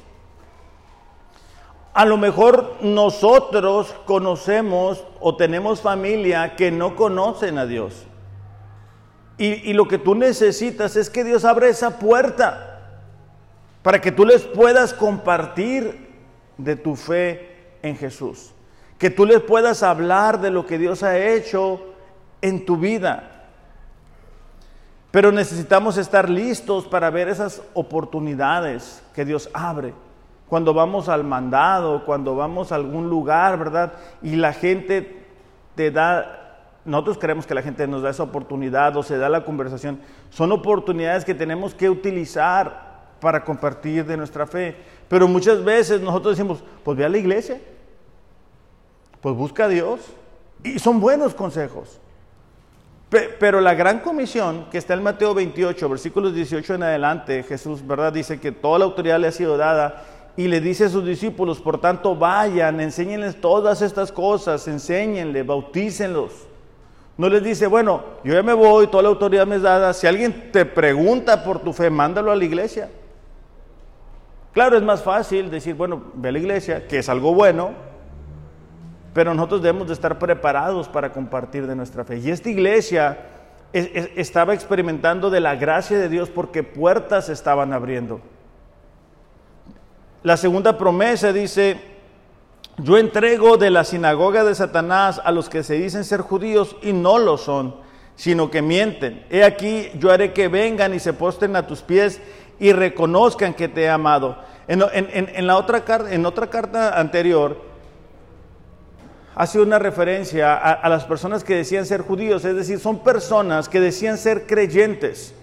A 1.94 2.04
lo 2.06 2.18
mejor 2.18 2.78
nosotros 2.82 3.94
conocemos 4.06 5.04
o 5.20 5.36
tenemos 5.36 5.82
familia 5.82 6.56
que 6.56 6.72
no 6.72 6.96
conocen 6.96 7.60
a 7.60 7.68
Dios. 7.68 8.08
Y, 9.38 9.70
y, 9.70 9.74
lo 9.74 9.88
que 9.88 10.00
tú 10.00 10.16
necesitas 10.16 10.96
es 10.96 11.12
que 11.12 11.24
Dios 11.24 11.46
abra 11.46 11.68
esa 11.68 12.00
puerta 12.00 12.80
para 13.84 14.02
que 14.02 14.12
tú 14.12 14.26
les 14.26 14.42
puedas 14.42 14.96
compartir 14.96 16.08
de 16.58 16.76
tu 16.76 16.96
fe 16.96 17.57
en 17.82 17.96
Jesús. 17.96 18.54
Que 18.98 19.10
tú 19.10 19.26
les 19.26 19.42
puedas 19.42 19.84
hablar 19.84 20.40
de 20.42 20.52
lo 20.52 20.66
que 20.66 20.78
Dios 20.78 21.04
ha 21.04 21.18
hecho 21.18 21.82
en 22.42 22.66
tu 22.66 22.78
vida. 22.78 23.38
Pero 25.12 25.32
necesitamos 25.32 25.98
estar 25.98 26.30
listos 26.30 26.86
para 26.86 27.10
ver 27.10 27.30
esas 27.30 27.62
oportunidades 27.74 29.02
que 29.16 29.26
Dios 29.26 29.50
abre. 29.54 29.94
Cuando 30.48 30.74
vamos 30.74 31.10
al 31.10 31.24
mandado, 31.24 32.06
cuando 32.06 32.36
vamos 32.36 32.72
a 32.72 32.76
algún 32.76 33.10
lugar, 33.10 33.58
¿verdad? 33.58 33.94
Y 34.22 34.36
la 34.36 34.54
gente 34.54 35.26
te 35.76 35.92
da, 35.92 36.66
nosotros 36.86 37.18
creemos 37.18 37.46
que 37.46 37.54
la 37.54 37.62
gente 37.62 37.88
nos 37.88 38.02
da 38.02 38.10
esa 38.10 38.24
oportunidad 38.24 38.96
o 38.96 39.04
se 39.04 39.18
da 39.18 39.30
la 39.30 39.44
conversación. 39.44 40.00
Son 40.30 40.52
oportunidades 40.52 41.26
que 41.26 41.34
tenemos 41.34 41.74
que 41.74 41.90
utilizar 41.90 42.88
para 43.20 43.44
compartir 43.44 44.06
de 44.06 44.18
nuestra 44.18 44.46
fe. 44.46 44.76
Pero 45.10 45.28
muchas 45.28 45.64
veces 45.64 46.02
nosotros 46.02 46.38
decimos, 46.38 46.64
pues 46.84 46.98
ve 46.98 47.06
a 47.06 47.10
la 47.10 47.18
iglesia, 47.18 47.60
pues 49.22 49.36
busca 49.36 49.66
a 49.66 49.68
Dios. 49.70 50.02
Y 50.64 50.80
son 50.80 51.00
buenos 51.00 51.34
consejos. 51.34 52.00
Pero 53.10 53.62
la 53.62 53.74
gran 53.74 54.00
comisión 54.00 54.66
que 54.70 54.78
está 54.78 54.94
en 54.94 55.04
Mateo 55.04 55.34
28, 55.34 55.88
versículos 55.88 56.34
18 56.34 56.76
en 56.76 56.84
adelante, 56.84 57.44
Jesús, 57.44 57.86
¿verdad? 57.86 58.12
Dice 58.12 58.40
que 58.40 58.52
toda 58.52 58.80
la 58.80 58.86
autoridad 58.86 59.18
le 59.18 59.28
ha 59.28 59.32
sido 59.32 59.56
dada 59.56 60.04
y 60.36 60.50
le 60.50 60.60
dice 60.60 60.86
a 60.86 60.90
sus 60.90 61.06
discípulos, 61.06 61.62
por 61.62 61.80
tanto, 61.80 62.16
vayan, 62.16 62.82
enséñenles 62.82 63.40
todas 63.40 63.82
estas 63.82 64.12
cosas, 64.12 64.68
enséñenle, 64.68 65.44
bautícenlos. 65.44 66.34
No 67.18 67.30
les 67.30 67.44
dice, 67.44 67.66
bueno, 67.66 68.04
yo 68.26 68.34
ya 68.34 68.44
me 68.44 68.54
voy, 68.54 68.88
toda 68.88 69.04
la 69.04 69.10
autoridad 69.10 69.48
me 69.48 69.56
es 69.56 69.62
dada. 69.62 69.94
Si 69.94 70.06
alguien 70.06 70.52
te 70.52 70.66
pregunta 70.66 71.44
por 71.44 71.60
tu 71.60 71.72
fe, 71.72 71.90
mándalo 71.90 72.32
a 72.32 72.36
la 72.36 72.44
iglesia. 72.44 72.90
Claro, 74.54 74.78
es 74.78 74.84
más 74.84 75.04
fácil 75.04 75.52
decir, 75.52 75.76
bueno, 75.76 76.02
ve 76.16 76.30
a 76.30 76.32
la 76.32 76.40
iglesia, 76.40 76.88
que 76.88 77.00
es 77.00 77.10
algo 77.10 77.34
bueno, 77.34 77.72
pero 79.14 79.34
nosotros 79.34 79.62
debemos 79.62 79.88
de 79.88 79.94
estar 79.94 80.20
preparados 80.20 80.88
para 80.88 81.12
compartir 81.12 81.68
de 81.68 81.76
nuestra 81.76 82.04
fe. 82.04 82.18
Y 82.18 82.30
esta 82.30 82.50
iglesia 82.50 83.18
estaba 83.74 84.54
experimentando 84.54 85.30
de 85.30 85.40
la 85.40 85.56
gracia 85.56 85.98
de 85.98 86.10
Dios 86.10 86.30
porque 86.30 86.64
puertas 86.64 87.30
estaban 87.30 87.74
abriendo. 87.74 88.22
La 90.24 90.38
segunda 90.38 90.78
promesa 90.78 91.32
dice, 91.34 91.80
yo 92.78 92.98
entrego 92.98 93.58
de 93.58 93.72
la 93.72 93.84
sinagoga 93.84 94.44
de 94.44 94.54
Satanás 94.56 95.22
a 95.24 95.32
los 95.32 95.50
que 95.50 95.64
se 95.64 95.76
dicen 95.76 96.04
ser 96.04 96.22
judíos 96.22 96.76
y 96.82 96.94
no 96.94 97.18
lo 97.18 97.38
son, 97.38 97.76
sino 98.16 98.52
que 98.52 98.62
mienten. 98.62 99.26
He 99.30 99.44
aquí, 99.44 99.90
yo 99.98 100.12
haré 100.12 100.34
que 100.34 100.48
vengan 100.48 100.94
y 100.94 101.00
se 101.00 101.14
posten 101.14 101.56
a 101.56 101.66
tus 101.66 101.82
pies 101.82 102.22
y 102.60 102.72
reconozcan 102.72 103.54
que 103.54 103.68
te 103.68 103.84
he 103.84 103.90
amado. 103.90 104.38
En, 104.68 105.48
la 105.48 105.58
otra, 105.58 105.84
en 106.10 106.26
otra 106.26 106.50
carta 106.50 107.00
anterior, 107.00 107.62
hace 109.36 109.62
una 109.62 109.80
referencia 109.80 110.56
a, 110.56 110.90
las 110.90 111.06
personas 111.06 111.44
que 111.44 111.56
decían 111.56 111.86
ser 111.86 112.02
judíos, 112.02 112.44
es 112.44 112.56
decir, 112.56 112.80
son 112.80 113.04
personas 113.04 113.70
que 113.70 113.80
decían 113.80 114.18
ser 114.18 114.48
creyentes, 114.48 115.34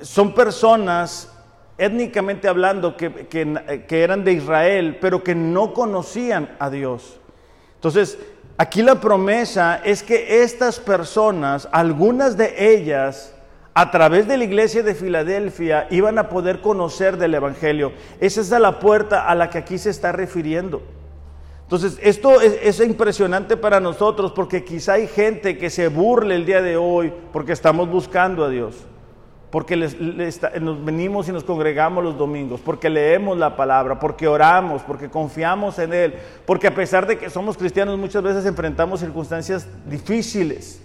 son 0.00 0.34
personas 0.34 1.28
étnicamente 1.76 2.48
hablando 2.48 2.96
que, 2.96 3.26
que, 3.26 4.02
eran 4.02 4.24
de 4.24 4.32
Israel, 4.32 4.98
pero 5.00 5.22
que 5.22 5.34
no 5.34 5.74
conocían 5.74 6.56
a 6.58 6.70
Dios. 6.70 7.18
Entonces, 7.74 8.18
aquí 8.56 8.82
la 8.82 9.00
promesa 9.00 9.80
es 9.84 10.02
que 10.02 10.42
estas 10.42 10.78
personas, 10.78 11.68
algunas 11.70 12.36
de 12.36 12.74
ellas, 12.74 13.34
a 13.78 13.92
través 13.92 14.26
de 14.26 14.36
la 14.36 14.42
iglesia 14.42 14.82
de 14.82 14.92
Filadelfia 14.92 15.86
iban 15.90 16.18
a 16.18 16.28
poder 16.28 16.60
conocer 16.60 17.16
del 17.16 17.34
Evangelio. 17.34 17.92
Esa 18.18 18.40
es 18.40 18.50
la 18.50 18.80
puerta 18.80 19.28
a 19.28 19.36
la 19.36 19.50
que 19.50 19.58
aquí 19.58 19.78
se 19.78 19.90
está 19.90 20.10
refiriendo. 20.10 20.82
Entonces, 21.62 21.96
esto 22.02 22.40
es, 22.40 22.80
impresionante 22.80 23.56
para 23.56 23.78
nosotros 23.78 24.32
porque 24.32 24.64
quizá 24.64 24.94
hay 24.94 25.06
gente 25.06 25.56
que 25.56 25.70
se 25.70 25.86
burle 25.86 26.34
el 26.34 26.44
día 26.44 26.60
de 26.60 26.76
hoy 26.76 27.12
porque 27.32 27.52
estamos 27.52 27.88
buscando 27.88 28.44
a 28.44 28.48
Dios, 28.48 28.74
porque 29.52 29.76
nos 29.76 30.84
venimos 30.84 31.28
y 31.28 31.32
nos 31.32 31.44
congregamos 31.44 32.02
los 32.02 32.18
domingos, 32.18 32.60
porque 32.60 32.90
leemos 32.90 33.38
la 33.38 33.54
palabra, 33.54 34.00
porque 34.00 34.26
oramos, 34.26 34.82
porque 34.82 35.08
confiamos 35.08 35.78
en 35.78 35.92
Él, 35.92 36.14
porque 36.46 36.66
a 36.66 36.74
pesar 36.74 37.06
de 37.06 37.16
que 37.16 37.30
somos 37.30 37.56
cristianos 37.56 37.96
muchas 37.96 38.24
veces 38.24 38.44
enfrentamos 38.44 38.98
circunstancias 38.98 39.68
difíciles. 39.86 40.82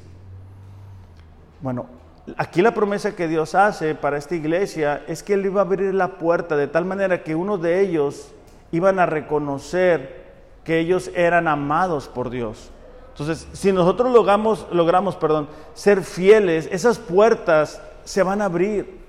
Bueno, 1.59 2.02
Aquí 2.37 2.61
la 2.61 2.73
promesa 2.73 3.15
que 3.15 3.27
Dios 3.27 3.53
hace 3.53 3.95
para 3.95 4.17
esta 4.17 4.35
iglesia 4.35 5.03
es 5.07 5.23
que 5.23 5.33
Él 5.33 5.45
iba 5.45 5.61
a 5.61 5.65
abrir 5.65 5.93
la 5.93 6.17
puerta 6.17 6.55
de 6.55 6.67
tal 6.67 6.85
manera 6.85 7.21
que 7.21 7.35
uno 7.35 7.57
de 7.57 7.81
ellos 7.81 8.31
iban 8.71 8.97
a 8.99 9.05
reconocer 9.05 10.23
que 10.63 10.79
ellos 10.79 11.11
eran 11.15 11.49
amados 11.49 12.07
por 12.07 12.29
Dios. 12.29 12.71
Entonces, 13.09 13.47
si 13.51 13.71
nosotros 13.71 14.11
logramos, 14.11 14.65
logramos 14.71 15.15
perdón, 15.15 15.49
ser 15.73 16.01
fieles, 16.01 16.67
esas 16.71 16.97
puertas 16.97 17.81
se 18.05 18.23
van 18.23 18.41
a 18.41 18.45
abrir. 18.45 19.03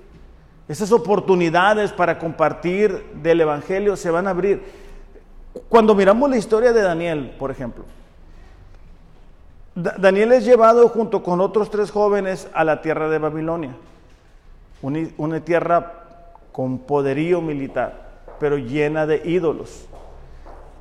Esas 0.67 0.91
oportunidades 0.91 1.93
para 1.93 2.19
compartir 2.19 3.05
del 3.21 3.41
Evangelio 3.41 3.95
se 3.95 4.11
van 4.11 4.27
a 4.27 4.31
abrir. 4.31 4.61
Cuando 5.69 5.95
miramos 5.95 6.29
la 6.29 6.37
historia 6.37 6.73
de 6.73 6.81
Daniel, 6.81 7.35
por 7.39 7.49
ejemplo, 7.49 7.85
Daniel 9.75 10.31
es 10.31 10.45
llevado 10.45 10.87
junto 10.87 11.21
con 11.21 11.41
otros 11.41 11.69
tres 11.69 11.91
jóvenes 11.91 12.47
a 12.53 12.63
la 12.63 12.81
tierra 12.81 13.09
de 13.09 13.17
Babilonia, 13.17 13.75
una 14.81 15.41
tierra 15.41 16.05
con 16.53 16.79
poderío 16.79 17.41
militar, 17.41 18.21
pero 18.39 18.57
llena 18.57 19.05
de 19.05 19.21
ídolos. 19.25 19.85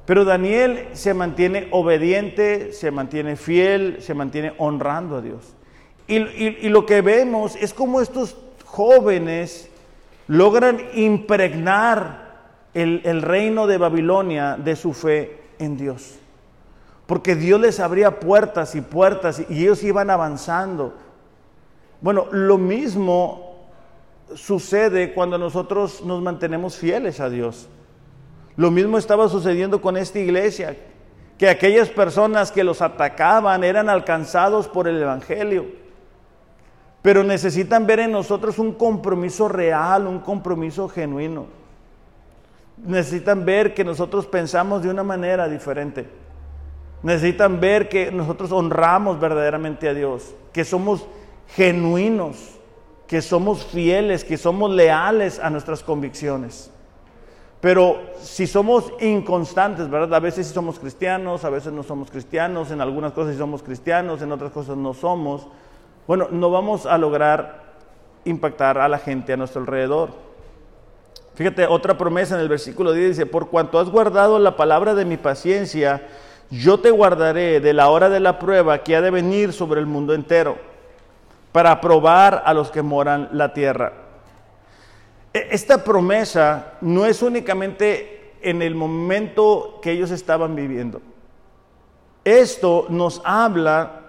Pero 0.06 0.24
Daniel 0.24 0.90
se 0.92 1.12
mantiene 1.12 1.66
obediente, 1.72 2.72
se 2.72 2.92
mantiene 2.92 3.34
fiel, 3.34 3.96
se 4.00 4.14
mantiene 4.14 4.52
honrando 4.58 5.16
a 5.16 5.22
Dios. 5.22 5.54
Y, 6.06 6.68
lo 6.68 6.86
que 6.86 7.00
vemos 7.00 7.56
es 7.56 7.74
como 7.74 8.00
estos 8.00 8.36
jóvenes 8.64 9.70
logran 10.28 10.78
impregnar 10.94 12.34
el 12.74 13.22
reino 13.22 13.66
de 13.66 13.78
Babilonia 13.78 14.56
de 14.56 14.76
su 14.76 14.92
fe 14.92 15.38
en 15.58 15.76
Dios. 15.76 16.20
Porque 17.06 17.34
Dios 17.36 17.60
les 17.60 17.80
abría 17.80 18.18
puertas 18.18 18.74
y 18.74 18.80
puertas 18.80 19.42
y 19.48 19.62
ellos 19.62 19.82
iban 19.82 20.10
avanzando. 20.10 20.94
Bueno, 22.00 22.26
lo 22.30 22.58
mismo 22.58 23.54
sucede 24.34 25.12
cuando 25.12 25.38
nosotros 25.38 26.02
nos 26.04 26.22
mantenemos 26.22 26.76
fieles 26.76 27.20
a 27.20 27.28
Dios. 27.28 27.68
Lo 28.56 28.70
mismo 28.70 28.98
estaba 28.98 29.28
sucediendo 29.28 29.80
con 29.80 29.96
esta 29.96 30.18
iglesia, 30.18 30.76
que 31.38 31.48
aquellas 31.48 31.88
personas 31.88 32.52
que 32.52 32.62
los 32.62 32.80
atacaban 32.80 33.64
eran 33.64 33.88
alcanzados 33.88 34.68
por 34.68 34.86
el 34.86 35.02
Evangelio, 35.02 35.66
pero 37.02 37.24
necesitan 37.24 37.86
ver 37.86 38.00
en 38.00 38.12
nosotros 38.12 38.58
un 38.58 38.72
compromiso 38.72 39.48
real, 39.48 40.06
un 40.06 40.20
compromiso 40.20 40.88
genuino. 40.88 41.46
Necesitan 42.76 43.44
ver 43.44 43.74
que 43.74 43.84
nosotros 43.84 44.26
pensamos 44.26 44.82
de 44.82 44.90
una 44.90 45.02
manera 45.02 45.48
diferente. 45.48 46.06
Necesitan 47.04 47.60
ver 47.60 47.90
que 47.90 48.10
nosotros 48.10 48.50
honramos 48.50 49.20
verdaderamente 49.20 49.90
a 49.90 49.92
Dios, 49.92 50.34
que 50.54 50.64
somos 50.64 51.06
genuinos, 51.48 52.54
que 53.06 53.20
somos 53.20 53.62
fieles, 53.62 54.24
que 54.24 54.38
somos 54.38 54.70
leales 54.70 55.38
a 55.38 55.50
nuestras 55.50 55.82
convicciones. 55.82 56.70
Pero 57.60 58.00
si 58.20 58.46
somos 58.46 58.90
inconstantes, 59.00 59.90
¿verdad? 59.90 60.14
A 60.14 60.20
veces 60.20 60.46
sí 60.46 60.54
somos 60.54 60.78
cristianos, 60.78 61.44
a 61.44 61.50
veces 61.50 61.74
no 61.74 61.82
somos 61.82 62.10
cristianos, 62.10 62.70
en 62.70 62.80
algunas 62.80 63.12
cosas 63.12 63.34
sí 63.34 63.38
somos 63.38 63.62
cristianos, 63.62 64.22
en 64.22 64.32
otras 64.32 64.52
cosas 64.52 64.78
no 64.78 64.94
somos. 64.94 65.46
Bueno, 66.06 66.28
no 66.30 66.50
vamos 66.50 66.86
a 66.86 66.96
lograr 66.96 67.64
impactar 68.24 68.78
a 68.78 68.88
la 68.88 68.98
gente 68.98 69.34
a 69.34 69.36
nuestro 69.36 69.60
alrededor. 69.60 70.08
Fíjate, 71.34 71.66
otra 71.66 71.98
promesa 71.98 72.34
en 72.34 72.40
el 72.40 72.48
versículo 72.48 72.94
10 72.94 73.08
dice, 73.10 73.26
por 73.26 73.50
cuanto 73.50 73.78
has 73.78 73.90
guardado 73.90 74.38
la 74.38 74.56
palabra 74.56 74.94
de 74.94 75.04
mi 75.04 75.18
paciencia, 75.18 76.06
yo 76.58 76.78
te 76.78 76.90
guardaré 76.90 77.60
de 77.60 77.72
la 77.72 77.88
hora 77.88 78.08
de 78.08 78.20
la 78.20 78.38
prueba 78.38 78.82
que 78.82 78.94
ha 78.94 79.00
de 79.00 79.10
venir 79.10 79.52
sobre 79.52 79.80
el 79.80 79.86
mundo 79.86 80.14
entero, 80.14 80.56
para 81.52 81.80
probar 81.80 82.42
a 82.44 82.54
los 82.54 82.70
que 82.70 82.82
moran 82.82 83.28
la 83.32 83.52
tierra. 83.52 83.92
E, 85.32 85.48
esta 85.50 85.82
promesa 85.82 86.74
no 86.80 87.06
es 87.06 87.22
únicamente 87.22 88.34
en 88.42 88.62
el 88.62 88.74
momento 88.74 89.78
que 89.82 89.92
ellos 89.92 90.10
estaban 90.10 90.54
viviendo. 90.54 91.00
Esto 92.24 92.86
nos 92.88 93.20
habla 93.24 94.00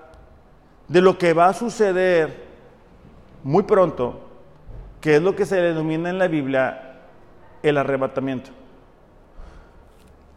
de 0.87 1.01
lo 1.01 1.17
que 1.17 1.33
va 1.33 1.47
a 1.47 1.53
suceder 1.53 2.45
muy 3.43 3.63
pronto, 3.63 4.21
que 5.01 5.15
es 5.15 5.21
lo 5.21 5.35
que 5.35 5.45
se 5.45 5.57
denomina 5.61 6.09
en 6.09 6.19
la 6.19 6.27
Biblia 6.27 6.97
el 7.61 7.77
arrebatamiento. 7.77 8.51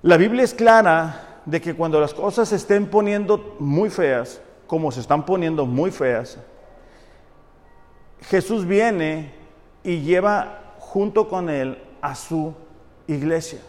La 0.03 0.17
Biblia 0.17 0.45
es 0.45 0.55
clara 0.55 1.28
de 1.49 1.63
que 1.63 1.75
cuando 1.75 1.99
las 1.99 2.13
cosas 2.13 2.51
se 2.51 2.57
estén 2.57 2.91
poniendo 2.91 3.57
muy 3.59 3.89
feas, 3.89 4.43
como 4.67 4.93
se 4.93 5.01
están 5.01 5.25
poniendo 5.25 5.65
muy 5.65 5.91
feas, 5.91 6.37
Jesús 8.21 8.67
viene 8.67 9.33
y 9.83 10.03
lleva 10.03 10.75
junto 10.79 11.27
con 11.27 11.49
él 11.49 11.79
a 12.03 12.15
su 12.15 12.53
iglesia. 13.07 13.61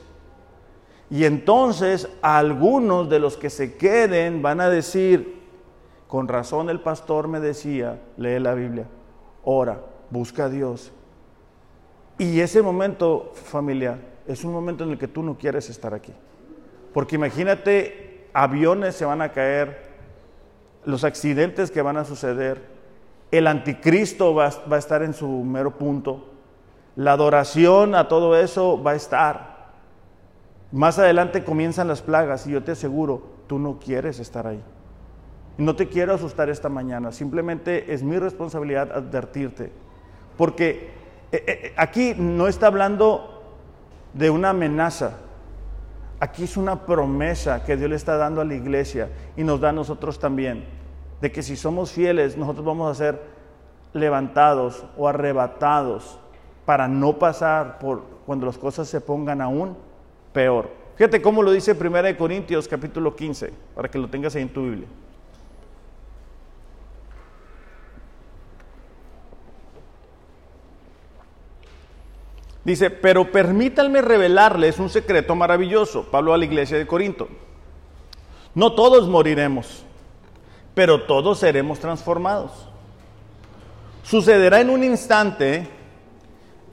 Y 1.09 1.23
entonces 1.23 2.09
algunos 2.21 3.09
de 3.09 3.19
los 3.19 3.37
que 3.37 3.49
se 3.49 3.77
queden 3.77 4.41
van 4.41 4.59
a 4.59 4.69
decir, 4.69 5.41
con 6.09 6.27
razón 6.27 6.69
el 6.69 6.81
pastor 6.81 7.29
me 7.29 7.39
decía, 7.39 8.01
lee 8.17 8.39
la 8.39 8.55
Biblia, 8.55 8.87
ora, 9.45 9.79
busca 10.09 10.45
a 10.45 10.49
Dios. 10.49 10.91
Y 12.17 12.41
ese 12.41 12.61
momento, 12.61 13.31
familia, 13.35 13.97
es 14.27 14.43
un 14.43 14.51
momento 14.51 14.83
en 14.83 14.89
el 14.89 14.97
que 14.97 15.07
tú 15.07 15.23
no 15.23 15.37
quieres 15.37 15.69
estar 15.69 15.93
aquí. 15.93 16.11
Porque 16.93 17.15
imagínate, 17.15 18.27
aviones 18.33 18.95
se 18.95 19.05
van 19.05 19.21
a 19.21 19.31
caer, 19.31 19.89
los 20.85 21.03
accidentes 21.03 21.71
que 21.71 21.81
van 21.81 21.97
a 21.97 22.05
suceder, 22.05 22.61
el 23.31 23.47
anticristo 23.47 24.33
va, 24.33 24.49
a 24.69 24.77
estar 24.77 25.03
en 25.03 25.13
su 25.13 25.27
mero 25.27 25.77
punto, 25.77 26.25
la 26.95 27.13
adoración 27.13 27.95
a 27.95 28.07
todo 28.07 28.35
eso 28.35 28.81
va 28.81 28.91
a 28.91 28.95
estar. 28.95 29.69
Más 30.71 30.99
adelante 30.99 31.43
comienzan 31.43 31.87
las 31.87 32.01
plagas 32.01 32.47
y 32.47 32.51
yo 32.51 32.63
te 32.63 32.71
aseguro, 32.71 33.23
tú 33.47 33.59
no 33.59 33.79
quieres 33.79 34.19
estar 34.19 34.47
ahí. 34.47 34.61
No 35.57 35.75
te 35.75 35.87
quiero 35.87 36.13
asustar 36.13 36.49
esta 36.49 36.69
mañana, 36.69 37.11
simplemente 37.11 37.93
es 37.93 38.01
mi 38.01 38.17
responsabilidad 38.17 38.91
advertirte. 38.91 39.71
Porque 40.37 40.89
eh, 41.31 41.43
eh, 41.45 41.73
aquí 41.75 42.15
no 42.17 42.47
está 42.47 42.67
hablando 42.67 43.43
de 44.13 44.29
una 44.29 44.51
amenaza, 44.51 45.17
aquí 46.19 46.43
es 46.43 46.57
una 46.57 46.85
promesa 46.85 47.63
que 47.63 47.77
Dios 47.77 47.89
le 47.89 47.95
está 47.95 48.17
dando 48.17 48.41
a 48.41 48.45
la 48.45 48.55
iglesia 48.55 49.09
y 49.37 49.43
nos 49.43 49.59
da 49.61 49.69
a 49.69 49.73
nosotros 49.73 50.19
también, 50.19 50.65
de 51.21 51.31
que 51.31 51.41
si 51.41 51.55
somos 51.55 51.91
fieles, 51.91 52.37
nosotros 52.37 52.65
vamos 52.65 52.91
a 52.91 52.95
ser 52.95 53.21
levantados 53.93 54.85
o 54.97 55.07
arrebatados 55.07 56.19
para 56.65 56.87
no 56.87 57.17
pasar 57.17 57.79
por 57.79 58.03
cuando 58.25 58.45
las 58.45 58.57
cosas 58.57 58.87
se 58.87 59.01
pongan 59.01 59.41
aún 59.41 59.75
peor. 60.33 60.69
Fíjate 60.95 61.21
cómo 61.21 61.41
lo 61.41 61.51
dice 61.51 61.71
1 61.71 62.17
Corintios 62.17 62.67
capítulo 62.67 63.15
15, 63.15 63.51
para 63.73 63.89
que 63.89 63.97
lo 63.97 64.09
tengas 64.09 64.35
en 64.35 64.49
tu 64.49 64.63
Biblia. 64.63 64.87
Dice, 72.69 72.91
pero 72.91 73.31
permítanme 73.31 73.99
revelarles 73.99 74.77
un 74.77 74.91
secreto 74.91 75.33
maravilloso, 75.33 76.03
Pablo 76.03 76.35
a 76.35 76.37
la 76.37 76.45
iglesia 76.45 76.77
de 76.77 76.85
Corinto. 76.85 77.27
No 78.53 78.73
todos 78.73 79.07
moriremos, 79.07 79.83
pero 80.75 81.01
todos 81.01 81.39
seremos 81.39 81.79
transformados. 81.79 82.51
Sucederá 84.03 84.61
en 84.61 84.69
un 84.69 84.83
instante 84.83 85.67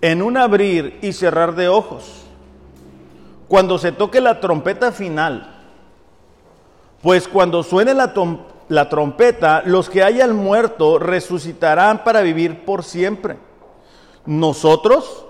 en 0.03 0.21
un 0.21 0.37
abrir 0.37 0.99
y 1.01 1.15
cerrar 1.15 1.55
de 1.55 1.69
ojos, 1.69 2.27
cuando 3.49 3.79
se 3.79 3.91
toque 3.91 4.21
la 4.21 4.39
trompeta 4.39 4.93
final, 4.93 5.65
pues 7.01 7.27
cuando 7.27 7.63
suene 7.63 7.95
la, 7.95 8.13
la 8.69 8.91
trompeta, 8.91 9.63
los 9.65 9.89
que 9.89 10.03
hayan 10.03 10.37
muerto 10.37 10.99
resucitarán 10.99 12.05
para 12.05 12.21
vivir 12.21 12.67
por 12.67 12.85
siempre. 12.85 13.39
Nosotros, 14.27 15.26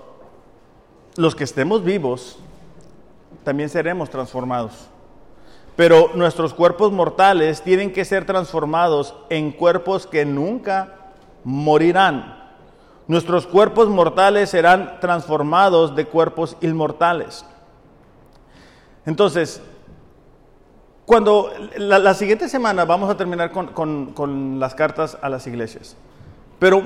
los 1.17 1.35
que 1.35 1.43
estemos 1.43 1.83
vivos, 1.83 2.39
también 3.43 3.69
seremos 3.69 4.09
transformados. 4.09 4.87
Pero 5.75 6.11
nuestros 6.15 6.53
cuerpos 6.53 6.91
mortales 6.91 7.61
tienen 7.61 7.91
que 7.91 8.05
ser 8.05 8.25
transformados 8.25 9.15
en 9.29 9.51
cuerpos 9.51 10.07
que 10.07 10.25
nunca 10.25 11.13
morirán 11.43 12.37
Nuestros 13.07 13.47
cuerpos 13.47 13.87
mortales 13.87 14.49
serán 14.49 14.99
transformados 14.99 15.95
de 15.95 16.05
cuerpos 16.05 16.57
inmortales. 16.59 17.45
Entonces, 19.05 19.61
cuando 21.05 21.49
la, 21.77 22.13
siguiente 22.13 22.49
semana 22.49 22.83
vamos 22.83 23.09
a 23.09 23.15
terminar 23.15 23.51
con, 23.51 24.59
las 24.59 24.75
cartas 24.75 25.17
a 25.21 25.29
las 25.29 25.47
iglesias, 25.47 25.95
pero 26.59 26.83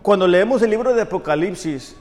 cuando 0.00 0.26
leemos 0.26 0.62
el 0.62 0.70
libro 0.70 0.94
de 0.94 1.02
Apocalipsis, 1.02 1.94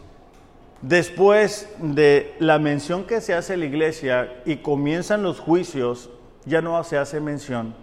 después 0.82 1.70
de 1.80 2.36
la 2.40 2.60
mención 2.60 3.06
que 3.06 3.22
se 3.22 3.34
hace 3.34 3.54
a 3.54 3.58
la 3.58 3.66
iglesia 3.66 4.42
y 4.46 4.58
comienzan 4.58 5.24
los 5.24 5.40
juicios, 5.40 6.10
ya 6.46 6.62
no 6.62 6.82
se 6.84 6.98
hace 6.98 7.20
mención 7.20 7.76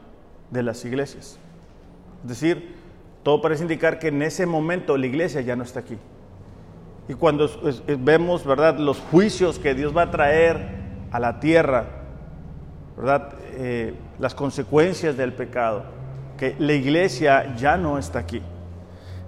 de 0.51 0.62
las 0.62 0.84
iglesias. 0.84 1.38
Es 2.22 2.28
decir, 2.28 2.74
todo 3.22 3.40
parece 3.40 3.62
indicar 3.62 3.99
que 3.99 4.09
en 4.09 4.22
ese 4.22 4.47
momento 4.47 4.97
la 4.97 5.07
iglesia 5.07 5.40
ya 5.40 5.57
no 5.57 5.64
está 5.64 5.80
aquí. 5.80 5.99
Y 7.09 7.14
cuando 7.14 7.51
vemos, 7.99 8.47
¿verdad?, 8.47 8.78
los 8.78 8.99
juicios 8.99 9.59
que 9.59 9.74
Dios 9.74 9.95
va 9.95 10.03
a 10.03 10.11
traer 10.11 10.68
a 11.11 11.20
la 11.20 11.40
tierra, 11.40 11.86
¿verdad?, 12.97 13.34
eh, 13.57 13.95
las 14.18 14.34
consecuencias 14.34 15.16
del 15.16 15.32
pecado, 15.32 15.84
que 16.38 16.57
la 16.59 16.72
iglesia 16.72 17.55
ya 17.57 17.76
no 17.76 17.99
está 17.99 18.20
aquí. 18.20 18.40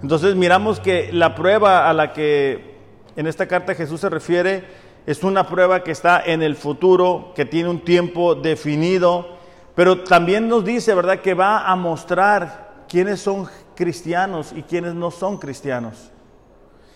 Entonces 0.01 0.35
miramos 0.35 0.79
que 0.79 1.11
la 1.11 1.35
prueba 1.35 1.89
a 1.89 1.93
la 1.93 2.13
que 2.13 2.76
en 3.17 3.25
esta 3.25 3.47
carta 3.47 3.73
Jesús 3.73 3.99
se 3.99 4.09
refiere 4.09 4.63
es 5.07 5.23
una 5.23 5.47
prueba 5.47 5.83
que 5.83 5.91
está 5.91 6.21
en 6.23 6.43
el 6.43 6.55
futuro, 6.55 7.31
que 7.35 7.45
tiene 7.45 7.69
un 7.69 7.83
tiempo 7.83 8.35
definido, 8.35 9.37
pero 9.73 10.03
también 10.03 10.47
nos 10.47 10.63
dice, 10.63 10.93
¿verdad?, 10.93 11.21
que 11.21 11.33
va 11.33 11.65
a 11.67 11.75
mostrar 11.75 12.85
quiénes 12.87 13.19
son 13.21 13.47
cristianos 13.73 14.53
y 14.55 14.61
quienes 14.61 14.93
no 14.93 15.09
son 15.09 15.37
cristianos. 15.37 16.11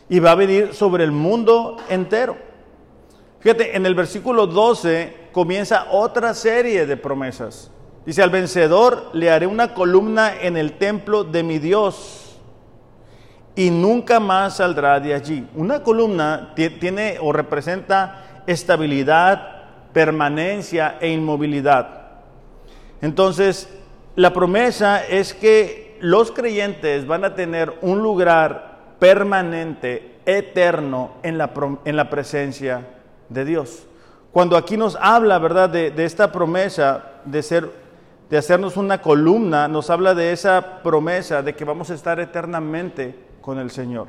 Y 0.09 0.19
va 0.19 0.31
a 0.31 0.35
venir 0.35 0.75
sobre 0.75 1.03
el 1.03 1.11
mundo 1.11 1.77
entero. 1.89 2.37
Fíjate, 3.39 3.75
en 3.75 3.85
el 3.87 3.95
versículo 3.95 4.45
12 4.45 5.29
comienza 5.31 5.87
otra 5.89 6.35
serie 6.35 6.85
de 6.85 6.97
promesas. 6.97 7.71
Dice, 8.05 8.21
al 8.21 8.29
vencedor 8.29 9.09
le 9.13 9.31
haré 9.31 9.47
una 9.47 9.73
columna 9.73 10.39
en 10.39 10.55
el 10.55 10.77
templo 10.77 11.23
de 11.23 11.41
mi 11.41 11.57
Dios 11.57 12.20
y 13.55 13.69
nunca 13.69 14.19
más 14.19 14.57
saldrá 14.57 14.99
de 14.99 15.13
allí. 15.13 15.47
Una 15.55 15.83
columna 15.83 16.53
tiene 16.55 17.17
o 17.19 17.31
representa 17.33 18.43
estabilidad, 18.47 19.63
permanencia 19.93 20.97
e 20.99 21.09
inmovilidad. 21.09 22.01
Entonces, 23.01 23.69
la 24.15 24.33
promesa 24.33 25.05
es 25.05 25.33
que 25.33 25.97
los 26.01 26.31
creyentes 26.31 27.05
van 27.05 27.25
a 27.25 27.35
tener 27.35 27.73
un 27.81 28.01
lugar 28.01 28.95
permanente, 28.99 30.19
eterno, 30.25 31.13
en 31.23 31.37
la, 31.37 31.51
en 31.85 31.95
la 31.95 32.09
presencia 32.09 32.87
de 33.29 33.45
Dios. 33.45 33.87
Cuando 34.31 34.55
aquí 34.55 34.77
nos 34.77 34.95
habla, 35.01 35.39
¿verdad?, 35.39 35.69
de, 35.69 35.91
de 35.91 36.05
esta 36.05 36.31
promesa 36.31 37.05
de 37.25 37.41
ser 37.43 37.81
de 38.31 38.37
hacernos 38.37 38.77
una 38.77 39.01
columna, 39.01 39.67
nos 39.67 39.89
habla 39.89 40.13
de 40.13 40.31
esa 40.31 40.81
promesa 40.83 41.41
de 41.41 41.53
que 41.53 41.65
vamos 41.65 41.91
a 41.91 41.95
estar 41.95 42.17
eternamente 42.17 43.13
con 43.41 43.59
el 43.59 43.71
Señor. 43.71 44.07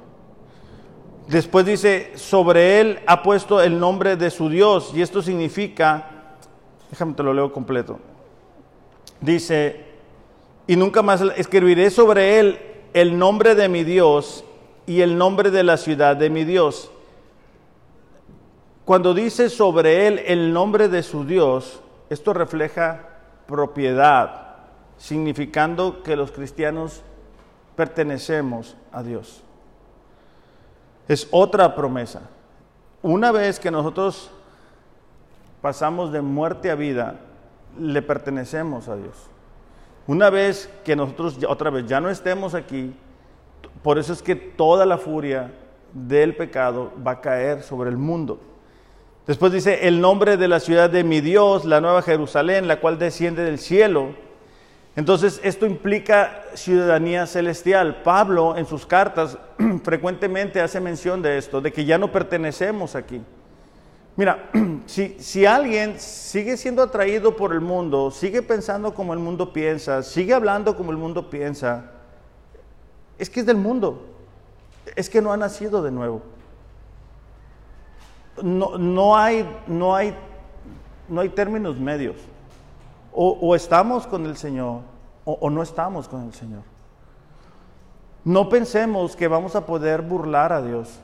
Después 1.28 1.64
dice, 1.64 2.12
sobre 2.16 2.80
él 2.80 3.00
ha 3.06 3.22
puesto 3.22 3.60
el 3.60 3.78
nombre 3.78 4.16
de 4.16 4.30
su 4.30 4.48
Dios, 4.48 4.92
y 4.94 5.02
esto 5.02 5.22
significa, 5.22 6.36
déjame 6.90 7.14
te 7.14 7.22
lo 7.22 7.32
leo 7.32 7.52
completo, 7.52 7.98
dice, 9.20 9.84
y 10.66 10.76
nunca 10.76 11.02
más 11.02 11.22
escribiré 11.36 11.90
sobre 11.90 12.38
él 12.38 12.58
el 12.92 13.18
nombre 13.18 13.54
de 13.54 13.68
mi 13.68 13.84
Dios 13.84 14.44
y 14.86 15.00
el 15.00 15.16
nombre 15.16 15.50
de 15.50 15.62
la 15.62 15.76
ciudad 15.76 16.16
de 16.16 16.28
mi 16.30 16.44
Dios. 16.44 16.90
Cuando 18.84 19.14
dice 19.14 19.48
sobre 19.48 20.08
él 20.08 20.20
el 20.26 20.52
nombre 20.52 20.88
de 20.88 21.02
su 21.02 21.24
Dios, 21.24 21.80
esto 22.10 22.32
refleja 22.32 23.08
propiedad, 23.46 24.56
significando 24.98 26.02
que 26.02 26.16
los 26.16 26.32
cristianos 26.32 27.02
pertenecemos 27.76 28.76
a 28.92 29.02
Dios. 29.02 29.42
Es 31.08 31.28
otra 31.30 31.74
promesa. 31.74 32.22
Una 33.02 33.32
vez 33.32 33.58
que 33.58 33.70
nosotros 33.70 34.30
pasamos 35.60 36.12
de 36.12 36.22
muerte 36.22 36.70
a 36.70 36.74
vida, 36.74 37.20
le 37.78 38.02
pertenecemos 38.02 38.88
a 38.88 38.96
Dios. 38.96 39.16
Una 40.06 40.30
vez 40.30 40.68
que 40.84 40.96
nosotros 40.96 41.38
otra 41.48 41.70
vez 41.70 41.86
ya 41.86 42.00
no 42.00 42.10
estemos 42.10 42.54
aquí, 42.54 42.94
por 43.82 43.98
eso 43.98 44.12
es 44.12 44.22
que 44.22 44.34
toda 44.34 44.86
la 44.86 44.98
furia 44.98 45.52
del 45.92 46.36
pecado 46.36 46.92
va 47.06 47.12
a 47.12 47.20
caer 47.20 47.62
sobre 47.62 47.90
el 47.90 47.96
mundo. 47.96 48.40
Después 49.26 49.52
dice, 49.52 49.86
el 49.86 50.00
nombre 50.00 50.36
de 50.36 50.48
la 50.48 50.58
ciudad 50.58 50.90
de 50.90 51.04
mi 51.04 51.20
Dios, 51.20 51.64
la 51.64 51.80
nueva 51.80 52.02
Jerusalén, 52.02 52.66
la 52.66 52.80
cual 52.80 52.98
desciende 52.98 53.44
del 53.44 53.58
cielo. 53.58 54.14
Entonces, 54.94 55.40
esto 55.42 55.66
implica 55.66 56.42
ciudadanía 56.54 57.26
celestial. 57.26 58.02
Pablo 58.02 58.56
en 58.56 58.66
sus 58.66 58.84
cartas 58.84 59.38
frecuentemente 59.84 60.60
hace 60.60 60.80
mención 60.80 61.22
de 61.22 61.38
esto, 61.38 61.60
de 61.60 61.72
que 61.72 61.84
ya 61.84 61.98
no 61.98 62.12
pertenecemos 62.12 62.94
aquí. 62.94 63.22
Mira, 64.16 64.50
si, 64.86 65.16
si, 65.18 65.46
alguien 65.46 65.98
sigue 65.98 66.56
siendo 66.56 66.82
atraído 66.82 67.36
por 67.36 67.52
el 67.52 67.60
mundo, 67.60 68.10
sigue 68.10 68.42
pensando 68.42 68.92
como 68.94 69.14
el 69.14 69.18
mundo 69.18 69.52
piensa, 69.52 70.02
sigue 70.02 70.34
hablando 70.34 70.76
como 70.76 70.90
el 70.90 70.98
mundo 70.98 71.30
piensa, 71.30 71.92
es 73.18 73.30
que 73.30 73.40
es 73.40 73.46
del 73.46 73.56
mundo, 73.56 74.06
es 74.94 75.08
que 75.08 75.22
no 75.22 75.32
ha 75.32 75.36
nacido 75.36 75.82
de 75.82 75.90
nuevo 75.90 76.22
no, 78.40 78.78
no, 78.78 79.16
hay, 79.16 79.48
no, 79.66 79.94
hay, 79.94 80.14
no 81.08 81.20
hay 81.20 81.28
términos 81.28 81.78
medios. 81.78 82.16
O, 83.14 83.54
estamos 83.54 84.06
con 84.06 84.24
el 84.26 84.36
Señor 84.36 84.80
o, 85.24 85.50
no 85.50 85.62
estamos 85.62 86.08
con 86.08 86.24
el 86.24 86.32
Señor. 86.32 86.62
No 88.24 88.48
pensemos 88.48 89.16
que 89.16 89.28
vamos 89.28 89.54
a 89.54 89.66
poder 89.66 90.02
burlar 90.02 90.52
a 90.52 90.62
Dios. 90.62 90.98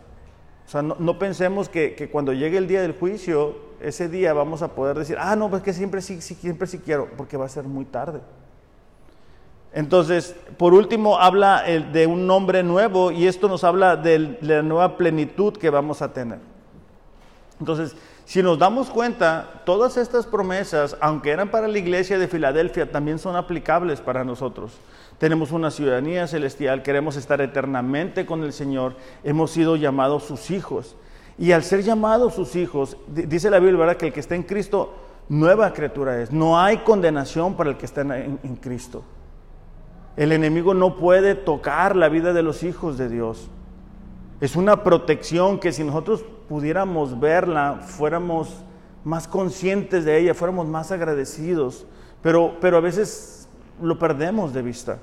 O 0.67 0.71
sea, 0.71 0.83
no, 0.83 1.19
pensemos 1.19 1.69
que, 1.69 2.09
cuando 2.11 2.33
llegue 2.33 2.59
el 2.59 2.67
día 2.67 2.83
del 2.83 2.93
juicio, 2.93 3.57
ese 3.81 4.09
día 4.09 4.33
vamos 4.33 4.63
a 4.63 4.69
poder 4.69 4.99
decir, 4.99 5.17
ah, 5.21 5.37
no, 5.37 5.51
pues 5.51 5.63
que 5.63 5.73
siempre 5.73 6.01
sí, 6.03 6.21
siempre 6.21 6.67
sí 6.67 6.79
quiero, 6.79 7.09
porque 7.17 7.37
va 7.37 7.47
a 7.47 7.49
ser 7.49 7.65
muy 7.65 7.85
tarde. 7.85 8.21
Entonces, 9.73 10.35
por 10.57 10.75
último, 10.75 11.19
habla 11.19 11.63
de 11.63 12.07
un 12.07 12.27
nombre 12.27 12.63
nuevo 12.63 13.11
y 13.11 13.27
esto 13.27 13.49
nos 13.49 13.65
habla 13.65 13.97
de 13.97 14.39
la 14.41 14.63
nueva 14.63 14.97
plenitud 14.97 15.57
que 15.57 15.71
vamos 15.71 16.03
a 16.03 16.13
tener. 16.13 16.39
Entonces, 17.61 17.97
si 18.29 18.43
nos 18.43 18.59
damos 18.59 18.91
cuenta, 18.91 19.63
todas 19.65 19.97
estas 19.97 20.27
promesas, 20.27 20.99
aunque 21.01 21.31
eran 21.31 21.51
para 21.51 21.67
la 21.67 21.79
iglesia 21.79 22.19
de 22.19 22.29
Filadelfia, 22.29 22.93
también 22.93 23.19
son 23.19 23.37
aplicables 23.37 24.03
para 24.03 24.23
nosotros. 24.23 24.73
Tenemos 25.17 25.51
una 25.51 25.71
ciudadanía 25.71 26.27
celestial, 26.27 26.83
queremos 26.83 27.17
estar 27.17 27.41
eternamente 27.41 28.27
con 28.27 28.45
el 28.45 28.53
Señor, 28.53 28.97
hemos 29.25 29.51
sido 29.53 29.77
llamados 29.77 30.25
sus 30.25 30.51
hijos. 30.51 30.95
Y 31.39 31.53
al 31.53 31.65
ser 31.65 31.83
llamados 31.83 32.35
sus 32.35 32.55
hijos, 32.55 32.99
dice 33.07 33.49
la 33.49 33.61
Biblia, 33.61 33.97
que 33.97 34.09
el 34.09 34.13
que 34.13 34.21
está 34.21 34.35
en 34.35 34.43
Cristo, 34.43 34.95
nueva 35.31 35.73
criatura 35.73 36.21
es. 36.21 36.31
No 36.31 36.61
hay 36.61 36.81
condenación 36.81 37.57
para 37.57 37.71
el 37.71 37.79
que 37.79 37.87
está 37.87 38.03
en 38.03 38.57
Cristo. 38.61 39.05
El 40.19 40.33
enemigo 40.33 40.75
no 40.75 40.99
puede 40.99 41.35
tocar 41.35 41.97
la 41.97 42.11
vida 42.11 42.35
de 42.35 42.43
los 42.43 42.63
hijos 42.63 42.99
de 42.99 43.09
Dios. 43.09 43.49
Es 44.41 44.55
una 44.55 44.85
protección 44.85 45.59
que 45.59 45.73
si 45.73 45.83
nosotros 45.83 46.25
pudiéramos 46.49 47.19
verla, 47.19 47.81
fuéramos 47.83 48.65
más 49.05 49.27
conscientes 49.27 50.05
de 50.05 50.19
ella, 50.19 50.35
fuéramos 50.35 50.67
más 50.67 50.93
agradecidos, 50.93 51.87
pero, 52.23 52.57
pero 52.61 52.77
a 52.77 52.81
veces 52.81 53.49
lo 53.83 53.99
perdemos 53.99 54.53
de 54.53 54.63
vista. 54.63 54.99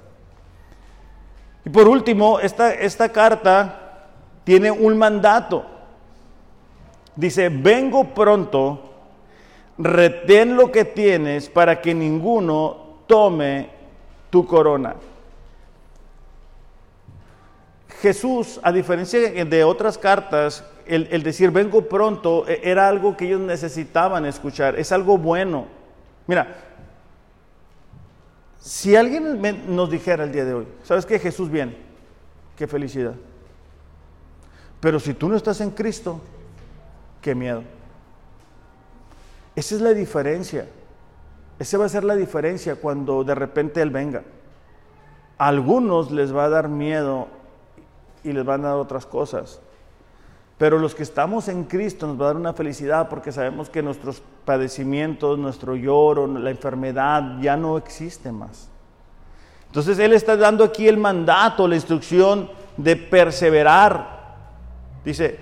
Y 1.66 1.70
por 1.70 1.88
último, 1.88 2.40
esta, 2.40 2.74
esta 2.74 3.10
carta 3.10 4.08
tiene 4.44 4.72
un 4.72 4.98
mandato. 4.98 5.66
Dice, 7.16 7.50
vengo 7.50 8.14
pronto, 8.14 8.94
retén 9.78 10.56
lo 10.56 10.72
que 10.72 10.86
tienes 10.86 11.50
para 11.50 11.82
que 11.82 11.94
ninguno 11.94 12.78
tome 13.08 13.70
tu 14.30 14.46
corona. 14.46 14.96
Jesús, 18.06 18.60
a 18.62 18.72
diferencia 18.72 19.20
de 19.20 19.64
otras 19.64 19.98
cartas, 19.98 20.64
el, 20.86 21.24
decir 21.24 21.50
vengo 21.50 21.90
pronto 21.90 22.48
e, 22.48 22.62
era 22.62 22.88
algo 22.88 23.18
que 23.18 23.26
ellos 23.26 23.42
necesitaban 23.42 24.28
escuchar, 24.28 24.78
es 24.78 24.92
algo 24.92 25.18
bueno. 25.18 25.66
Mira, 26.28 26.56
si 28.60 28.96
alguien 28.96 29.42
nos 29.76 29.90
dijera 29.90 30.24
el 30.24 30.32
día 30.32 30.46
de 30.46 30.54
hoy, 30.54 30.68
¿sabes 30.84 31.04
que 31.04 31.18
Jesús 31.18 31.50
viene? 31.50 31.78
Qué 32.56 32.68
felicidad. 32.68 33.16
Pero 34.80 35.00
si 35.00 35.16
tú 35.16 35.28
no 35.28 35.36
estás 35.36 35.60
en 35.62 35.72
Cristo, 35.72 36.22
qué 37.24 37.34
miedo. 37.34 37.64
Esa 39.56 39.74
es 39.74 39.82
la 39.82 39.96
diferencia. 39.96 40.68
Esa 41.58 41.80
va 41.80 41.86
a 41.86 41.90
ser 41.90 42.04
la 42.04 42.16
diferencia 42.16 42.76
cuando 42.76 43.24
de 43.24 43.34
repente 43.34 43.82
Él 43.82 43.90
venga. 43.90 44.22
A 45.40 45.48
algunos 45.48 46.12
les 46.12 46.36
va 46.36 46.46
a 46.46 46.50
dar 46.50 46.70
miedo 46.70 47.30
y 48.26 48.34
les 48.34 48.44
van 48.44 48.66
a 48.66 48.70
dar 48.70 48.78
otras 48.78 49.06
cosas. 49.06 49.62
Pero 50.58 50.80
los 50.80 50.96
que 50.96 51.04
estamos 51.04 51.48
en 51.48 51.66
Cristo 51.66 52.08
nos 52.08 52.20
va 52.20 52.26
a 52.26 52.28
dar 52.28 52.38
una 52.38 52.54
felicidad 52.54 53.10
porque 53.10 53.32
sabemos 53.32 53.70
que 53.70 53.82
nuestros 53.82 54.22
padecimientos, 54.46 55.38
nuestro 55.38 55.76
lloro, 55.76 56.28
la 56.28 56.50
enfermedad 56.50 57.40
ya 57.42 57.56
no 57.56 57.78
existe 57.78 58.32
más. 58.32 58.70
Entonces 59.68 60.00
Él 60.00 60.14
está 60.14 60.38
dando 60.38 60.64
aquí 60.64 60.88
el 60.88 60.98
mandato, 60.98 61.68
la 61.68 61.76
instrucción 61.76 62.50
de 62.78 62.96
perseverar. 62.96 64.36
Dice, 65.04 65.38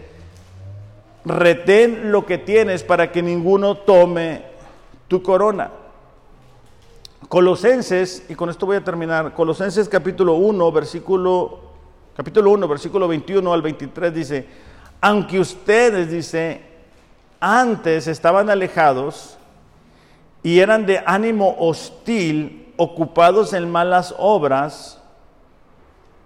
retén 1.23 2.11
lo 2.11 2.25
que 2.25 2.39
tienes 2.39 2.83
para 2.83 3.11
que 3.11 3.21
ninguno 3.21 3.75
tome 3.75 4.43
tu 5.07 5.21
corona. 5.21 5.69
Colosenses, 7.29 8.25
y 8.29 8.35
con 8.35 8.49
esto 8.49 8.65
voy 8.65 8.77
a 8.77 8.83
terminar, 8.83 9.33
Colosenses 9.33 9.87
capítulo 9.87 10.33
1, 10.33 10.71
versículo 10.71 11.72
capítulo 12.15 12.51
1, 12.51 12.67
versículo 12.67 13.07
21 13.07 13.53
al 13.53 13.61
23 13.61 14.13
dice, 14.13 14.47
aunque 15.01 15.39
ustedes, 15.39 16.11
dice, 16.11 16.61
antes 17.39 18.07
estaban 18.07 18.49
alejados 18.49 19.37
y 20.43 20.59
eran 20.59 20.85
de 20.85 21.01
ánimo 21.05 21.55
hostil, 21.59 22.73
ocupados 22.77 23.53
en 23.53 23.69
malas 23.69 24.13
obras, 24.17 24.99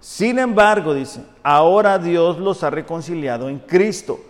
sin 0.00 0.38
embargo, 0.38 0.94
dice, 0.94 1.22
ahora 1.42 1.98
Dios 1.98 2.38
los 2.38 2.62
ha 2.62 2.70
reconciliado 2.70 3.48
en 3.48 3.58
Cristo. 3.58 4.20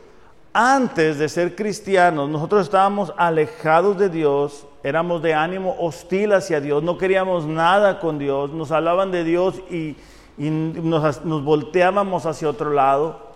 Antes 0.52 1.18
de 1.18 1.28
ser 1.28 1.54
cristianos, 1.54 2.28
nosotros 2.30 2.62
estábamos 2.62 3.12
alejados 3.16 3.98
de 3.98 4.08
Dios, 4.08 4.66
éramos 4.82 5.22
de 5.22 5.34
ánimo 5.34 5.76
hostil 5.78 6.32
hacia 6.32 6.60
Dios, 6.60 6.82
no 6.82 6.96
queríamos 6.96 7.46
nada 7.46 8.00
con 8.00 8.18
Dios, 8.18 8.50
nos 8.50 8.72
hablaban 8.72 9.10
de 9.10 9.24
Dios 9.24 9.56
y 9.70 9.96
y 10.38 10.50
nos, 10.50 11.22
volteábamos 11.44 12.24
hacia 12.24 12.48
otro 12.48 12.72
lado 12.72 13.28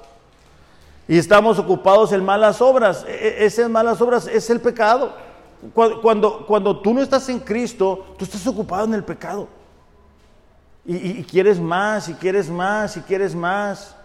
y 1.09 1.19
estamos 1.19 1.59
ocupados 1.59 2.13
en 2.13 2.25
malas 2.25 2.63
obras. 2.63 3.05
E, 3.09 3.13
e, 3.13 3.45
esas 3.45 3.69
malas 3.69 4.01
obras 4.01 4.27
es 4.27 4.49
el 4.51 4.61
pecado. 4.61 5.13
Cuando, 5.75 6.47
cuando, 6.47 6.81
tú 6.81 6.95
no 6.95 7.03
estás 7.03 7.29
en 7.29 7.39
Cristo, 7.39 8.15
tú 8.19 8.25
estás 8.25 8.47
ocupado 8.47 8.85
en 8.85 8.95
el 8.95 9.05
pecado. 9.05 9.49
Y, 10.85 11.21
y, 11.21 11.25
quieres 11.25 11.61
más, 11.61 12.09
y 12.09 12.15
quieres 12.15 12.49
más, 12.49 12.97
y 12.97 13.01
quieres 13.01 13.35
más. 13.35 13.97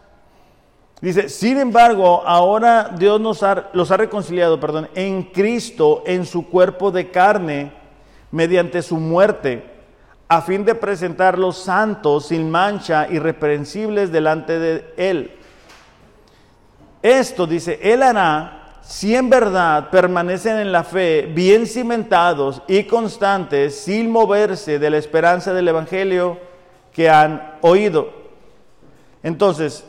Dice, 1.02 1.30
sin 1.30 1.58
embargo, 1.60 2.24
ahora 2.26 2.96
Dios 2.98 3.22
nos 3.22 3.44
los 3.74 3.92
ha 3.92 3.98
reconciliado, 3.98 4.60
perdón, 4.60 4.90
en 4.96 5.24
Cristo, 5.24 6.04
en 6.06 6.26
su 6.26 6.48
cuerpo 6.50 6.92
de 6.92 7.10
carne, 7.12 7.72
mediante 8.32 8.82
su 8.82 8.98
muerte, 8.98 9.77
a 10.28 10.42
fin 10.42 10.66
de 10.66 10.76
presentarlos 10.76 11.58
santos, 11.58 12.28
sin 12.28 12.50
mancha, 12.50 13.08
irreprensibles 13.10 14.12
delante 14.12 14.60
de 14.60 14.94
Él. 14.98 15.32
Esto, 17.02 17.48
dice, 17.48 17.80
Él 17.82 18.04
hará 18.04 18.80
si 18.82 19.16
en 19.16 19.30
verdad 19.30 19.90
permanecen 19.90 20.58
en 20.58 20.72
la 20.72 20.84
fe, 20.84 21.32
bien 21.34 21.66
cimentados 21.66 22.62
y 22.68 22.84
constantes, 22.84 23.80
sin 23.80 24.10
moverse 24.10 24.80
de 24.80 24.90
la 24.90 24.98
esperanza 24.98 25.54
del 25.54 25.68
Evangelio 25.68 26.38
que 26.94 27.10
han 27.10 27.58
oído. 27.62 28.12
Entonces, 29.24 29.86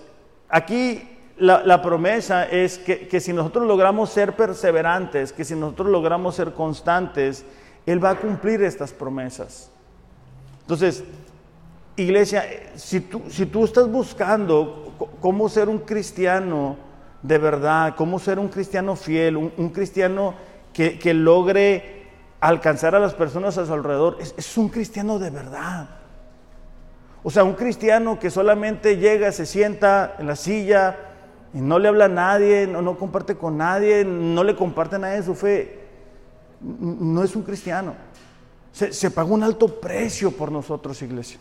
Aquí 0.48 1.06
la, 1.36 1.82
promesa 1.82 2.44
es 2.44 2.78
que, 2.78 3.20
si 3.20 3.32
nosotros 3.32 3.66
logramos 3.66 4.10
ser 4.10 4.34
perseverantes, 4.34 5.32
que 5.32 5.44
si 5.44 5.54
nosotros 5.54 5.88
logramos 5.88 6.34
ser 6.34 6.52
constantes, 6.52 7.44
Él 7.84 8.02
va 8.02 8.10
a 8.10 8.14
cumplir 8.16 8.62
estas 8.62 8.92
promesas. 8.92 9.70
Entonces, 10.68 11.02
iglesia, 11.96 12.44
si 12.74 13.00
tú, 13.00 13.22
si 13.30 13.46
tú 13.46 13.64
estás 13.64 13.90
buscando 13.90 14.92
cómo 15.18 15.48
ser 15.48 15.70
un 15.70 15.78
cristiano 15.78 16.76
de 17.22 17.38
verdad, 17.38 17.94
cómo 17.96 18.18
ser 18.18 18.38
un 18.38 18.48
cristiano 18.48 18.94
fiel, 18.94 19.38
un, 19.38 19.70
cristiano 19.70 20.34
que, 20.74 21.14
logre 21.14 22.02
alcanzar 22.38 22.94
a 22.94 22.98
las 22.98 23.14
personas 23.14 23.56
a 23.56 23.64
su 23.64 23.72
alrededor, 23.72 24.18
es 24.20 24.58
un 24.58 24.68
cristiano 24.68 25.18
de 25.18 25.30
verdad. 25.30 25.88
O 27.22 27.30
sea, 27.30 27.44
un 27.44 27.54
cristiano 27.54 28.18
que 28.18 28.28
solamente 28.28 28.98
llega, 28.98 29.32
se 29.32 29.46
sienta 29.46 30.16
en 30.18 30.26
la 30.26 30.36
silla 30.36 30.98
y 31.54 31.62
no 31.62 31.78
le 31.78 31.88
habla 31.88 32.04
a 32.04 32.08
nadie, 32.08 32.66
no, 32.66 32.82
no 32.82 32.98
comparte 32.98 33.36
con 33.36 33.56
nadie, 33.56 34.04
no 34.04 34.44
le 34.44 34.54
comparte 34.54 34.96
a 34.96 34.98
nadie 34.98 35.22
su 35.22 35.34
fe, 35.34 35.80
no 36.60 37.24
es 37.24 37.34
un 37.34 37.42
cristiano. 37.42 37.94
Se, 38.78 39.10
pagó 39.10 39.34
un 39.34 39.42
alto 39.42 39.80
precio 39.80 40.30
por 40.30 40.52
nosotros, 40.52 41.02
iglesia. 41.02 41.40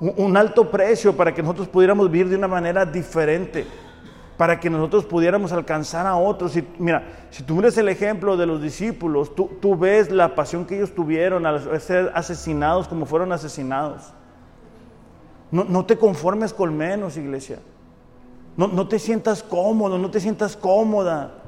Un, 0.00 0.36
alto 0.36 0.68
precio 0.68 1.16
para 1.16 1.32
que 1.32 1.40
nosotros 1.40 1.68
pudiéramos 1.68 2.10
vivir 2.10 2.28
de 2.28 2.36
una 2.36 2.48
manera 2.48 2.84
diferente, 2.84 3.64
para 4.36 4.58
que 4.58 4.68
nosotros 4.68 5.04
pudiéramos 5.04 5.52
alcanzar 5.52 6.08
a 6.08 6.16
otros. 6.16 6.56
Y, 6.56 6.66
mira, 6.80 7.04
si 7.30 7.44
tú 7.44 7.54
miras 7.54 7.78
el 7.78 7.88
ejemplo 7.88 8.36
de 8.36 8.46
los 8.46 8.60
discípulos, 8.60 9.32
tú, 9.36 9.48
tú 9.60 9.76
ves 9.76 10.10
la 10.10 10.34
pasión 10.34 10.64
que 10.64 10.74
ellos 10.74 10.92
tuvieron 10.92 11.46
al 11.46 11.80
ser 11.80 12.10
asesinados 12.16 12.88
como 12.88 13.06
fueron 13.06 13.30
asesinados. 13.30 14.12
No, 15.52 15.86
te 15.86 15.96
conformes 15.96 16.52
con 16.52 16.76
menos, 16.76 17.16
iglesia. 17.16 17.60
No, 18.56 18.88
te 18.88 18.98
sientas 18.98 19.40
cómodo, 19.40 19.98
no 19.98 20.10
te 20.10 20.18
sientas 20.18 20.56
cómoda. 20.56 21.43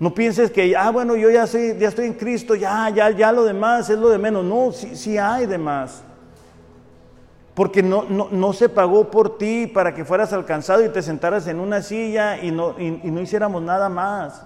No 0.00 0.14
pienses 0.14 0.50
que, 0.50 0.74
ah, 0.74 0.90
bueno, 0.90 1.14
yo 1.14 1.30
ya, 1.30 1.44
estoy 1.44 2.06
en 2.06 2.14
Cristo, 2.14 2.54
ya, 2.54 2.88
ya, 2.88 3.10
ya 3.10 3.30
lo 3.30 3.44
demás 3.44 3.90
es 3.90 3.98
lo 3.98 4.08
de 4.08 4.16
menos. 4.16 4.42
No, 4.42 4.72
sí, 4.72 4.96
sí 4.96 5.18
hay 5.18 5.44
de 5.44 5.58
más. 5.58 6.02
Porque 7.52 7.82
no, 7.82 8.06
no, 8.08 8.52
se 8.54 8.70
pagó 8.70 9.10
por 9.10 9.36
ti 9.36 9.66
para 9.66 9.94
que 9.94 10.06
fueras 10.06 10.32
alcanzado 10.32 10.82
y 10.82 10.88
te 10.88 11.02
sentaras 11.02 11.46
en 11.48 11.60
una 11.60 11.82
silla 11.82 12.42
y 12.42 12.50
no, 12.50 12.80
y 12.80 12.90
no 12.90 13.20
hiciéramos 13.20 13.60
nada 13.60 13.90
más. 13.90 14.42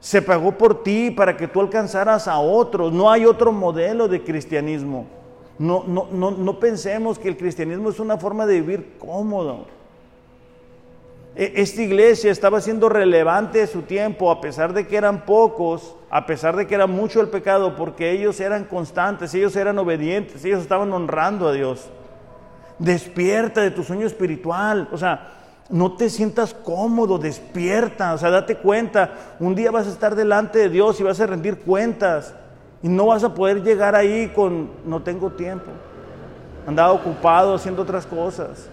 Se 0.00 0.20
pagó 0.20 0.52
por 0.52 0.82
ti 0.82 1.10
para 1.10 1.34
que 1.34 1.48
tú 1.48 1.60
alcanzaras 1.62 2.28
a 2.28 2.38
otros. 2.38 2.92
No 2.92 3.10
hay 3.10 3.24
otro 3.24 3.52
modelo 3.52 4.06
de 4.06 4.22
cristianismo. 4.22 5.06
No, 5.58 5.84
no, 5.86 6.08
no, 6.12 6.30
no 6.30 6.60
pensemos 6.60 7.18
que 7.18 7.28
el 7.28 7.38
cristianismo 7.38 7.88
es 7.88 8.00
una 8.00 8.18
forma 8.18 8.44
de 8.44 8.60
vivir 8.60 8.98
cómodo. 8.98 9.64
E, 11.34 11.54
esta 11.56 11.82
iglesia 11.82 12.30
estaba 12.30 12.60
siendo 12.60 12.88
relevante 12.88 13.58
de 13.58 13.66
su 13.66 13.82
tiempo, 13.82 14.30
a 14.30 14.40
pesar 14.40 14.72
de 14.72 14.86
que 14.86 14.96
eran 14.96 15.24
pocos, 15.24 15.96
a 16.10 16.26
pesar 16.26 16.56
de 16.56 16.66
que 16.66 16.74
era 16.74 16.86
mucho 16.86 17.20
el 17.20 17.28
pecado, 17.28 17.76
porque 17.76 18.10
ellos 18.10 18.38
eran 18.40 18.64
constantes, 18.64 19.34
ellos 19.34 19.56
eran 19.56 19.78
obedientes, 19.78 20.44
ellos 20.44 20.60
estaban 20.60 20.92
honrando 20.92 21.48
a 21.48 21.52
Dios. 21.52 21.88
Despierta 22.78 23.60
de 23.60 23.70
tu 23.70 23.82
sueño 23.82 24.06
espiritual, 24.06 24.88
o 24.92 24.98
sea, 24.98 25.32
no 25.70 25.96
te 25.96 26.10
sientas 26.10 26.52
cómodo, 26.52 27.18
despierta, 27.18 28.12
o 28.12 28.18
sea, 28.18 28.30
date 28.30 28.56
cuenta, 28.56 29.14
un 29.40 29.54
día 29.54 29.70
vas 29.70 29.86
a 29.86 29.90
estar 29.90 30.14
delante 30.14 30.58
de 30.58 30.68
Dios 30.68 31.00
y 31.00 31.02
vas 31.02 31.20
a 31.20 31.26
rendir 31.26 31.60
cuentas. 31.60 32.34
Y 32.82 32.88
no 32.88 33.06
vas 33.06 33.22
a 33.22 33.32
poder 33.32 33.62
llegar 33.62 33.94
ahí 33.94 34.28
con 34.34 34.68
no 34.84 35.02
tengo 35.02 35.30
tiempo. 35.30 35.70
Andaba 36.66 36.92
ocupado 36.92 37.54
haciendo 37.54 37.82
otras 37.82 38.06
cosas. 38.06 38.68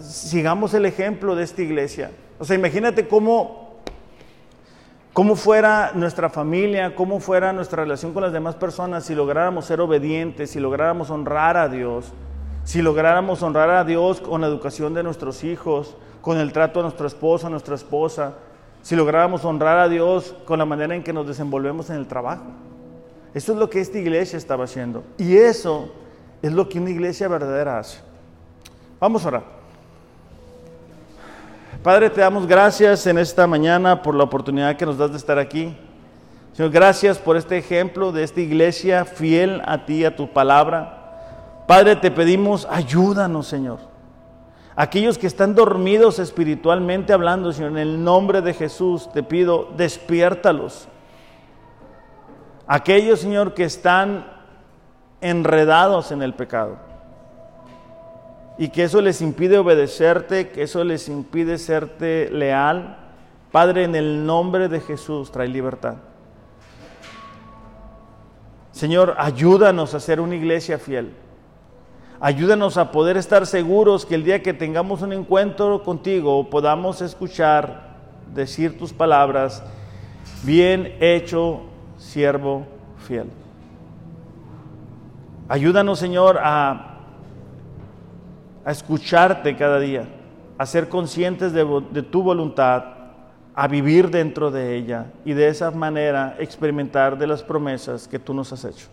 Sigamos 0.00 0.74
el 0.74 0.86
ejemplo 0.86 1.34
de 1.34 1.44
esta 1.44 1.62
iglesia. 1.62 2.10
O 2.38 2.44
sea, 2.44 2.56
imagínate 2.56 3.06
cómo, 3.06 3.80
cómo 5.12 5.36
fuera 5.36 5.92
nuestra 5.94 6.28
familia, 6.30 6.94
cómo 6.94 7.20
fuera 7.20 7.52
nuestra 7.52 7.82
relación 7.84 8.12
con 8.12 8.22
las 8.22 8.32
demás 8.32 8.54
personas 8.56 9.04
si 9.04 9.14
lográramos 9.14 9.66
ser 9.66 9.80
obedientes, 9.80 10.50
si 10.50 10.60
lográramos 10.60 11.10
honrar 11.10 11.56
a 11.56 11.68
Dios, 11.68 12.12
si 12.64 12.82
lográramos 12.82 13.42
honrar 13.42 13.70
a 13.70 13.84
Dios 13.84 14.20
con 14.20 14.40
la 14.40 14.46
educación 14.46 14.94
de 14.94 15.02
nuestros 15.02 15.44
hijos, 15.44 15.96
con 16.20 16.38
el 16.38 16.52
trato 16.52 16.80
a 16.80 16.84
nuestro 16.84 17.06
esposo, 17.06 17.46
a 17.46 17.50
nuestra 17.50 17.74
esposa, 17.74 18.34
si 18.82 18.96
lográramos 18.96 19.44
honrar 19.44 19.78
a 19.78 19.88
Dios 19.88 20.34
con 20.44 20.58
la 20.58 20.64
manera 20.64 20.94
en 20.94 21.02
que 21.02 21.12
nos 21.12 21.26
desenvolvemos 21.26 21.90
en 21.90 21.96
el 21.96 22.06
trabajo. 22.06 22.44
Eso 23.34 23.52
es 23.52 23.58
lo 23.58 23.70
que 23.70 23.80
esta 23.80 23.98
iglesia 23.98 24.36
estaba 24.36 24.64
haciendo. 24.64 25.04
Y 25.18 25.36
eso 25.36 25.92
es 26.42 26.52
lo 26.52 26.68
que 26.68 26.78
una 26.78 26.90
iglesia 26.90 27.28
verdadera 27.28 27.78
hace. 27.78 28.00
Vamos 29.00 29.24
a 29.24 29.28
orar. 29.28 29.61
Padre, 31.82 32.10
te 32.10 32.20
damos 32.20 32.46
gracias 32.46 33.08
en 33.08 33.18
esta 33.18 33.44
mañana 33.48 34.02
por 34.02 34.14
la 34.14 34.22
oportunidad 34.22 34.76
que 34.76 34.86
nos 34.86 34.98
das 34.98 35.10
de 35.10 35.16
estar 35.16 35.36
aquí. 35.40 35.76
Señor, 36.52 36.70
gracias 36.70 37.18
por 37.18 37.36
este 37.36 37.58
ejemplo 37.58 38.12
de 38.12 38.22
esta 38.22 38.40
iglesia 38.40 39.04
fiel 39.04 39.60
a 39.64 39.84
ti, 39.84 40.04
a 40.04 40.14
tu 40.14 40.32
palabra. 40.32 41.64
Padre, 41.66 41.96
te 41.96 42.12
pedimos, 42.12 42.68
ayúdanos, 42.70 43.48
Señor. 43.48 43.80
Aquellos 44.76 45.18
que 45.18 45.26
están 45.26 45.56
dormidos 45.56 46.20
espiritualmente 46.20 47.12
hablando, 47.12 47.52
Señor, 47.52 47.72
en 47.72 47.78
el 47.78 48.04
nombre 48.04 48.42
de 48.42 48.54
Jesús, 48.54 49.10
te 49.12 49.24
pido, 49.24 49.68
despiértalos. 49.76 50.86
Aquellos, 52.68 53.18
Señor, 53.18 53.54
que 53.54 53.64
están 53.64 54.24
enredados 55.20 56.12
en 56.12 56.22
el 56.22 56.32
pecado 56.32 56.91
y 58.58 58.68
que 58.68 58.84
eso 58.84 59.00
les 59.00 59.22
impide 59.22 59.58
obedecerte, 59.58 60.50
que 60.50 60.62
eso 60.62 60.84
les 60.84 61.08
impide 61.08 61.58
serte 61.58 62.30
leal, 62.30 62.98
Padre, 63.50 63.84
en 63.84 63.94
el 63.94 64.24
nombre 64.24 64.68
de 64.68 64.80
Jesús, 64.80 65.30
trae 65.30 65.46
libertad. 65.46 65.96
Señor, 68.72 69.14
ayúdanos 69.18 69.92
a 69.92 70.00
ser 70.00 70.20
una 70.20 70.34
iglesia 70.34 70.78
fiel. 70.78 71.12
Ayúdanos 72.18 72.78
a 72.78 72.90
poder 72.90 73.18
estar 73.18 73.46
seguros 73.46 74.06
que 74.06 74.14
el 74.14 74.24
día 74.24 74.42
que 74.42 74.54
tengamos 74.54 75.02
un 75.02 75.12
encuentro 75.12 75.82
contigo 75.82 76.48
podamos 76.48 77.02
escuchar, 77.02 77.96
decir 78.32 78.78
tus 78.78 78.92
palabras, 78.92 79.62
bien 80.42 80.96
hecho, 81.00 81.60
siervo 81.98 82.66
fiel. 83.06 83.28
Ayúdanos, 85.48 85.98
Señor, 85.98 86.38
a, 86.42 86.91
a 88.64 88.70
escucharte 88.70 89.56
cada 89.56 89.80
día, 89.80 90.06
a 90.58 90.66
ser 90.66 90.88
conscientes 90.88 91.52
de, 91.52 91.64
tu 92.02 92.22
voluntad, 92.22 92.84
a 93.54 93.68
vivir 93.68 94.10
dentro 94.10 94.50
de 94.50 94.76
ella 94.76 95.06
y 95.24 95.32
de 95.32 95.48
esa 95.48 95.70
manera 95.70 96.36
experimentar 96.38 97.18
de 97.18 97.26
las 97.26 97.42
promesas 97.42 98.08
que 98.08 98.18
tú 98.18 98.32
nos 98.32 98.52
has 98.52 98.64
hecho. 98.64 98.86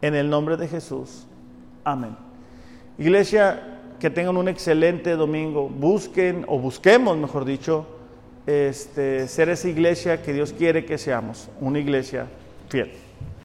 En 0.00 0.14
el 0.14 0.30
nombre 0.30 0.56
de 0.56 0.68
Jesús. 0.68 1.26
Amén. 1.82 2.16
Iglesia, 2.98 3.80
que 3.98 4.10
tengan 4.10 4.36
un 4.36 4.48
excelente 4.48 5.16
domingo. 5.16 5.68
Busquen, 5.68 6.44
o 6.48 6.58
busquemos, 6.58 7.16
mejor 7.16 7.44
dicho, 7.44 7.86
este, 8.46 9.26
ser 9.28 9.48
esa 9.48 9.68
iglesia 9.68 10.22
que 10.22 10.32
Dios 10.32 10.52
quiere 10.52 10.84
que 10.84 10.98
seamos, 10.98 11.48
una 11.60 11.78
iglesia 11.78 12.26
fiel. 12.68 13.03